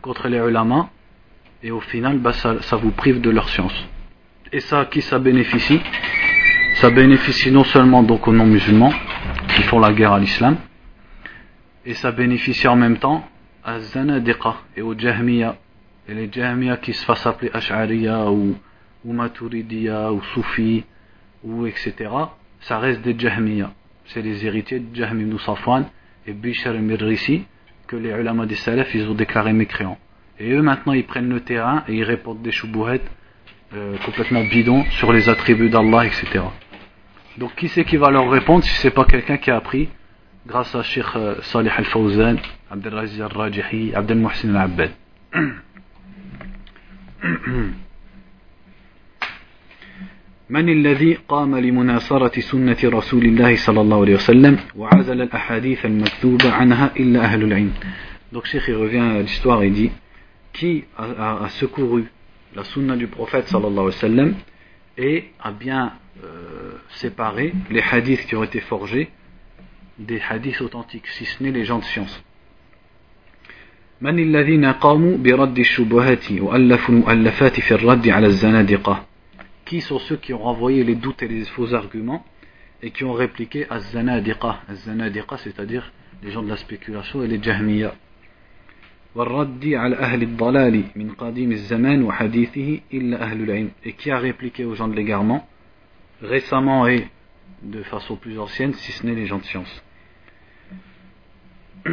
[0.00, 0.88] contre les ulama,
[1.62, 3.74] et au final, bah, ça, ça vous prive de leur science.
[4.52, 5.80] Et ça, à qui ça bénéficie
[6.76, 8.92] Ça bénéficie non seulement donc aux non-musulmans,
[9.54, 10.56] qui font la guerre à l'islam,
[11.84, 13.28] et ça bénéficie en même temps
[13.62, 15.56] à Zanadiqa et aux Jahmiya.
[16.08, 18.56] Et les Jahmiya qui se fassent appeler Ash'ariya ou,
[19.04, 20.84] ou Maturidiya ou Soufi
[21.44, 21.94] ou etc.
[22.60, 23.72] Ça reste des Jahmiya.
[24.06, 25.86] C'est les héritiers de Jahmi ibn Safwan
[26.26, 27.44] et Bishr al-Mirrisi
[27.86, 29.98] que les ulama des Salaf ils ont déclaré mécréants.
[30.38, 33.10] Et eux maintenant ils prennent le terrain et ils répondent des choubouhettes
[33.74, 36.44] euh, complètement bidons sur les attributs d'Allah etc.
[37.38, 39.88] Donc qui c'est qui va leur répondre si c'est pas quelqu'un qui a appris
[40.46, 41.04] grâce à Sheikh
[41.42, 42.36] Salih Al-Fawzan,
[42.70, 44.90] Abdelaziz Al-Rajihi, Abdel Mohsin Al-Abbad?
[50.50, 56.90] من الذي قام لمناصرة سنة رسول الله صلى الله عليه وسلم وعزل الأحاديث المكتوبة عنها
[56.96, 57.72] إلا أهل العلم
[58.32, 59.90] Donc Cheikh il revient à l'histoire et dit
[60.52, 62.04] qui a, a, a, secouru
[62.56, 64.34] la sunna du prophète sallallahu alayhi wa sallam
[64.98, 65.92] et a bien
[66.24, 69.08] euh, séparé les hadiths qui ont été forgés
[70.00, 72.22] des hadiths authentiques, si ce n'est les gens de science.
[74.00, 79.09] من الذين قاموا برد الشبهات وألفوا المؤلفات في الرد على الزنادقة
[79.70, 82.24] qui sont ceux qui ont renvoyé les doutes et les faux arguments
[82.82, 84.62] et qui ont répliqué Az-Zanadiqa.
[84.66, 85.92] Az-Zanadiqa, c'est-à-dire
[86.24, 87.94] les gens de la spéculation et les Jahmiya.
[93.84, 95.48] et qui a répliqué aux gens de l'égarement
[96.20, 97.06] récemment et
[97.62, 99.84] de façon plus ancienne si ce n'est les gens de science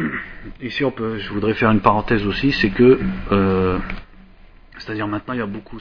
[0.62, 2.98] ici on peut, je voudrais faire une parenthèse aussi c'est que
[3.30, 3.78] euh,
[4.78, 5.78] c'est à dire maintenant il y a beaucoup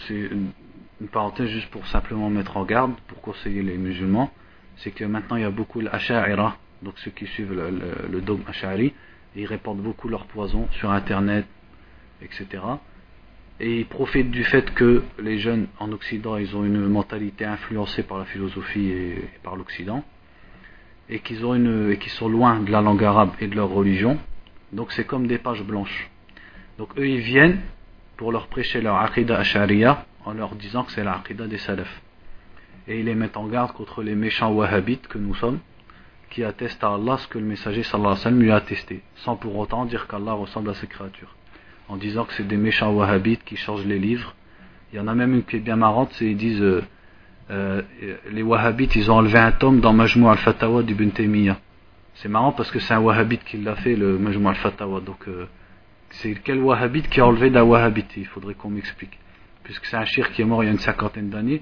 [1.01, 4.31] une parenthèse juste pour simplement mettre en garde, pour conseiller les musulmans,
[4.77, 8.21] c'est que maintenant, il y a beaucoup l'asha'ira, donc ceux qui suivent le, le, le
[8.21, 8.93] dogme ash'ari,
[9.35, 11.45] ils répandent beaucoup leur poison sur Internet,
[12.21, 12.47] etc.
[13.59, 18.03] Et ils profitent du fait que les jeunes en Occident, ils ont une mentalité influencée
[18.03, 20.03] par la philosophie et par l'Occident
[21.09, 21.55] et qu'ils ont
[22.07, 24.17] sont loin de la langue arabe et de leur religion.
[24.73, 26.09] Donc c'est comme des pages blanches.
[26.77, 27.61] Donc eux ils viennent
[28.17, 32.01] pour leur prêcher leur aqidah ashariya en leur disant que c'est la aqidah des salafs.
[32.87, 35.59] Et ils les mettent en garde contre les méchants wahhabites que nous sommes
[36.29, 39.01] qui attestent à Allah ce que le messager sallallahu alayhi wa sallam lui a attesté
[39.15, 41.33] sans pour autant dire qu'Allah ressemble à ses créatures.
[41.87, 44.35] En disant que c'est des méchants wahhabites qui changent les livres.
[44.91, 46.83] Il y en a même une qui est bien marrante, c'est ils disent euh,
[47.49, 47.81] euh,
[48.29, 51.57] les wahhabites, ils ont enlevé un tome dans Majmou al-Fatawa d'Ibn Taymiyyah.
[52.15, 54.99] C'est marrant parce que c'est un wahhabite qui l'a fait, le Majmou al-Fatawa.
[54.99, 55.47] Donc, euh,
[56.09, 59.17] c'est quel wahhabite qui a enlevé d'un wahhabite Il faudrait qu'on m'explique.
[59.67, 61.61] Puisque c'est un shir qui est mort il y a une cinquantaine d'années,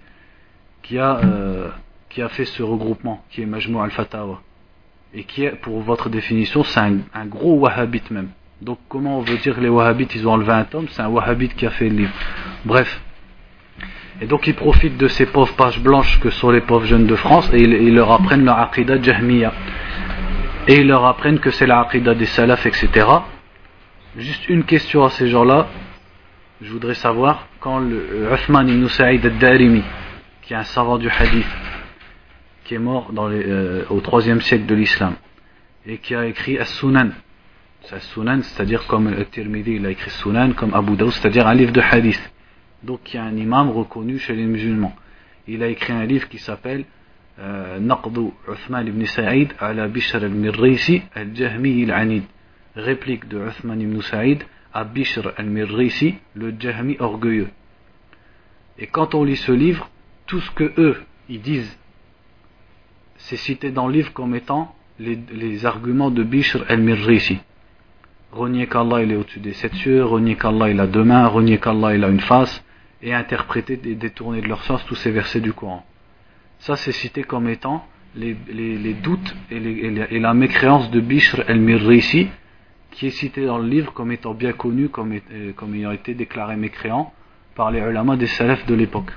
[0.83, 1.69] qui a, euh,
[2.07, 4.43] qui a fait ce regroupement, qui est Majmou al-Fatawa.
[5.11, 8.29] Et qui est, pour votre définition, c'est un, gros wahhabite même.
[8.61, 10.85] Donc, comment on veut dire que les wahhabites, ils ont enlevé un tome?
[10.91, 12.13] C'est un wahhabite qui a fait le livre.
[12.63, 13.01] Bref.
[14.21, 17.15] Et donc ils profitent de ces pauvres pages blanches que sont les pauvres jeunes de
[17.15, 19.51] France et ils, leur apprennent leur aqidah jahmiya.
[20.67, 23.07] Et ils leur apprennent que c'est la aqidah des salafs, etc.
[24.15, 25.67] Juste une question à ces gens-là.
[26.61, 29.83] Je voudrais savoir quand le Uthman ibn Sa'id al-Darimi,
[30.41, 31.47] qui est un savant du hadith,
[32.63, 35.15] qui est mort euh, au troisième siècle de l'islam,
[35.85, 37.11] et qui a écrit As-Sunan.
[37.91, 41.81] As-Sunan, c'est-à-dire comme Tirmidhi, il a écrit Sunan, comme Abu Daoud, c'est-à-dire un livre de
[41.81, 42.31] hadith
[42.85, 44.95] donc il y a un imam reconnu chez les musulmans.
[45.47, 46.85] Il a écrit un livre qui s'appelle
[47.39, 52.23] euh, Naqdu Uthman ibn Sa'id ala Bishr al-Mirrisi al-Jahmi al-Anid.
[52.75, 54.43] Réplique de Uthman ibn Sa'id
[54.75, 57.49] à Bishr al-Mirrisi, le Jahmi orgueilleux.
[58.77, 59.89] Et quand on lit ce livre,
[60.27, 61.75] tout ce que eux, ils disent,
[63.17, 67.39] c'est cité dans le livre comme étant les, les arguments de Bishr al-Mirrisi
[68.35, 71.57] renier qu'Allah il est au-dessus des sept cieux, renier qu'Allah il a deux mains, renier
[71.57, 72.63] qu'Allah il a une face,
[73.01, 75.85] et interpréter et détourner de leur sens tous ces versets du Coran.
[76.59, 82.29] Ça c'est cité comme étant les, les, les doutes et, la mécréance de Bishr el-Mirrisi,
[82.95, 85.19] qui est cité dans le livre comme étant bien connu, comme,
[85.57, 87.13] comme ayant été déclaré mécréant
[87.53, 89.11] par les ulama des salafs de l'époque.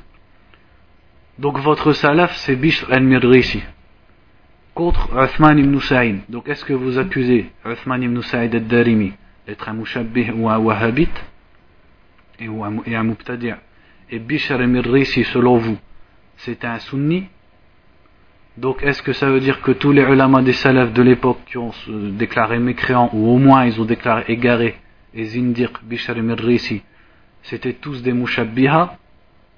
[1.38, 3.62] Donc votre salaf, c'est Bishr al-Mirrisi.
[4.74, 6.20] Contre Uthman ibn Sa'id.
[6.28, 9.12] Donc est-ce que vous accusez Uthman ibn Sa'id al-Darimi
[9.46, 11.24] d'être un mouchabbih ou un wahhabite
[12.40, 13.54] et, un mubtadi'
[14.10, 15.78] Et Bishr al-Mirrisi, selon vous,
[16.36, 17.28] c'était un sunni
[18.58, 21.58] donc est-ce que ça veut dire que tous les ulama des salafs de l'époque qui
[21.58, 24.76] ont déclaré mécréants, ou au moins ils ont déclaré égarés,
[25.14, 26.82] et zindiq, bishar et
[27.42, 28.98] c'était tous des mouchabbiha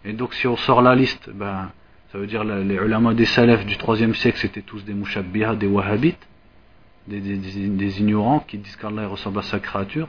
[0.04, 1.70] Et donc si on sort la liste, ben,
[2.12, 5.66] ça veut dire les ulama des salafs du 3 siècle, c'était tous des mouchabbiha, des
[5.66, 6.28] wahhabites,
[7.08, 10.08] des, des, ignorants qui disent qu'Allah ressemble à sa créature.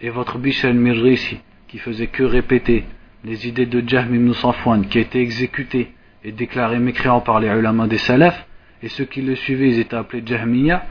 [0.00, 2.84] Et votre bishar mirrisi, qui faisait que répéter
[3.24, 5.92] les idées de Jahm ibn Safwan, qui a été exécuté
[6.24, 8.46] et déclaré mécréant par les ulama des salaf,
[8.82, 10.84] et ceux qui le suivaient, ils étaient appelés Jahmiya,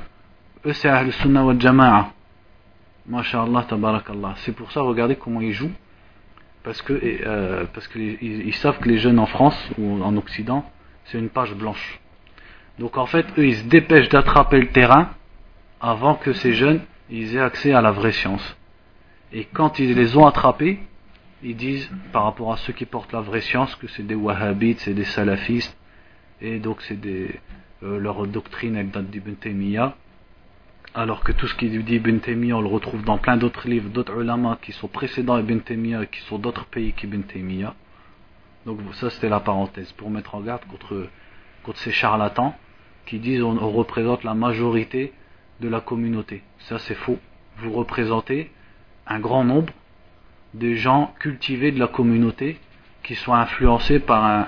[0.66, 2.12] eux c'est Ahl Sunnah wa Jama'a.
[3.08, 4.34] MashaAllah, tabarakallah.
[4.38, 5.74] C'est pour ça, regardez comment ils jouent,
[6.64, 10.66] parce que euh, parce qu'ils ils savent que les jeunes en France ou en Occident,
[11.06, 12.00] c'est une page blanche.
[12.80, 15.12] Donc en fait, eux, ils se dépêchent d'attraper le terrain
[15.80, 18.58] avant que ces jeunes ils aient accès à la vraie science.
[19.32, 20.80] Et quand ils les ont attrapés,
[21.46, 24.80] ils disent par rapport à ceux qui portent la vraie science que c'est des wahhabites,
[24.80, 25.78] c'est des salafistes,
[26.42, 29.96] et donc c'est euh, leur doctrine elle date d'Ibn Taymiyyah,
[30.96, 33.90] alors que tout ce qui dit Ibn Taymiyyah on le retrouve dans plein d'autres livres,
[33.90, 37.76] d'autres ulama qui sont précédents Ibn Taymiyyah qui sont d'autres pays qu'Ibn Taymiyyah.
[38.66, 41.08] Donc ça c'était la parenthèse pour mettre en garde contre,
[41.62, 42.56] contre ces charlatans
[43.06, 45.14] qui disent on, on représente la majorité
[45.62, 46.42] de la communauté.
[46.62, 47.20] Ça c'est faux.
[47.60, 48.52] Vous représentez
[49.06, 49.72] un grand nombre
[50.58, 52.58] des gens cultivés de la communauté
[53.04, 54.48] qui sont influencés par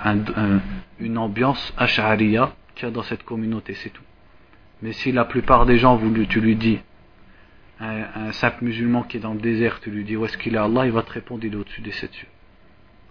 [0.98, 4.02] une ambiance ash'ariya qu'il y a dans cette communauté, c'est tout.
[4.82, 6.78] Mais si la plupart des gens, tu lui dis,
[7.80, 10.58] un, simple musulman qui est dans le désert, tu lui dis où est-ce qu'il est
[10.58, 12.28] Allah, il va te répondre il est au-dessus des sept cieux.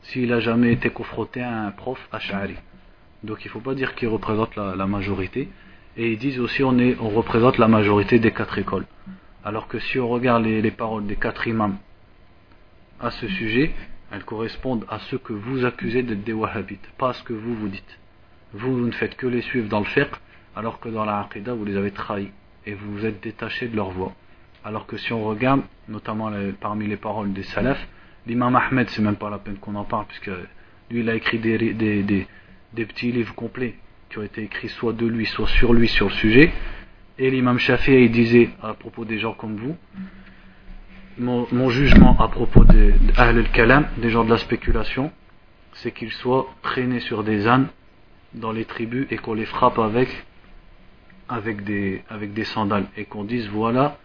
[0.01, 2.55] S'il n'a jamais été confronté à un prof ash'ari.
[3.23, 5.49] Donc il ne faut pas dire qu'il représente la, majorité.
[5.97, 8.85] Et ils disent aussi on, on représente la majorité des quatre écoles.
[9.43, 11.77] Alors que si on regarde les, les paroles des quatre imams
[12.99, 13.73] à ce sujet,
[14.11, 17.55] elles correspondent à ce que vous accusez d'être des wahhabites, pas à ce que vous
[17.55, 17.99] vous dites.
[18.53, 20.11] Vous, vous ne faites que les suivre dans le fiqh,
[20.55, 22.31] alors que dans la aqidah, vous les avez trahis,
[22.65, 24.13] et vous vous êtes détaché de leur voix.
[24.63, 27.85] Alors que si on regarde, notamment parmi les paroles des salafs,
[28.25, 30.31] l'imam Ahmed, c'est même pas la peine qu'on en parle, puisque
[30.89, 32.27] lui, il a écrit des,
[32.73, 33.75] petits livres complets,
[34.09, 36.51] qui ont été écrits soit de lui, soit sur lui, sur le sujet,
[37.19, 39.75] et l'imam Shafi'i, disait, à propos des gens comme vous,
[41.19, 45.11] mon, jugement à propos des al-Kalam, des gens de la spéculation,
[45.73, 47.67] c'est qu'ils soient traînés sur des ânes
[48.33, 50.09] dans les tribus et qu'on les frappe avec,
[51.29, 53.97] avec, des, avec des sandales et qu'on dise voilà,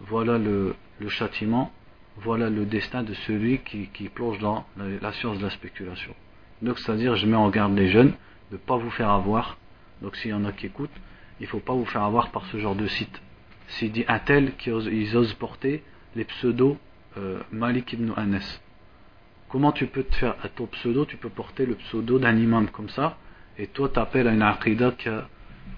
[0.00, 0.74] voilà le,
[1.08, 1.72] châtiment,
[2.16, 6.14] voilà le destin de celui qui, plonge dans la, science de la spéculation.
[6.62, 8.12] Donc c'est-à-dire je mets en garde les jeunes
[8.50, 9.58] de ne pas vous faire avoir.
[10.02, 10.90] Donc s'il y en a qui écoutent,
[11.40, 13.20] il ne faut pas vous faire avoir par ce genre de site.
[13.68, 15.82] S'il dit un tel qu'ils osent porter
[16.16, 16.78] les pseudos
[17.18, 18.60] euh, Malik ibn Anas.
[19.48, 22.68] Comment tu peux te faire à ton pseudo, tu peux porter le pseudo d'un imam
[22.68, 23.16] comme ça,
[23.58, 24.92] et toi t'appelles à une aqidah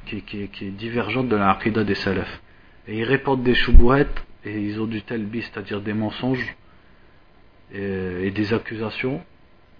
[0.06, 2.40] qui, est divergente de la des salafs.
[2.86, 6.56] Et ils répondent des choubouettes, et ils ont du tel bis, c'est-à-dire des mensonges
[7.72, 9.20] et, des accusations,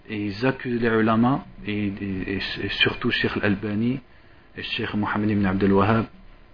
[0.07, 1.91] et ils accusent les ulama, et,
[2.69, 3.99] surtout Sheikh Al-Albani,
[4.55, 6.05] et Sheikh Mohammed ibn Abdel Wahhab,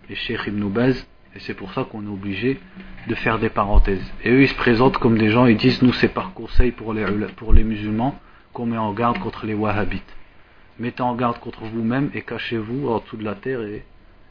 [0.10, 2.59] et Sheikh ibn Baz, et c'est pour ça qu'on est obligé
[3.07, 4.05] de faire des parenthèses.
[4.25, 6.93] Et eux, ils se présentent comme des gens, ils disent, nous, c'est par conseil pour
[6.93, 7.05] les,
[7.37, 8.19] pour les musulmans
[8.53, 10.17] qu'on met en garde contre les wahhabites.
[10.81, 13.85] Mettez en garde contre vous-même et cachez-vous en dessous de la terre et,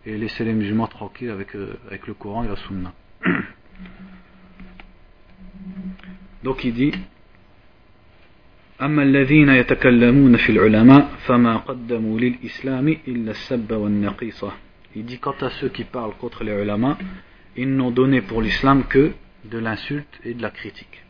[0.06, 2.94] et laissez les musulmans tranquilles avec, euh, avec le Coran et la Sunna.
[6.44, 6.94] Donc il dit
[8.82, 14.52] أما الذين يتكلمون في العلماء فما قدموا للإسلام إلا السب والنقيصة
[14.97, 16.97] il dit quant à ceux qui parlent contre les ulama,
[17.57, 19.13] ils n'ont donné pour l'islam que
[19.45, 21.03] de l'insulte et de la critique.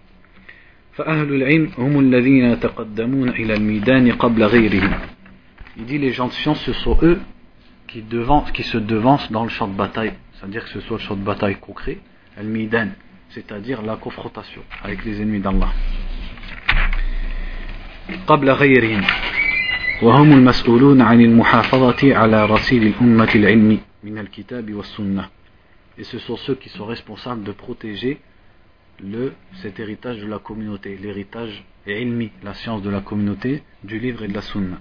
[5.76, 7.20] Il dit les gens de science ce sont eux
[7.88, 8.04] qui,
[8.54, 11.24] qui se devancent dans le champ de bataille, c'est-à-dire que ce soit le champ de
[11.24, 11.98] bataille concret,
[12.36, 12.90] al-midan,
[13.30, 15.72] c'est-à-dire la confrontation avec les ennemis d'Allah.
[20.02, 25.28] وهم المسؤولون عن المحافظة على رصيد الأمة العلمي من الكتاب والسنة.
[25.96, 28.18] Et ce sont ceux qui sont responsables de protéger
[29.00, 29.32] le,
[29.62, 34.28] cet héritage de la communauté, l'héritage ilmi, la science de la communauté, du livre et
[34.28, 34.80] de la sunna.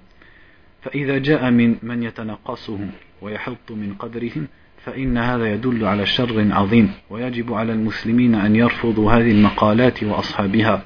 [0.81, 2.91] فإذا جاء من من يتنقصهم
[3.21, 4.47] ويحط من قدرهم
[4.85, 6.91] فإن هذا يدل على شر عظيم.
[7.09, 10.85] ويجب على المسلمين أن يرفضوا هذه المقالات وأصحابها.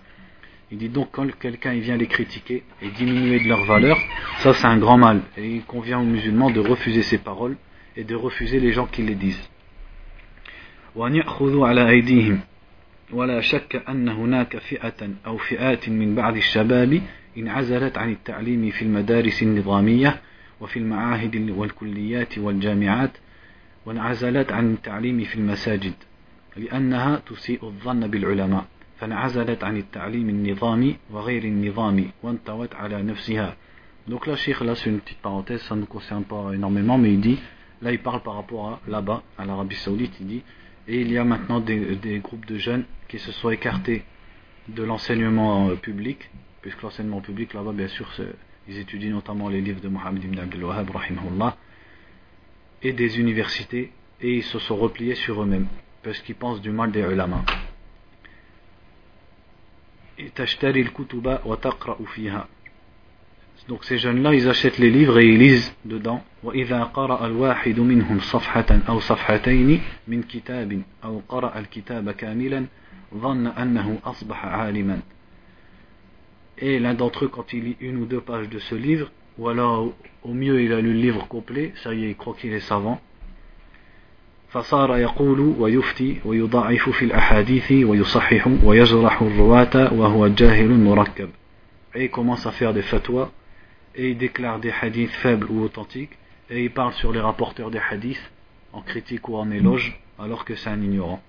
[0.72, 3.98] Il dit donc quand quelqu'un vient les critiquer et diminuer de leur valeur,
[4.40, 5.22] ça c'est un grand mal.
[5.38, 7.56] Et il convient aux musulmans de refuser ces paroles
[7.96, 9.50] et de refuser les gens qui les disent.
[13.14, 17.02] ولا شك أن هناك فئة أو فئات من بعض الشباب
[17.38, 20.22] انعزلت عن التعليم في المدارس النظامية
[20.62, 23.12] وفي المعاهد والكليات والجامعات
[23.86, 25.94] وانعزلت عن التعليم في المساجد
[26.58, 28.66] لأنها تسيء الظن بالعلماء
[28.99, 33.57] فانعزلت عن التعليم النظامي وغير النظامي وانطوت على نفسها
[34.09, 37.13] Donc là, Cheikh, là c'est une petite parenthèse, ça ne nous concerne pas énormément, mais
[37.13, 37.39] il dit,
[37.81, 40.43] là il parle par rapport à là-bas, à l'Arabie Saoudite, il dit,
[40.89, 44.05] et il y a maintenant des, des groupes de jeunes qui se soient écartés
[44.69, 46.31] de l'enseignement public,
[46.63, 48.09] puisque l'enseignement public là-bas, bien sûr,
[48.69, 50.91] ils étudient notamment les livres de Mohammed ibn Abdul Wahhab,
[52.83, 55.67] et des universités, et ils se sont repliés sur eux-mêmes,
[56.03, 57.45] parce qu'ils pensent du mal des ulama.
[63.68, 66.22] Donc ces jeunes-là, ils achètent les livres et ils lisent dedans.
[66.44, 72.66] وإذا قرأ الواحد منهم صفحة أو صفحتين من كتاب أو قرأ الكتاب كاملا
[73.16, 75.02] ظن أنه أصبح عالما.
[76.60, 79.50] Et l'un d'entre eux, quand il lit une ou deux pages de ce livre, ou
[79.50, 79.94] alors
[80.24, 82.60] au mieux il a lu le livre complet, ça y est, il croit qu'il est
[82.62, 83.02] savant.
[84.50, 91.30] فصار يقول ويفتي ويضاعف في الأحاديث ويصحح ويجرح الرواة وهو جاهل مركب.
[91.96, 93.30] Et il commence à faire des fatwas
[93.96, 96.18] et il déclare des hadiths faibles ou authentiques
[96.50, 98.32] et il parle sur les rapporteurs des hadiths
[98.74, 101.22] en critique ou en éloge alors que c'est un ignorant.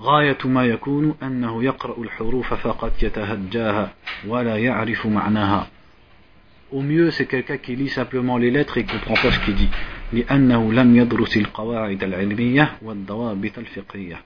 [0.00, 3.94] غاية ما يكون أنه يقرأ الحروف فقط يتهجاها
[4.26, 5.68] ولا يعرف معناها
[6.72, 9.68] Au mieux, c'est quelqu'un qui lit simplement les lettres et comprend pas ce qu'il dit.
[10.13, 14.21] لأنه لم يدرس القواعد العلمية والضوابط الفقهية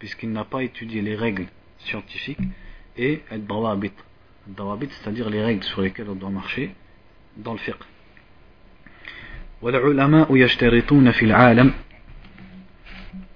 [0.00, 1.46] puisqu'il n'a pas étudié les règles
[1.78, 2.40] scientifiques
[2.96, 3.92] et الضوابط
[4.48, 6.70] الضوابط c'est-à-dire les règles sur lesquelles on doit marcher
[7.36, 7.84] dans le fiqh
[9.62, 11.72] والعلماء يشترطون في العالم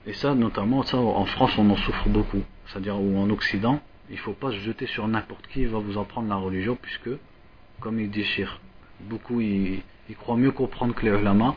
[0.06, 3.80] et ça notamment ça en France on en souffre beaucoup c'est-à-dire ou en Occident
[4.10, 7.10] il ne faut pas se jeter sur n'importe qui va vous apprendre la religion puisque
[7.80, 8.26] comme il dit
[9.00, 9.82] beaucoup ils,
[10.18, 11.56] croient mieux comprendre que les ulama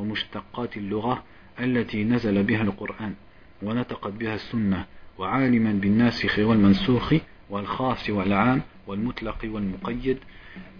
[0.00, 1.22] ومشتقات اللغة
[1.60, 3.14] التي نزل بها القرآن
[3.62, 4.86] ونطقت بها السنة
[5.18, 7.14] وعالما بالناسخ والمنسوخ
[7.50, 10.18] والخاص والعام والمطلق والمقيد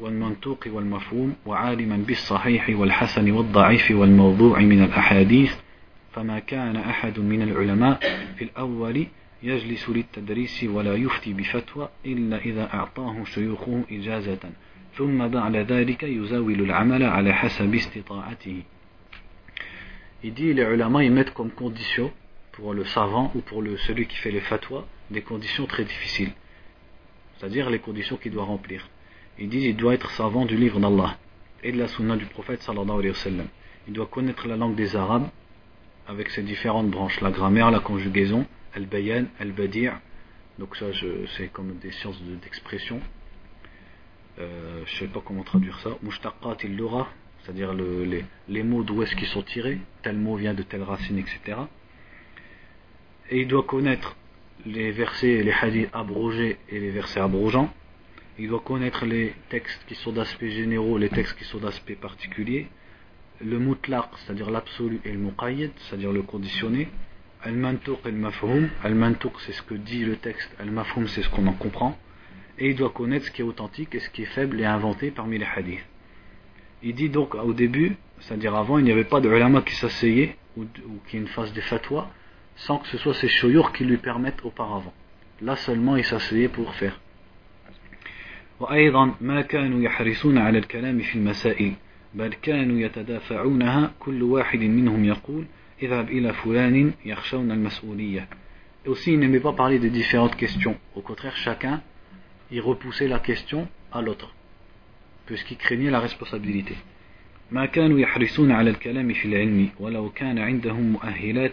[0.01, 5.55] والمنطوق والمفهوم وعالما بالصحيح والحسن والضعيف والموضوع من الأحاديث
[6.13, 8.01] فما كان أحد من العلماء
[8.37, 9.07] في الأول
[9.43, 14.39] يجلس للتدريس ولا يفتي بفتوى إلا إذا أعطاه شيوخه إجازة
[14.97, 18.63] ثم بعد ذلك يزاول العمل على حسب استطاعته
[20.23, 22.13] Il dit les ulama ils mettent comme condition
[22.53, 26.33] pour le savant ou pour le, celui qui fait les fatwas des conditions très difficiles.
[27.37, 28.89] C'est-à-dire les conditions qu'il doit remplir.
[29.39, 31.17] Il dit qu'il doit être savant du livre d'Allah
[31.63, 33.47] et de la sunna du prophète sallallahu alayhi wa sallam.
[33.89, 35.29] Il doit connaître la langue des Arabes
[36.07, 39.99] avec ses différentes branches, la grammaire, la conjugaison, al-bayan, al-badir.
[40.59, 40.87] Donc ça,
[41.37, 43.01] c'est comme des sciences d'expression.
[44.39, 45.91] euh, je ne sais pas comment traduire ça.
[46.03, 46.77] Mushtaqat il
[47.51, 50.85] c'est-à-dire le, les, les, mots d'où est-ce qu'ils sont tirés, tel mot vient de telle
[50.85, 51.59] racine, etc.
[53.29, 54.17] Et il doit connaître
[54.67, 57.69] les versets, les hadiths abrogés et les versets abrogeants.
[58.39, 62.69] Il doit connaître les textes qui sont d'aspect généraux, les textes qui sont d'aspect particulier,
[63.45, 66.87] le mutlaq, c'est-à-dire l'absolu, et le muqayyad, c'est-à-dire le conditionné,
[67.43, 71.49] al-mantuq et le mafhum, al-mantuq c'est ce que dit le texte, al-mafhum c'est ce qu'on
[71.49, 71.99] en comprend,
[72.61, 75.11] et il doit connaître ce qui est authentique et ce qui est faible et inventé
[75.11, 75.90] parmi les hadiths.
[76.84, 80.36] Il dit donc au début, c'est-à-dire avant, il n'y avait pas de ulama qui s'asseyait
[80.58, 80.66] ou,
[81.08, 82.10] qui ne fasse des fatwas
[82.56, 84.94] sans que ce soit ces choyours qui lui permettent auparavant.
[85.42, 87.00] Là seulement il s'asseyait pour faire.
[88.60, 91.74] وأيضا ما كانوا يحرصون على الكلام في المسائل
[92.14, 95.46] بل كانوا يتدافعونها كل واحد منهم يقول
[95.84, 98.28] اذهب إلى فلان يخشون المسؤولية
[98.86, 100.78] Et aussi, il n'aimait pas parler des différentes questions.
[100.96, 101.82] Au contraire, chacun,
[102.52, 104.36] il repoussait la question à l'autre,
[105.31, 106.75] Puisqu'il craignait la responsabilité.
[107.53, 111.53] ما كانوا يحرصون على الكلام في العلم ولو كان عندهم مؤهلات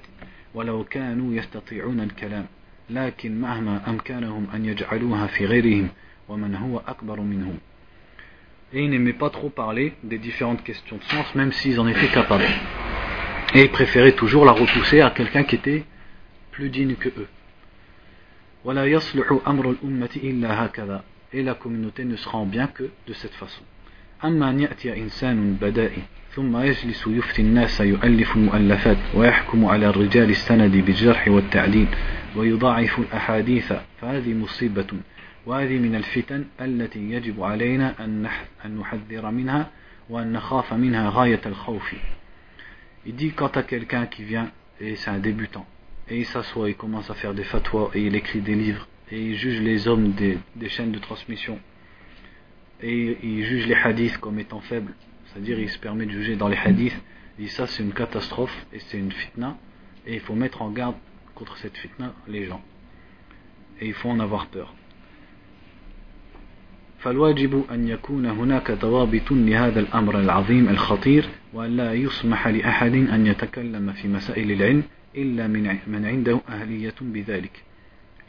[0.53, 2.45] ولو كانوا يستطيعون الكلام
[2.89, 5.88] لكن مهما أمكنهم أن يجعلوها في غيرهم
[6.30, 7.57] ومن هو أكبر منهم
[8.73, 12.13] Et ils n'aimaient pas trop parler des différentes questions de sens, même s'ils en étaient
[12.19, 12.49] capables.
[13.55, 15.84] Et ils préféraient toujours la repousser à quelqu'un qui était
[16.51, 17.30] plus digne que eux.
[21.33, 23.62] et la communauté ne sera en bien que de cette façon.
[24.24, 26.03] أما أن يأتي إنسان بدائي
[26.35, 31.87] ثم يجلس يفتي الناس يؤلف المؤلفات ويحكم على الرجال السند بالجرح والتعديل
[32.37, 34.87] ويضاعف الأحاديث فهذه مصيبة
[35.47, 38.05] وهذه من الفتن التي يجب علينا
[38.64, 39.70] أن نحذر منها
[40.11, 41.95] وأن نخاف منها غاية الخوف.
[43.05, 45.66] Il dit quand à quelqu'un qui vient et c'est un débutant
[46.09, 49.20] et il s'assoit, il commence à faire des fatwas et il écrit des livres et
[49.20, 51.59] il juge les hommes des, des chaînes de transmission
[52.83, 54.93] et il juge les hadiths comme étant faibles,
[55.26, 57.01] c'est-à-dire il se permet de juger dans les hadiths,
[57.39, 59.57] il dit ça c'est une catastrophe et c'est une fitna
[60.07, 60.97] et il faut mettre en garde
[61.35, 62.62] contre cette fitna les gens
[63.80, 64.74] et il faut en avoir peur.
[67.03, 73.93] فالواجب أن يكون هناك ضوابط لهذا الأمر العظيم الخطير وأن لا يسمح لأحد أن يتكلم
[73.93, 74.83] في مسائل العلم
[75.16, 75.47] إلا
[75.87, 77.62] من عنده أهلية بذلك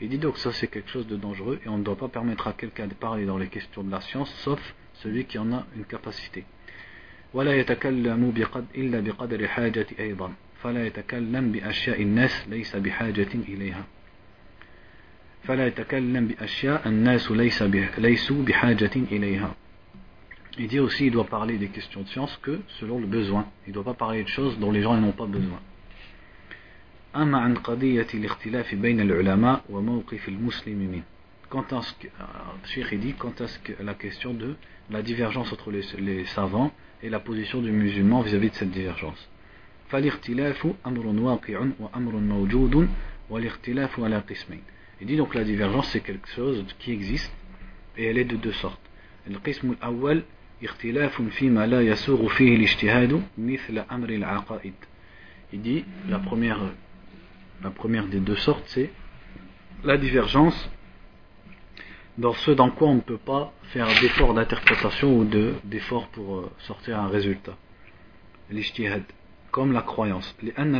[0.01, 2.47] Il dit donc ça c'est quelque chose de dangereux et on ne doit pas permettre
[2.47, 4.61] à quelqu'un de parler dans les questions de la science sauf
[4.95, 6.45] celui qui en a une capacité.
[7.33, 13.85] ولا يتكلم بقد إلا بقدر الحاجة أيضا فلا يتكلم بأشياء الناس ليس بحاجة إليها
[15.43, 17.63] فلا يتكلم بأشياء الناس ليس
[17.97, 19.55] ليسوا بحاجة إليها
[20.57, 23.47] Il dit aussi il doit parler des questions de science que selon le besoin.
[23.65, 25.59] Il ne doit pas parler de choses dont les gens n'ont pas besoin.
[27.15, 31.03] أما عن قضية الاختلاف بين العلماء وموقف المسلم منه
[31.49, 32.07] Quant à ce que,
[32.65, 34.55] Cheikh dit, quant à ce que, la question de
[34.89, 36.71] la divergence entre les, les savants
[37.03, 39.29] et la position du musulman vis-à-vis -vis de cette divergence.
[39.89, 42.89] فالاختلاف أمر واقع وأمر موجود
[43.29, 44.61] والاختلاف على قسمين.
[45.01, 47.31] Il dit donc la divergence c'est quelque chose qui existe
[47.97, 48.81] et elle est de deux sortes.
[49.27, 50.23] القسم الأول
[50.63, 54.73] اختلاف فيما لا يسوغ فيه الاجتهاد مثل أمر العقائد.
[55.53, 56.59] Il dit la première
[57.62, 58.90] la première des deux sortes, c'est
[59.84, 60.70] la divergence
[62.16, 65.24] dans ce dans quoi on ne peut pas faire d'effort d'interprétation ou
[65.64, 67.56] d'effort pour euh, sortir un résultat.
[68.50, 69.02] L'ijtihad,
[69.50, 70.34] comme la croyance.
[70.42, 70.74] لأن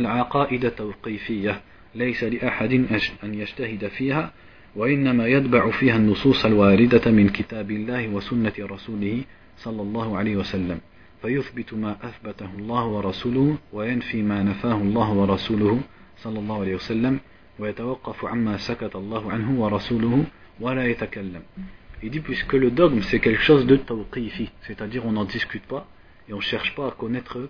[4.75, 9.23] وإنما يتبع فيها النصوص الواردة من كتاب الله وسنة رسوله
[9.57, 10.79] صلى الله عليه وسلم
[11.21, 15.79] فيثبت ما أثبته الله ورسوله وينفي ما نفاه الله ورسوله
[22.01, 25.87] Il dit puisque le dogme c'est quelque chose de tawqifi, c'est-à-dire on n'en discute pas
[26.27, 27.49] et on ne cherche pas à connaître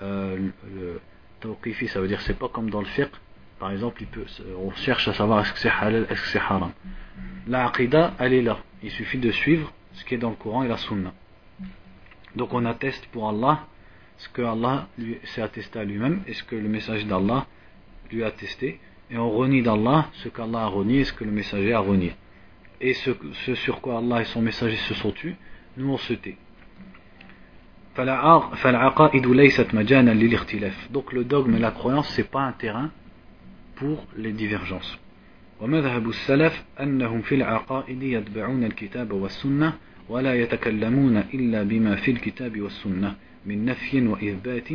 [0.00, 1.00] euh, le
[1.40, 3.12] tawqifi, ça veut dire c'est pas comme dans le fiqh,
[3.58, 4.04] par exemple
[4.58, 6.72] on cherche à savoir est-ce que c'est halal, est-ce que c'est haram.
[7.46, 10.64] La aqidah elle est là, il suffit de suivre ce qui est dans le Coran
[10.64, 11.12] et la sunna.
[12.34, 13.66] Donc on atteste pour Allah
[14.18, 14.88] ce que Allah
[15.24, 17.46] s'est attesté à lui-même et ce que le message d'Allah
[18.11, 21.31] lui a testé, et on renie d'Allah ce qu'Allah a renié et ce que le
[21.31, 22.13] messager a renié.
[22.79, 23.11] Et ce,
[23.45, 25.35] ce sur quoi Allah et son messager se sont tus,
[25.77, 26.37] nous on se tait.
[30.89, 32.89] Donc le dogme et la croyance, c'est pas un terrain
[33.75, 34.97] pour les divergences.
[35.61, 39.73] ومذهب السلف أنهم في العقائد يتبعون الكتاب والسنة
[40.09, 44.69] ولا يتكلمون إلا بما في الكتاب والسنة من نفي وإثبات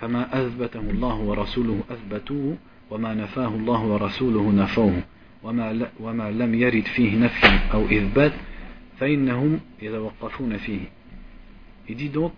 [0.00, 2.56] فما أثبته الله ورسوله أثبتوه
[2.90, 5.02] وما نفاه الله ورسوله نفوه
[5.42, 8.32] وما, وما لم يرد فيه نفي أو إثبات
[8.98, 10.80] فإنهم يتوقفون فيه
[11.88, 12.32] Il dit donc,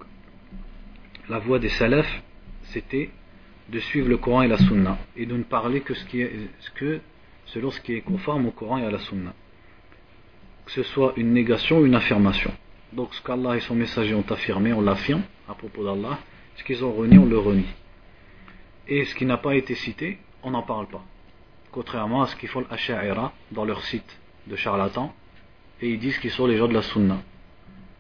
[1.28, 2.22] la voie des salafs,
[2.64, 3.08] c'était
[3.70, 6.30] de suivre le Coran et la Sunna et de ne parler que, ce qui est,
[6.74, 7.00] que
[7.46, 9.32] selon ce qui est conforme au Coran et à la Sunna.
[10.66, 12.52] Que ce soit une négation ou une affirmation.
[12.92, 16.18] Donc ce qu'Allah et son messager ont affirmé, on l'affirme à propos d'Allah.
[16.56, 17.72] Ce qu'ils ont renié, on le renie.
[18.86, 21.03] Et ce qui n'a pas été cité, on n'en parle pas.
[21.71, 25.13] Contrairement à ce qu'ils font l'Asha'ira dans leur site de charlatans,
[25.81, 27.17] et ils disent qu'ils sont les gens de la Sunna.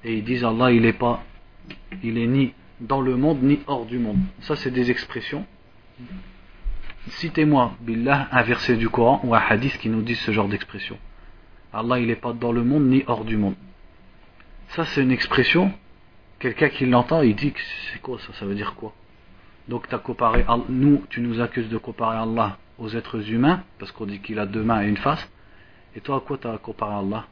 [0.03, 1.23] Et ils disent Allah, il est pas,
[2.03, 4.19] il est ni dans le monde ni hors du monde.
[4.41, 5.45] Ça, c'est des expressions.
[7.07, 10.97] Citez-moi, Billah, un verset du Coran ou un hadith qui nous dit ce genre d'expression.
[11.73, 13.55] Allah, il n'est pas dans le monde ni hors du monde.
[14.69, 15.71] Ça, c'est une expression.
[16.39, 17.59] Quelqu'un qui l'entend, il dit que
[17.91, 18.33] c'est quoi ça?
[18.33, 18.93] Ça veut dire quoi?
[19.67, 23.91] Donc tu as comparé, nous, tu nous accuses de comparer Allah aux êtres humains, parce
[23.91, 25.29] qu'on dit qu'il a deux mains et une face.
[25.95, 27.25] Et toi, à quoi tu as comparé Allah?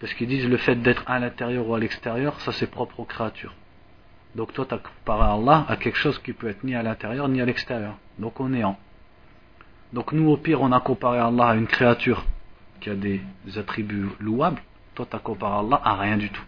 [0.00, 3.04] Parce qu'ils disent le fait d'être à l'intérieur ou à l'extérieur, ça c'est propre aux
[3.04, 3.54] créatures.
[4.34, 7.28] Donc toi, tu as comparé Allah à quelque chose qui peut être ni à l'intérieur
[7.28, 7.96] ni à l'extérieur.
[8.18, 8.78] Donc au néant.
[9.92, 12.24] Donc nous au pire on a comparé Allah à une créature
[12.80, 13.20] qui a des
[13.56, 14.60] attributs louables,
[14.94, 16.44] toi tu as comparé Allah à rien du tout.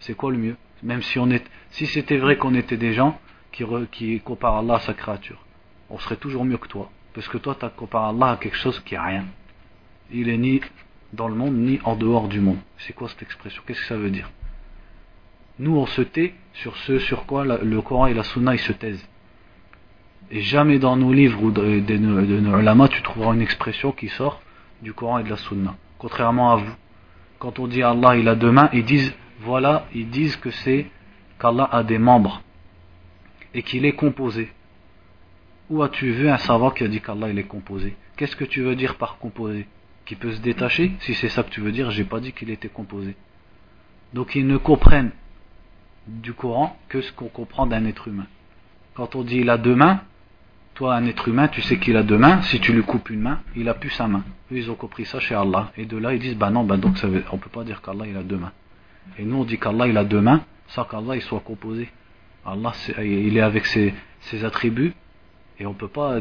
[0.00, 0.56] C'est quoi le mieux?
[0.82, 3.18] Même si on est, si c'était vrai qu'on était des gens
[3.52, 5.44] qui, qui comparent Allah à sa créature,
[5.88, 6.90] on serait toujours mieux que toi.
[7.14, 9.24] Parce que toi tu as comparé Allah à quelque chose qui a rien.
[10.12, 10.60] Il est ni
[11.12, 12.58] dans le monde ni en dehors du monde.
[12.78, 13.62] C'est quoi cette expression?
[13.66, 14.30] Qu'est-ce que ça veut dire?
[15.58, 18.72] Nous on se tait sur ce sur quoi le Coran et la Sunna ils se
[18.72, 19.06] taisent.
[20.30, 22.20] Et jamais dans nos livres ou de, nos
[22.58, 24.40] ulama tu trouveras une expression qui sort
[24.80, 25.74] du Coran et de la Sunna.
[25.98, 26.74] Contrairement à vous.
[27.40, 30.86] Quand on dit Allah il a deux mains, ils disent voilà, ils disent que c'est
[31.40, 32.42] qu'Allah a des membres
[33.54, 34.50] et qu'il est composé.
[35.68, 37.94] Où as-tu vu un savant qui a dit qu'Allah il est composé?
[38.16, 39.66] Qu'est-ce que tu veux dire par composé?
[40.04, 40.92] Qui peut se détacher?
[41.00, 43.14] Si c'est ça que tu veux dire, j'ai pas dit qu'il était composé.
[44.12, 45.12] Donc ils ne comprennent
[46.08, 48.26] du Coran que ce qu'on comprend d'un être humain.
[48.94, 50.00] Quand on dit il a deux mains,
[50.74, 52.40] toi, un être humain, tu sais qu'il a deux mains.
[52.42, 54.24] Si tu lui coupes une main, il a plus sa main.
[54.50, 55.72] Ils ont compris ça chez Allah.
[55.76, 57.82] Et de là, ils disent, bah non, bah donc ça veut, on peut pas dire
[57.82, 58.52] qu'Allah il a deux mains.
[59.18, 61.90] Et nous, on dit qu'Allah il a deux mains sans qu'Allah il soit composé.
[62.44, 63.94] Allah, il est avec ses,
[64.44, 64.94] attributs
[65.58, 66.20] et on peut pas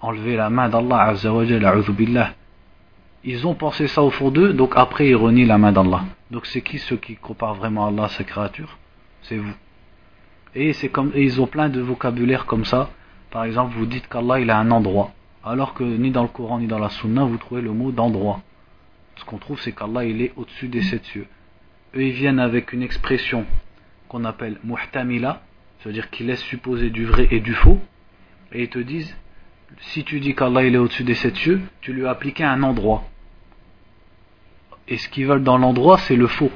[0.00, 1.14] enlever la main d'Allah
[1.90, 2.34] billah.
[3.24, 6.04] Ils ont pensé ça au fond d'eux, donc après ils renient la main d'Allah.
[6.30, 8.78] Donc c'est qui ceux qui comparent vraiment Allah à sa créature?
[9.22, 9.54] C'est vous.
[10.54, 12.90] Et comme ils ont plein de vocabulaire comme ça
[13.30, 15.10] par exemple, vous dites qu'Allah il a un endroit,
[15.44, 18.40] alors que ni dans le Coran ni dans la Sunna vous trouvez le mot d'endroit.
[19.16, 21.26] Ce qu'on trouve, c'est qu'Allah il est au-dessus des sept cieux.
[21.94, 23.44] Eux ils viennent avec une expression
[24.16, 25.42] qu'on appelle muhtamila,
[25.78, 27.78] c'est-à-dire qui laisse supposer du vrai et du faux,
[28.50, 29.14] et ils te disent
[29.80, 32.62] si tu dis qu'Allah il est au-dessus des sept cieux, tu lui as appliqué un
[32.62, 33.04] endroit.
[34.88, 36.50] Et ce qu'ils veulent dans l'endroit, c'est le faux.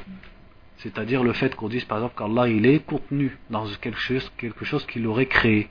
[0.77, 4.65] C'est-à-dire le fait qu'on dise par exemple qu'Allah il est contenu dans quelque chose, quelque
[4.65, 5.69] chose qu'il aurait créé.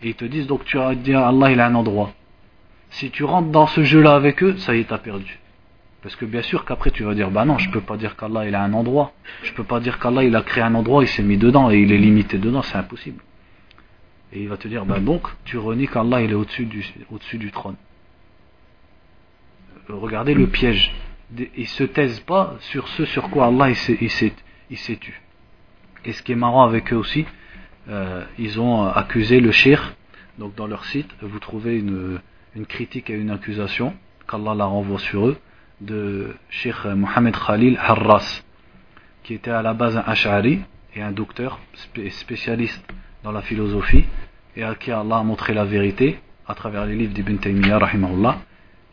[0.00, 2.14] Et ils te disent donc tu as dit Allah il a un endroit.
[2.88, 5.38] Si tu rentres dans ce jeu-là avec eux, ça y est, t'as perdu.
[6.02, 8.46] Parce que bien sûr qu'après tu vas dire bah non, je peux pas dire qu'Allah
[8.46, 9.12] il a un endroit.
[9.42, 11.78] Je peux pas dire qu'Allah il a créé un endroit, il s'est mis dedans et
[11.80, 13.22] il est limité dedans, c'est impossible.
[14.32, 17.38] Et il va te dire bah donc tu renies qu'Allah il est au-dessus du, au-dessus
[17.38, 17.76] du trône.
[19.90, 20.94] Euh, regardez le piège.
[21.56, 24.78] Ils se taisent pas sur ce sur quoi Allah il s'est, il
[26.04, 27.26] Et ce qui est marrant avec eux aussi,
[27.88, 29.94] euh, ils ont accusé le shir.
[30.38, 32.20] Donc dans leur site, vous trouvez une,
[32.54, 33.94] une critique et une accusation,
[34.28, 35.36] qu'Allah la renvoie sur eux,
[35.80, 38.42] de Sheikh Mohamed Khalil Harras,
[39.22, 40.60] qui était à la base un Ash'ari
[40.94, 41.60] et un docteur
[42.10, 42.84] spécialiste
[43.22, 44.04] dans la philosophie,
[44.56, 48.38] et à qui Allah a montré la vérité à travers les livres d'Ibn Taymiyyah, rahimahullah,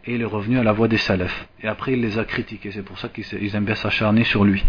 [0.05, 1.47] et il est revenu à la voie des salafs.
[1.61, 4.63] Et après, il les a critiqués, c'est pour ça qu'ils aiment bien s'acharner sur lui.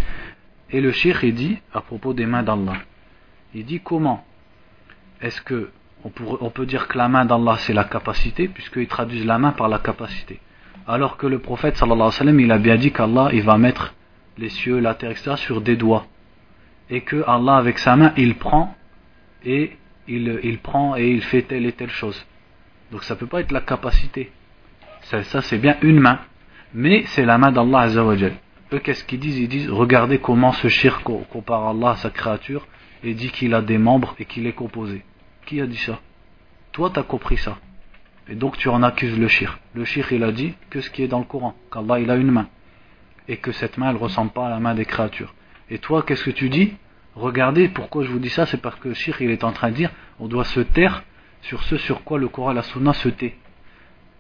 [0.71, 2.79] Et le shir, il dit, à propos des mains d'Allah,
[3.55, 4.25] il dit comment
[5.21, 5.71] est-ce que
[6.05, 9.69] on, peut dire que la main d'Allah c'est la capacité, puisqu'ils traduisent la main par
[9.69, 10.39] la capacité.
[10.89, 13.59] Alors que le prophète sallallahu alayhi wa sallam, il a bien dit qu'Allah il va
[13.59, 13.95] mettre
[14.39, 15.33] les cieux, la terre, etc.
[15.37, 16.07] sur des doigts.
[16.91, 18.75] Et que Allah avec sa main, il prend
[19.45, 19.73] et
[20.07, 22.25] il, il prend et il fait telle et telle chose.
[22.93, 24.31] Donc ça peut pas être la capacité.
[25.03, 26.21] Ça, ça c'est bien une main.
[26.75, 28.35] Mais c'est la main d'Allah Azzawajal.
[28.73, 29.39] Eux qu'est-ce qu'ils disent?
[29.39, 32.67] Ils disent regardez comment ce shirk compare Allah à sa créature
[33.03, 35.05] et dit qu'il a des membres et qu'il est composé.
[35.47, 36.01] Qui a dit ça?
[36.73, 37.57] Toi, tu as compris ça.
[38.29, 39.59] Et donc tu en accuses le shir.
[39.75, 42.17] Le shir, il a dit que ce qui est dans le Coran, qu'Allah, il a
[42.17, 42.49] une main.
[43.29, 45.35] Et que cette main, elle ressemble pas à la main des créatures.
[45.71, 46.75] Et toi, qu'est-ce que tu dis?
[47.15, 49.71] Regardez, pourquoi je vous dis ça C'est parce que le shir, il est en train
[49.71, 51.03] de dire on doit se taire
[51.43, 53.37] sur ce sur quoi le Coran la Sunna se tait.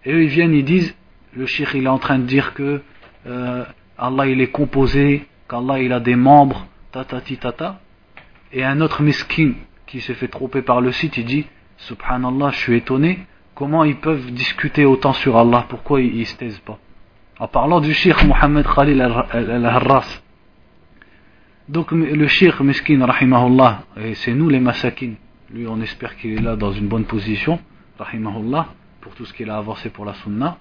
[0.04, 0.94] Et eux, ils viennent, ils disent
[1.34, 2.82] le shir, il est en train de dire que
[3.26, 3.64] euh,
[3.98, 7.80] Allah, il est composé, qu'Allah, il a des membres, ta ta ta.
[8.52, 9.54] Et un autre miskin
[9.86, 11.46] qui s'est fait tromper par le site, il dit
[11.78, 13.26] Subhanallah, je suis étonné,
[13.56, 16.78] comment ils peuvent discuter autant sur Allah, pourquoi ils, ne se taisent pas?
[17.40, 20.22] En parlant du shir Mohammed Khalil al-Harras.
[21.68, 25.14] Donc le shir miskin, rahimahullah, et c'est nous les masakin,
[25.50, 27.58] lui on espère qu'il est là dans une bonne position,
[27.98, 28.68] rahimahullah,
[29.00, 30.58] pour tout ce qu'il a avancé pour la sunna.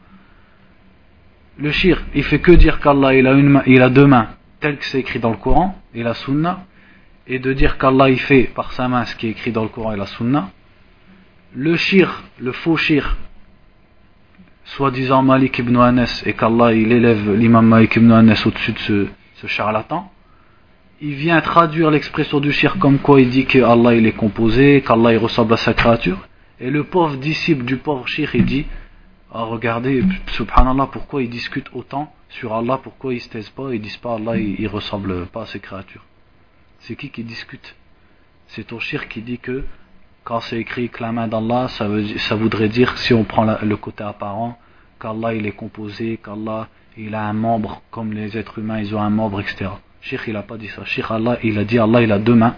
[1.58, 4.30] Le shir, il fait que dire qu'Allah il a, une il a deux mains,
[4.62, 6.66] tel que c'est écrit dans le Coran, et la sunna,
[7.28, 9.70] et de dire qu'Allah y fait par sa main ce qui est écrit dans le
[9.70, 10.50] Coran et la Sunna,
[11.56, 13.16] le shir, le faux shir,
[14.66, 19.48] soi-disant Malik ibn Anas, et qu'Allah il élève l'imam Malik ibn Anas au-dessus de ce,
[19.48, 20.12] charlatan,
[21.02, 24.82] il vient traduire l'expression du shir comme quoi il dit que Allah il est composé,
[24.82, 26.28] qu'Allah il ressemble à sa créature,
[26.60, 28.66] et le pauvre disciple du pauvre shir il dit,
[29.32, 33.82] ah, regardez, subhanallah, pourquoi ils discutent autant sur Allah, pourquoi ils se taisent pas, ils
[33.82, 36.04] disent pas Allah il, il ressemble pas à ses créatures.
[36.80, 37.76] C'est qui qui discute?
[38.48, 39.64] C'est ton shir qui dit que
[40.26, 44.04] quand c'est écrit que la main d'Allah, ça, voudrait dire, si on prend le côté
[44.04, 44.58] apparent,
[45.00, 46.68] qu'Allah il est composé, qu'Allah
[46.98, 49.70] il a un membre comme les êtres humains, ils ont un membre, etc.
[50.02, 50.84] Sheikh il a pas dit ça.
[50.84, 52.56] Sheikh Allah, il a dit Allah il a deux mains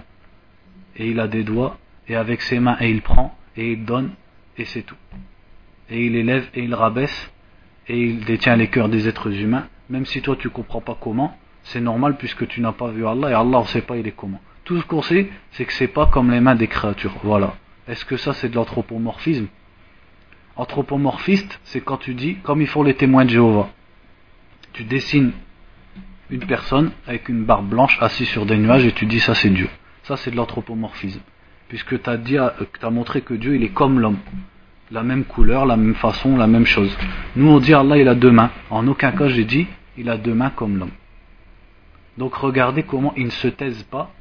[0.95, 4.11] et il a des doigts et avec ses mains et il prend et il donne
[4.57, 4.95] et c'est tout.
[5.89, 7.32] Et il élève et il rabaisse
[7.89, 11.38] et il détient les cœurs des êtres humains, même si toi tu comprends pas comment,
[11.63, 14.15] c'est normal puisque tu n'as pas vu Allah et Allah on sait pas il est
[14.15, 14.39] comment.
[14.68, 17.15] Tout ce qu'on sait, c'est que c'est pas comme les mains des créatures.
[17.24, 17.53] Voilà.
[17.88, 19.47] Est-ce que ça c'est de l'anthropomorphisme?
[20.57, 23.70] Anthropomorphiste, c'est quand tu dis, comme ils font les témoins de Jéhovah,
[24.74, 25.32] tu dessines
[26.30, 29.51] une personne avec une barbe blanche assise sur des nuages et tu dis ça c'est
[29.51, 29.70] Dieu.
[30.03, 31.22] Ça c'est de l'anthropomorphisme.
[31.70, 34.20] Puisque tu as, as montré que Dieu il est comme l'homme.
[34.91, 36.93] La même couleur, la même façon, la même chose.
[37.38, 38.51] Nous on dit Allah il a deux mains.
[38.70, 39.65] En aucun cas j'ai dit
[39.97, 40.91] il a deux mains comme l'homme.
[42.18, 44.11] Donc regardez comment ils ne se taisent pas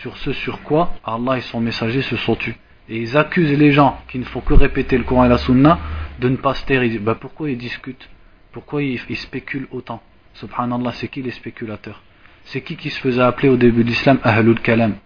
[0.00, 2.54] sur ce sur quoi Allah et son messager se sont tus.
[2.88, 5.78] Et ils accusent les gens qui ne font que répéter le Coran et la Sunna
[6.18, 6.82] de ne pas se taire.
[7.00, 8.08] Ben pourquoi ils discutent?
[8.52, 10.02] Pourquoi ils, spéculent autant?
[10.34, 12.02] Subhanallah, c'est qui les spéculateurs?
[12.44, 14.96] C'est qui qui se faisait appeler au début de l'islam Ahlul Kalam?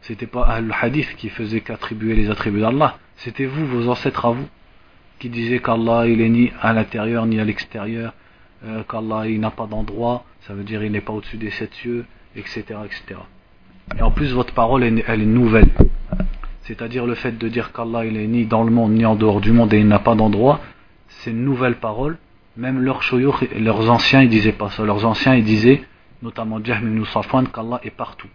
[0.00, 2.98] C'était pas Ahlul Hadith qui faisait qu'attribuer les attributs d'Allah.
[3.16, 4.48] C'était vous, vos ancêtres à vous,
[5.18, 8.14] qui disaient qu'Allah il est ni à l'intérieur ni à l'extérieur,
[8.64, 11.74] euh, qu'Allah il n'a pas d'endroit, ça veut dire il n'est pas au-dessus des sept
[11.74, 13.20] cieux, etc., etc.
[13.98, 15.68] Et en plus, votre parole, elle, est nouvelle.
[16.62, 19.40] C'est-à-dire le fait de dire qu'Allah, il est ni dans le monde, ni en dehors
[19.40, 20.60] du monde, et il n'a pas d'endroit,
[21.08, 22.18] c'est une nouvelle parole.
[22.56, 23.02] Même leurs
[23.58, 24.84] leurs anciens, ils disaient pas ça.
[24.84, 25.82] Leurs anciens, ils disaient,
[26.22, 28.28] notamment Jahm ibn Safwan, qu'Allah est partout.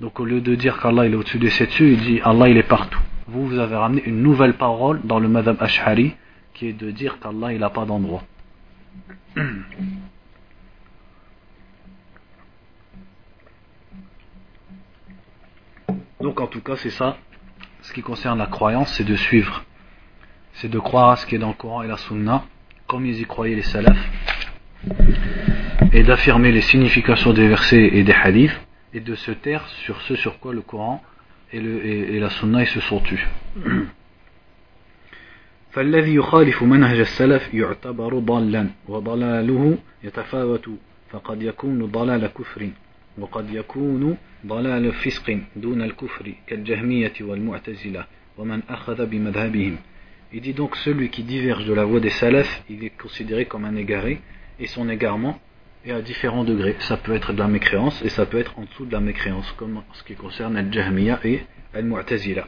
[0.00, 2.56] Donc au lieu de dire qu'Allah est au-dessus des sept cieux, il dit Allah il
[2.58, 3.00] est partout.
[3.28, 6.14] Vous, vous avez ramené une nouvelle parole dans le Madame Ash'ari,
[6.54, 8.22] qui est de dire qu'Allah il n'a pas d'endroit.
[16.19, 17.17] Donc en tout cas, c'est ça.
[17.81, 19.63] Ce qui concerne la croyance, c'est de suivre.
[20.53, 22.43] C'est de croire à ce qui est dans le Coran et la Sunna,
[22.87, 24.09] comme ils y croyaient les salafs.
[25.93, 28.59] Et d'affirmer les significations des versets et des hadiths,
[28.93, 31.01] et de se taire sur ce sur quoi le Coran
[31.53, 33.25] et, le, et, et la Sunna ils se sont tus.
[35.71, 40.69] فالذي يخالف منهج السلف يعتبر ضالا وضلاله يتفاوت
[41.09, 42.69] فقد يكون ضلال كفر
[43.17, 48.05] وقد يكون ضلال فسق دون الكفر كالجهمية والمعتزلة
[48.37, 49.77] ومن أخذ بمذهبهم
[50.33, 53.65] Il dit donc celui qui diverge de la voie des salafs, il est considéré comme
[53.65, 54.21] un égaré,
[54.61, 55.37] et son égarement
[55.85, 56.77] est à différents degrés.
[56.79, 59.51] Ça peut être de la mécréance, et ça peut être en dessous de la mécréance,
[59.57, 61.41] comme ce qui concerne al-Jahmiya et
[61.73, 62.47] al-Mu'tazila.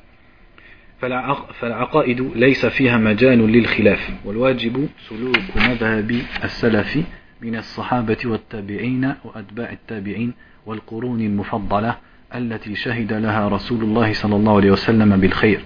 [1.59, 6.97] فالعقائد ليس فيها مجال للخلاف والواجب سلوك مذهب السلف
[7.41, 10.33] من الصحابة والتابعين وأتباع التابعين
[10.67, 11.97] والقرون المفضلة
[12.35, 15.65] التي شهد لها رسول الله صلى الله عليه وسلم بالخير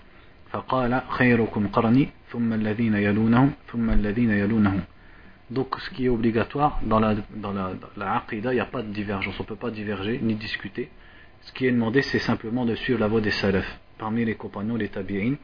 [0.52, 4.82] فقال خيركم قرني ثم الذين يلونهم ثم الذين يلونهم
[5.50, 8.66] Donc ce qui est obligatoire dans la, dans la, dans la aqidah, il n'y a
[8.66, 10.90] pas de divergence, on ne peut pas diverger ni discuter.
[11.40, 14.76] Ce qui est demandé, c'est simplement de suivre la voie des salafs, parmi les compagnons,
[14.76, 15.36] les tabi'in,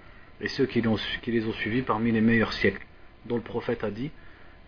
[0.41, 0.83] et ceux qui,
[1.21, 2.85] qui les ont suivis parmi les meilleurs siècles,
[3.27, 4.11] dont le prophète a dit,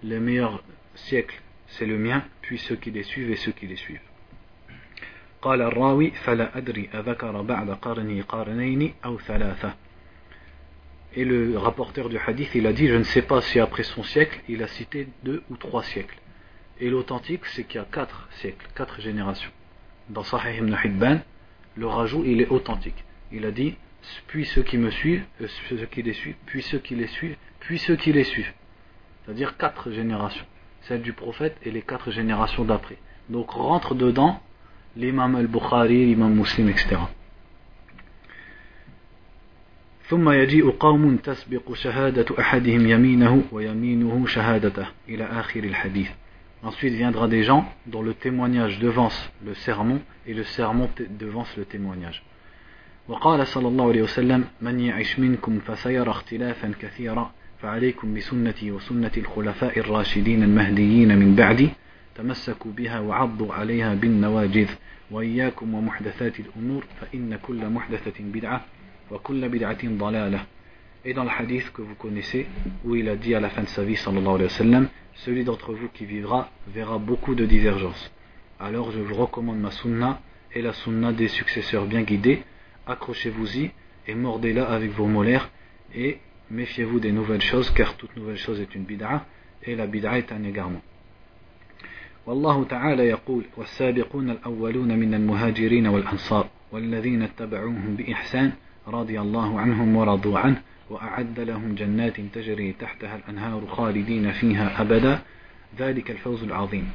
[0.04, 0.64] les meilleurs
[0.94, 4.00] siècles, c'est le mien, puis ceux qui les suivent et ceux qui les suivent.
[5.42, 9.74] قال الراوي فلا أدري أذكر بعد قرني قرنين أو ثلاثة
[11.18, 14.04] Et le rapporteur du hadith, il a dit, je ne sais pas si après son
[14.04, 16.18] siècle, il a cité deux ou trois siècles.
[16.82, 19.52] Et l'authentique, c'est qu'il y a quatre siècles, quatre générations.
[20.10, 21.20] Dans Sahih ibn Hibban,
[21.78, 23.02] le rajout, il est authentique.
[23.32, 23.76] Il a dit,
[24.28, 27.38] puis ceux qui me suivent, euh, ceux qui les suivent, puis ceux qui les suivent,
[27.62, 28.54] puis ceux qui les suivent.
[29.24, 30.46] C'est-à-dire quatre générations.
[30.82, 32.98] Celle du prophète et les quatre générations d'après.
[33.30, 34.42] Donc rentre dedans
[34.97, 36.97] l'imam al-Bukhari, l'imam muslim, etc.
[40.11, 46.11] ثم يجيء قوم تسبق شهادة أحدهم يمينه ويمينه شهادته إلى آخر الحديث
[46.63, 51.65] Ensuite viendra des gens dont le témoignage devance le sermon et le sermon devance le
[51.65, 52.23] témoignage.
[53.09, 59.79] وقال صلى الله عليه وسلم من يعش منكم فسيرى اختلافا كثيرا فعليكم بسنتي وسنة الخلفاء
[59.79, 61.71] الراشدين المهديين من بعدي
[62.20, 64.70] تمسكوا بها وعضوا عليها بالنواجذ
[65.12, 68.66] وإياكم ومحدثات الأمور فإن كل محدثة بدعة
[69.12, 70.46] وكل بدعة ضلالة
[71.08, 72.48] Et dans le hadith que vous connaissez,
[72.84, 75.44] où il a dit à la fin de sa vie, sallallahu alayhi wa sallam, celui
[75.44, 78.12] d'entre vous qui vivra verra beaucoup de divergences.
[78.60, 80.20] Alors je vous recommande ma sunna
[80.52, 82.42] et la sunna des successeurs bien guidés.
[82.88, 83.70] Accrochez-vous-y
[84.08, 85.52] et mordez-la avec vos molaires
[85.94, 86.18] et
[86.50, 89.28] méfiez-vous des nouvelles choses, car toute nouvelle chose est une bid'a
[89.64, 90.82] et la bid'a est un égarement.
[92.27, 98.53] والله تعالى يقول والسابقون الأولون من المهاجرين والأنصار والذين اتبعوهم بإحسان
[98.89, 105.23] رضي الله عنهم ورضوا عنه وأعد لهم جنات تجري تحتها الأنهار خالدين فيها أبدا
[105.79, 106.89] ذلك الفوز العظيم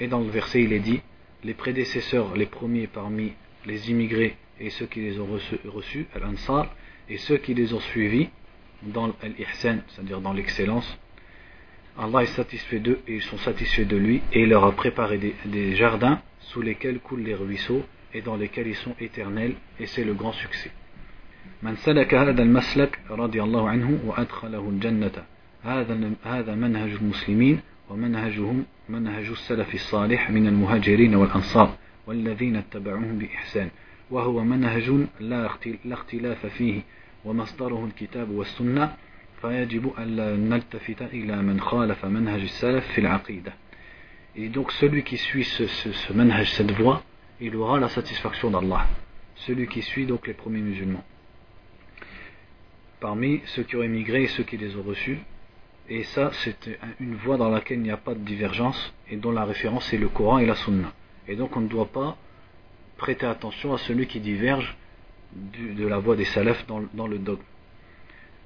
[0.00, 1.00] Et dans le verset, il est dit
[1.42, 3.32] les prédécesseurs, les premiers parmi
[3.66, 6.74] les immigrés et ceux qui les ont reçus, reçus Al-Ansar,
[7.08, 8.28] et ceux qui les ont suivis
[8.82, 10.98] dans l'Ihsan, c'est-à-dire dans l'excellence,
[11.97, 15.17] Allah est satisfait d'eux et ils sont satisfaits de lui, et il leur a préparé
[15.17, 17.83] des, des jardins sous lesquels coulent les ruisseaux
[18.13, 20.71] et dans lesquels ils sont éternels, et c'est le grand succès.
[21.63, 25.11] من سلك هذا المسلك رضي الله عنه وأدخله الجنة
[25.63, 31.77] هذا هذا منهج المسلمين ومنهجهم منهج السلف الصالح من المهاجرين والأنصار
[32.07, 33.69] والذين اتبعوهم بإحسان
[34.11, 35.49] وهو منهج لا
[35.91, 36.81] اختلاف فيه
[37.25, 38.93] ومصدره الكتاب والسنة
[39.41, 43.53] فيجب ألا نلتفت إلى من خالف منهج السلف في العقيدة
[44.35, 47.03] Et donc celui qui suit ce, ce, ce manhaj, cette voie,
[47.39, 48.87] il aura la satisfaction d'Allah.
[49.35, 51.03] Celui qui suit donc les premiers musulmans.
[52.99, 55.19] Parmi ceux qui ont émigré et ceux qui les ont reçus,
[55.87, 59.31] et ça c'est une voie dans laquelle il n'y a pas de divergence et dont
[59.31, 60.91] la référence est le Coran et la Sunna.
[61.27, 62.17] Et donc on ne doit pas
[62.97, 64.75] prêter attention à celui qui diverge
[65.33, 67.43] du, de la voie des salafs dans, dans le dogme.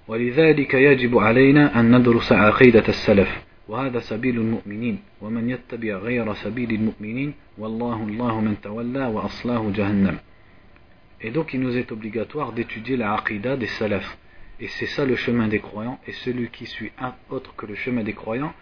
[0.09, 7.35] ولذلك يجب علينا أن ندرس عقيدة السلف وهذا سبيل المؤمنين ومن يتبع غير سبيل المؤمنين
[7.59, 10.19] والله الله من تولى وأصلاه جهنم
[11.25, 14.19] Et donc il nous est obligatoire d'étudier la aqidah des salafs.
[14.59, 16.01] Et c'est ça le chemin des croyants.
[16.09, 18.53] Et celui qui suit un autre que le chemin des croyants,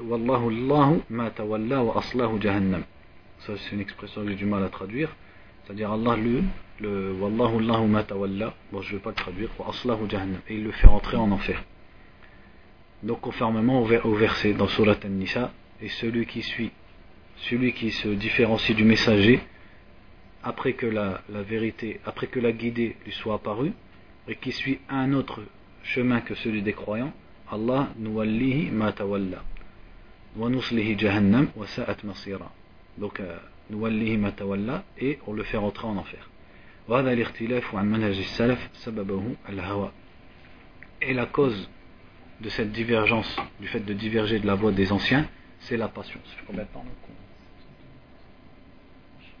[0.00, 2.84] Wallahu Allahu ma tawalla wa aslahu jahannam.
[3.40, 5.14] Ça c'est une expression que j'ai du mal à traduire.
[5.64, 6.42] C'est-à-dire Allah le,
[6.80, 8.54] le Wallahu Allahu ma tawalla.
[8.72, 9.50] Bon je ne vais pas le traduire.
[10.48, 11.62] Et il le fait rentrer en enfer.
[13.02, 16.70] Donc conformément au, verset dans Surat An-Nisa, et celui qui suit,
[17.36, 19.40] celui qui se différencie du messager,
[20.42, 23.72] après que la, vérité, après que la guidée lui soit apparue,
[24.26, 25.42] et qui suit un autre
[25.82, 27.12] chemin que celui des croyants,
[27.50, 29.42] Allah nuwallihi ma tawalla.
[30.36, 32.50] Wa nuslihi jahannam wa sa'at masira.
[32.96, 33.20] Donc,
[33.70, 36.26] nuwallihi ma tawalla, et on le fait rentrer en enfer
[36.87, 39.91] وهذا الاختلاف عن منهج السلف سببه الهوى.
[41.01, 41.69] Et la cause
[42.41, 45.27] de cette divergence, du fait de diverger de la voie des anciens,
[45.59, 46.19] c'est la passion.
[46.25, 46.85] Ça fait combien de temps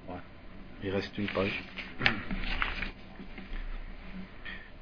[0.09, 0.15] ouais.
[0.83, 1.63] Il reste une page.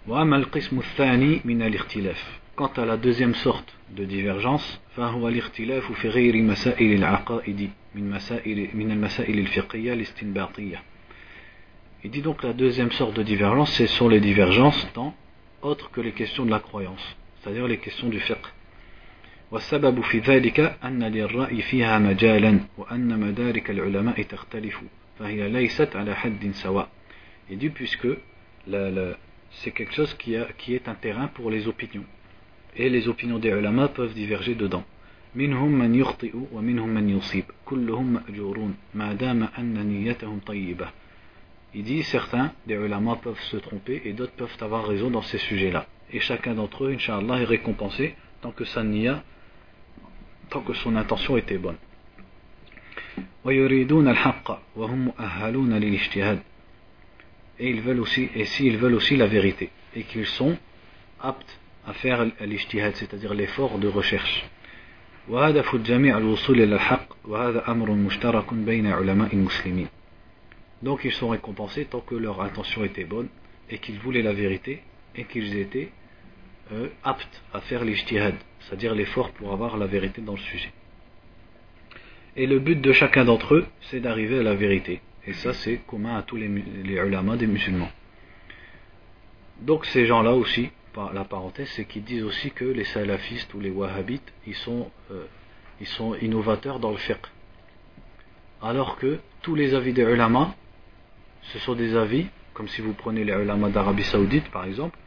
[0.07, 6.09] وأما القسم الثاني من الاختلاف Quant à la deuxième sorte de divergence, فهو الاختلاف في
[6.09, 10.81] غير مسائل العقائد من مسائل من المسائل الفقهية الاستنباطية.
[12.03, 15.13] Il dit donc la deuxième sorte de divergence, c'est sur les divergences tant
[15.61, 17.15] autres que les questions de la croyance.
[17.39, 18.45] c'est-à-dire les questions du fiqh.
[19.51, 24.81] والسبب في ذلك أن للرأي فيها مجالا وأن مدارك العلماء تختلف
[25.19, 26.89] فهي ليست على حد سواء.
[27.49, 28.07] Il dit puisque
[29.51, 32.03] c'est quelque chose qui, a, qui est un terrain pour les opinions.
[32.75, 34.83] Et les opinions des ulama peuvent diverger dedans.
[35.35, 40.87] منهم من يخطئ ومنهم من يصيب كلهم مأجورون ما دام أن نيتهم طيبة.
[41.74, 45.38] Il dit certains des ulama peuvent se tromper et d'autres peuvent avoir raison dans ces
[45.38, 49.22] sujets-là et chacun d'entre eux, Inch'Allah, est récompensé tant que sa niya,
[50.50, 51.78] tant que son intention était bonne.
[57.58, 60.56] Et ils veulent aussi, et s'ils veulent aussi la vérité, et qu'ils sont
[61.20, 64.44] aptes à faire l'ijtihad, c'est-à-dire l'effort de recherche.
[70.82, 73.28] Donc ils sont récompensés tant que leur intention était bonne
[73.70, 74.82] et qu'ils voulaient la vérité
[75.14, 75.90] et qu'ils étaient
[76.72, 80.72] euh, aptes à faire l'ijtihad, c'est-à-dire l'effort pour avoir la vérité dans le sujet.
[82.34, 85.02] Et le but de chacun d'entre eux, c'est d'arriver à la vérité.
[85.26, 87.90] Et ça, c'est commun à tous les, les ulama des musulmans.
[89.60, 93.60] Donc ces gens-là aussi, par la parenthèse, c'est qu'ils disent aussi que les salafistes ou
[93.60, 95.24] les wahhabites, ils sont, euh,
[95.80, 97.26] ils sont innovateurs dans le fiqh.
[98.60, 100.54] Alors que tous les avis des ulama,
[101.42, 104.98] ce sont des avis, comme si vous prenez les ulama d'Arabie Saoudite par exemple,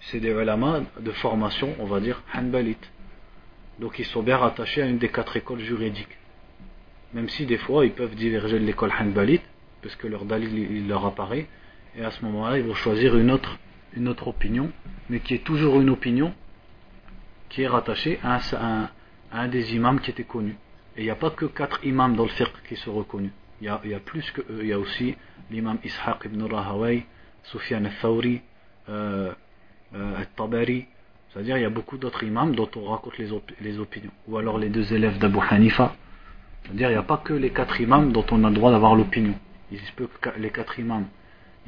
[0.00, 2.90] c'est des ulama de formation, on va dire, hanbalite.
[3.78, 6.18] Donc ils sont bien rattachés à une des quatre écoles juridiques.
[7.14, 9.42] Même si des fois ils peuvent diverger de l'école hanbalite,
[9.82, 11.46] parce que leur dalil il leur apparaît,
[11.96, 13.58] et à ce moment-là ils vont choisir une autre,
[14.26, 14.70] opinion,
[15.10, 16.32] mais qui est toujours une opinion
[17.48, 18.40] qui est rattachée à
[19.32, 20.56] un, des imams qui était connu.
[20.96, 23.32] Et il n'y a pas que quatre imams dans le fiqh qui sont reconnus.
[23.62, 24.58] Il y a, plus que eux.
[24.62, 25.14] Il y a aussi
[25.48, 27.06] l'imam Ishaq ibn Rahaway,
[27.44, 28.40] Sufyan al-Thawri,
[28.88, 29.32] euh,
[29.94, 30.86] euh, tabari
[31.32, 34.10] c'est-à-dire il y a beaucoup d'autres imams dont on raconte les, op les, opinions.
[34.26, 35.94] Ou alors les deux élèves d'Abu Hanifa.
[36.64, 38.96] C'est-à-dire il n'y a pas que les quatre imams dont on a le droit d'avoir
[38.96, 39.34] l'opinion.
[39.70, 41.06] Il se peut que les quatre imams,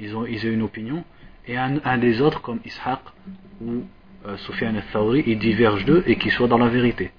[0.01, 1.05] ils ont, ils une opinion,
[1.47, 3.01] et un, des autres comme Ishaq
[3.63, 3.85] ou
[4.27, 7.13] euh, Sufyan al-Thawri, ils divergent d'eux et qu'ils soient dans la vérité.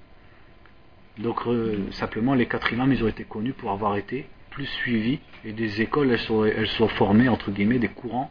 [1.18, 5.18] Donc euh, simplement les quatre imams ils ont été connus pour avoir été plus suivis
[5.44, 8.30] et des écoles elles sont, formées entre guillemets des courants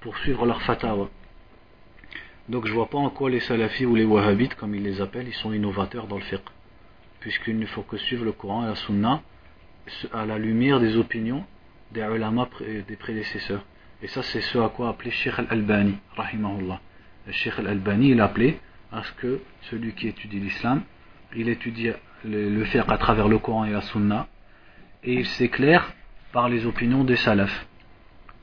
[0.00, 1.08] pour suivre leur fatawa.
[2.48, 5.28] Donc je vois pas en quoi les salafis ou les wahhabites comme ils les appellent
[5.28, 6.48] ils sont innovateurs dans le fiqh
[7.20, 9.22] puisqu'il ne faut que suivre le courant et la sunna
[10.12, 11.44] à la lumière des opinions
[11.92, 12.48] des ulama
[12.88, 13.64] des prédécesseurs.
[14.02, 16.80] Et ça c'est ce à quoi appelé Sheikh al-Albani rahimahullah.
[17.28, 18.58] Le Sheikh al-Albani il appelé
[18.90, 19.40] à ce que
[19.70, 20.82] celui qui étudie l'islam
[21.36, 21.92] il étudie
[22.24, 24.26] le, faire à travers le Coran et la Sunna,
[25.03, 25.93] et il s'éclaire
[26.31, 27.65] par les opinions des salafs.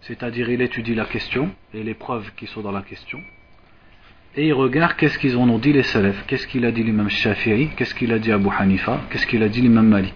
[0.01, 3.21] C'est-à-dire, il étudie la question et les preuves qui sont dans la question,
[4.35, 7.09] et il regarde qu'est-ce qu'ils en ont dit les salafs, qu'est-ce qu'il a dit l'imam
[7.11, 10.15] Shafi'i, qu'est-ce qu'il a dit Abu Hanifa, qu'est-ce qu'il a dit l'imam Malik.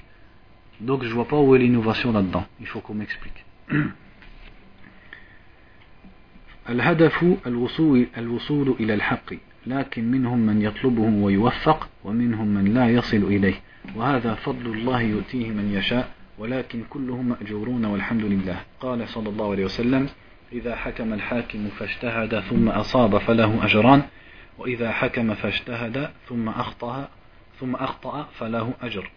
[0.81, 3.45] Donc je vois pas où est l'innovation là-dedans, il faut qu'on m'explique.
[9.67, 13.55] لكن منهم من يطلبه ويوفق ومنهم من لا يصل إليه
[13.97, 19.66] وهذا فضل الله يؤتيه من يشاء ولكن كلهم مأجورون والحمد لله قال صلى الله عليه
[19.66, 20.10] وسلم
[20.54, 24.04] إذا حكم الحاكم فاجتهد ثم أصاب فله أجران
[24.58, 27.10] وإذا حكم فاجتهد ثم أخطأ
[27.60, 29.12] ثم أخطأ فله أجر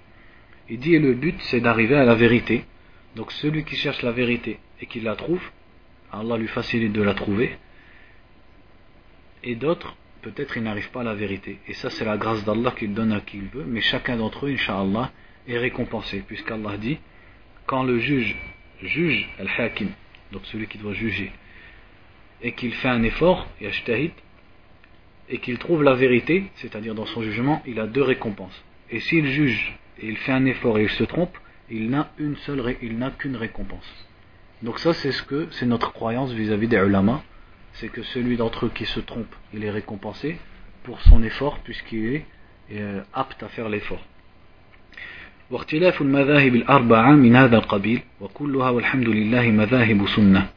[0.69, 2.65] Il dit le but c'est d'arriver à la vérité.
[3.17, 5.43] Donc celui qui cherche la vérité et qui la trouve,
[6.11, 7.59] Allah lui facilite de la trouver.
[9.43, 11.59] Et d'autres peut-être il n'arrive pas à la vérité.
[11.69, 13.65] Et ça, c'est la grâce d'Allah qu'il donne à qui il veut.
[13.67, 15.13] Mais chacun d'entre eux, Inch'Allah,
[15.49, 16.23] est récompensé.
[16.27, 16.99] Puisqu'Allah dit,
[17.67, 18.37] quand le juge
[18.83, 19.91] juge al-hakim,
[20.33, 21.33] donc celui qui doit juger,
[22.43, 23.47] et qu'il fait un effort,
[25.29, 28.65] et qu'il trouve la vérité, c'est-à-dire dans son jugement, il a deux récompenses.
[28.91, 31.37] Et s'il juge, et il fait un effort et il se trompe,
[31.71, 34.07] il n'a une seule, il n'a qu'une récompense.
[34.63, 37.23] Donc ça, c'est ce que, c'est notre croyance vis-à-vis des ulama,
[37.75, 40.37] c'est que celui d'entre eux qui se trompe, il est récompensé
[40.85, 42.27] pour son effort puisqu'il est
[42.73, 44.05] euh, apte à faire l'effort.
[45.51, 50.49] واختلاف المذاهب الأربعة من هذا القبيل وكلها والحمد لله مذاهب سنة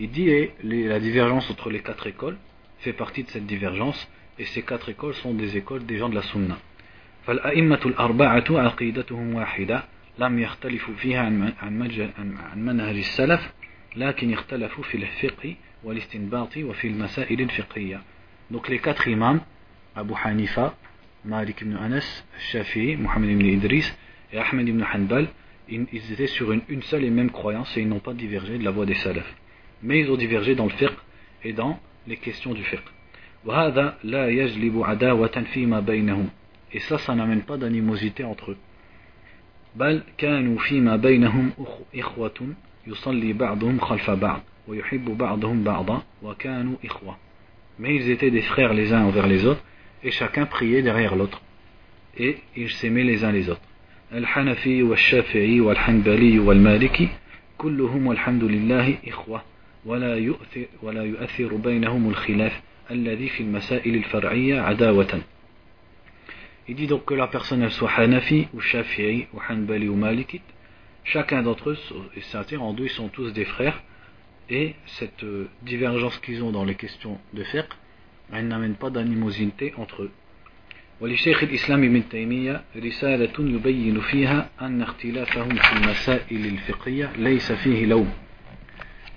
[0.00, 2.36] Il dit et la divergence entre les quatre écoles
[2.78, 6.14] fait partie de cette divergence et ces quatre écoles sont des écoles des gens de
[6.14, 6.56] la sunna.
[7.26, 9.84] فالأئمة الأربعة عقيدتهم واحدة
[10.18, 11.20] لم يختلفوا فيها
[11.62, 13.52] عن منهج السلف
[13.96, 15.56] لكن اختلفوا في الفقه
[18.50, 19.40] donc les quatre imams,
[19.94, 20.74] Abu Hanifa,
[21.24, 23.94] Malik ibn Anas, Shafi'i, Muhammad ibn Idris
[24.31, 25.27] et Ahmed ibn Hanbal,
[25.69, 28.71] ils étaient sur une, seule et même croyance et ils n'ont pas divergé de la
[28.71, 29.33] voie des salafs.
[29.81, 30.97] Mais ils ont divergé dans le fiqh
[31.43, 32.83] et dans les questions du fiqh.
[36.73, 38.57] Et ça, ça n'amène pas d'animosité entre eux.
[39.75, 41.51] بل كانوا فيما بينهم
[41.95, 42.53] إخوة
[42.87, 44.41] يصلي بعضهم خلف بعض
[47.79, 49.63] mais ils étaient des frères les uns envers les autres
[50.03, 51.41] et chacun priait derrière l'autre
[52.17, 53.61] et ils s'aimaient les uns les autres
[54.13, 57.09] الحنفي والشافعي والحنبلي والمالكي
[57.57, 59.41] كلهم والحمد لله إخوة
[59.85, 62.61] ولا يؤثر, ولا يؤثر بينهم الخلاف
[62.91, 65.21] الذي في المسائل الفرعية عداوة
[66.65, 70.41] Il dit donc que la personne elle soit Hanafi ou Shafi'i ou Hanbali ou Maliki,
[71.03, 71.77] chacun d'entre eux,
[72.15, 73.83] c'est-à-dire en deux, ils sont tous des frères,
[74.49, 77.67] et cette euh, divergence qu'ils ont dans les questions de fiqh,
[78.31, 80.11] elle n'amène pas d'animosité entre eux.
[81.01, 88.09] ولشيخ الإسلام ابن تيمية رسالة يبين فيها أن اختلافهم في المسائل الفقهية ليس فيه لوم.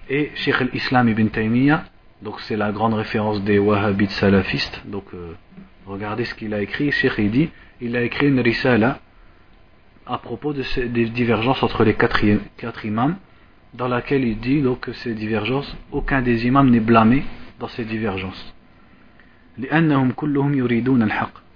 [0.09, 1.85] Et Sheikh al-Islam ibn Taymiyyah,
[2.23, 5.35] donc c'est la grande référence des wahhabites salafistes, donc euh,
[5.85, 7.51] regardez ce qu'il a écrit, Sheikh il dit,
[7.81, 9.01] il a écrit une risala
[10.07, 12.21] à propos de ces, des divergences entre les quatre,
[12.57, 13.17] quatre imams,
[13.75, 17.25] dans laquelle il dit donc que ces divergences, aucun des imams n'est blâmé
[17.59, 18.55] dans ces divergences.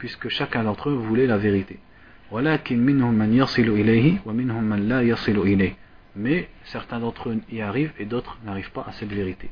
[0.04, 1.78] puisque chacun d'entre eux voulait la vérité.
[6.16, 9.50] mais certains d'entre eux y arrivent et d'autres n'arrivent pas à cette vérité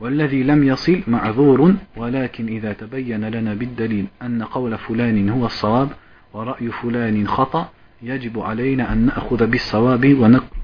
[0.00, 5.88] والذي لم يصل معذور ولكن إذا تبين لنا بالدليل أن قول فلان هو الصواب
[6.32, 7.70] ورأي فلان خطأ
[8.02, 10.04] يجب علينا أن نأخذ بالصواب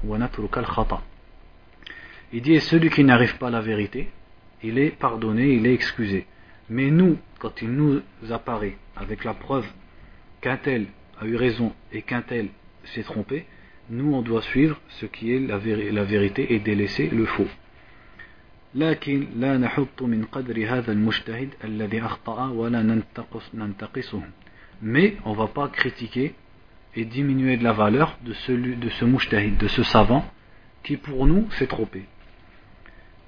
[0.07, 1.01] ونترك الخطأ
[2.33, 4.09] Il dit, et celui qui n'arrive pas à la vérité,
[4.61, 6.25] il est pardonné, il est excusé.
[6.69, 9.67] Mais nous, quand il nous apparaît avec la preuve
[10.41, 10.87] qu'un tel
[11.19, 12.47] a eu raison et qu'un tel
[12.85, 13.45] s'est trompé,
[13.89, 17.47] nous on doit suivre ce qui est la, vérité et délaisser le faux.
[18.75, 22.83] لكن لا نحط من قدر هذا المجتهد الذي أخطأ ولا
[23.53, 24.21] ننتقصه
[24.81, 26.35] mais on ne va pas critiquer
[26.95, 30.23] et diminuer de la valeur de, celui, de ce mujtahid, de ce savant
[30.83, 32.05] qui pour nous s'est trompé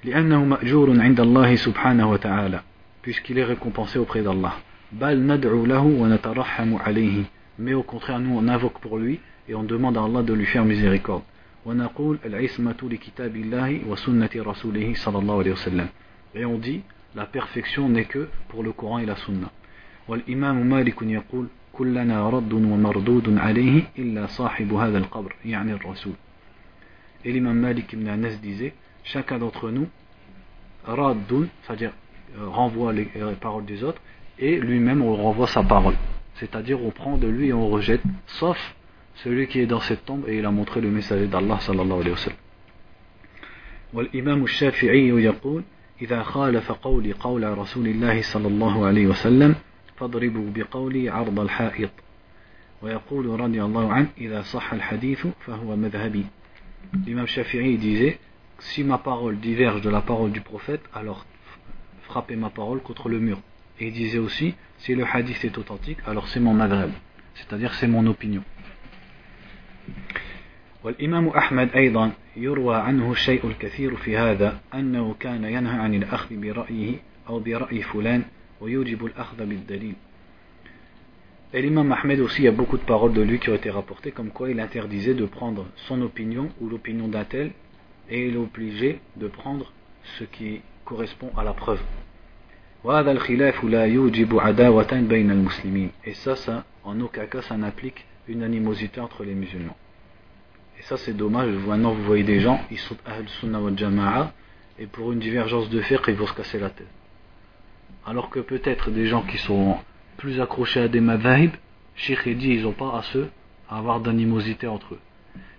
[0.04, 2.62] لأنه مأجور عند الله سبحانه وتعالى
[3.02, 4.56] puisqu'il est récompensé auprès d'Allah
[5.01, 7.25] بل ندعو له ونترحم عليه
[7.59, 10.47] mais au contraire nous on invoque pour lui et on demande à Allah de lui
[10.47, 11.23] faire miséricorde
[11.67, 15.89] ونقول العصمة لكتاب الله وسنة رسوله صلى الله عليه وسلم
[16.37, 16.83] et on dit
[17.17, 19.51] la perfection n'est que pour le Coran et la Sunna
[20.09, 26.15] والإمام مالك يقول كلنا رد ومردود عليه إلا صاحب هذا القبر يعني الرسول
[27.25, 29.89] et l'imam Malik ibn Anas disait chacun d'entre nous
[30.85, 31.93] raddun c'est-à-dire
[32.39, 33.09] euh, renvoie les
[33.41, 34.01] paroles des autres
[34.38, 35.96] et lui-même on renvoie sa parole
[36.36, 38.58] c'est-à-dire on prend de lui et on rejette sauf
[39.16, 42.12] celui qui est dans cette tombe et il a montré le messager d'Allah sallallahu alayhi
[42.12, 42.40] wa sallam
[43.94, 45.64] والإمام الشافعي يقول
[46.02, 49.56] إذا خالف قولي قول رسول الله صلى الله عليه وسلم
[49.98, 51.90] فاضربوا بقولي عرض الحائط
[52.82, 56.26] ويقول رضي الله عنه إذا صح الحديث فهو مذهبي
[57.06, 58.20] L'imam Shafi'i disait
[58.60, 61.26] si ma parole diverge de la parole du prophète alors
[62.04, 63.40] frappez ma parole contre le mur
[63.80, 66.92] et il disait aussi si le hadith est authentique alors c'est mon madhab
[67.36, 68.44] c'est-à-dire c'est mon opinion
[70.84, 76.96] والإمام أحمد أيضا يروى عنه الشيء الكثير في هذا أنه كان ينهى عن الأخذ برأيه
[77.30, 78.24] أو برأي فلان
[78.62, 79.96] ويوجب الأخذ بالدليل
[81.52, 83.72] Et l'imam Ahmed aussi, il y a beaucoup de paroles de lui qui ont été
[83.72, 87.54] rapportées, comme quoi il interdisait de prendre son opinion ou l'opinion d'un tel,
[88.08, 89.74] et il obligeait de prendre
[90.20, 91.82] ce qui correspond à la preuve.
[96.05, 99.77] Et ça, ça, en aucun cas, ça n'implique une animosité entre les musulmans.
[100.79, 101.49] Et ça, c'est dommage.
[101.67, 104.33] Maintenant, vous voyez des gens, ils sont Ahl Sunnah wa Jama'a,
[104.79, 106.91] et pour une divergence de fiqh, ils vont se casser la tête.
[108.05, 109.79] Alors que peut-être des gens qui sont
[110.19, 111.53] plus accrochés à des madhahib,
[111.97, 113.29] Sheikh ils n'ont pas à se
[113.71, 115.01] avoir d'animosité entre eux.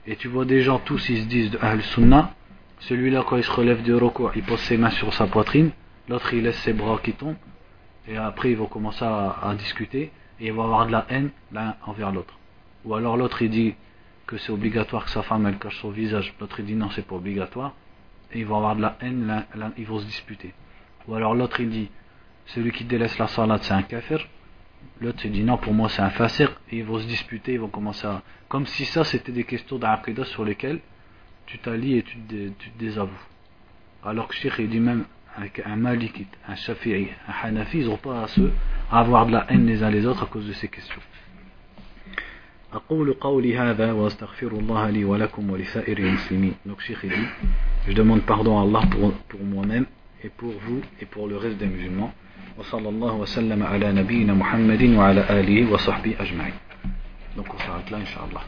[0.06, 2.36] Et tu vois des gens tous ils se disent de Ahl Sunnah,
[2.82, 5.72] celui-là quand il se relève du recours, il pose ses mains sur sa poitrine,
[6.08, 7.36] l'autre il laisse ses bras qui tombent,
[8.08, 11.76] et après ils vont commencer à, discuter, et ils vont avoir de la haine l'un
[11.86, 12.38] envers l'autre.
[12.84, 13.76] Ou alors l'autre il dit
[14.28, 17.06] que c'est obligatoire que sa femme elle cache son visage, l'autre il dit non c'est
[17.06, 17.74] pas obligatoire,
[18.32, 19.46] et ils vont avoir de la haine,
[19.78, 20.54] ils vont se disputer.
[21.08, 21.90] Ou alors l'autre il dit
[22.48, 24.26] celui qui délaisse la salat c'est un kafir,
[25.02, 27.60] L'autre se dit non, pour moi c'est un fasir, et ils vont se disputer, ils
[27.60, 28.22] vont commencer à.
[28.48, 30.80] Comme si ça c'était des questions d'Aqidah sur lesquelles
[31.46, 33.12] tu t'allies et tu te, désavoues.
[34.04, 35.06] Alors que Sheikh il dit même
[35.66, 38.42] un Malikite, un Shafi'i, un Hanafi, ils n'ont pas à, se,
[38.92, 41.02] avoir de la haine les uns les autres à cause de ces questions.
[46.66, 47.28] Donc Sheikh dit,
[47.88, 49.86] je demande pardon à Allah pour, pour moi-même
[50.24, 52.14] et pour vous et pour le reste des musulmans.
[52.58, 56.54] وصلى الله وسلم على نبينا محمد وعلى آله وصحبه أجمعين
[57.36, 58.44] donc on s'arrête là Inch'Allah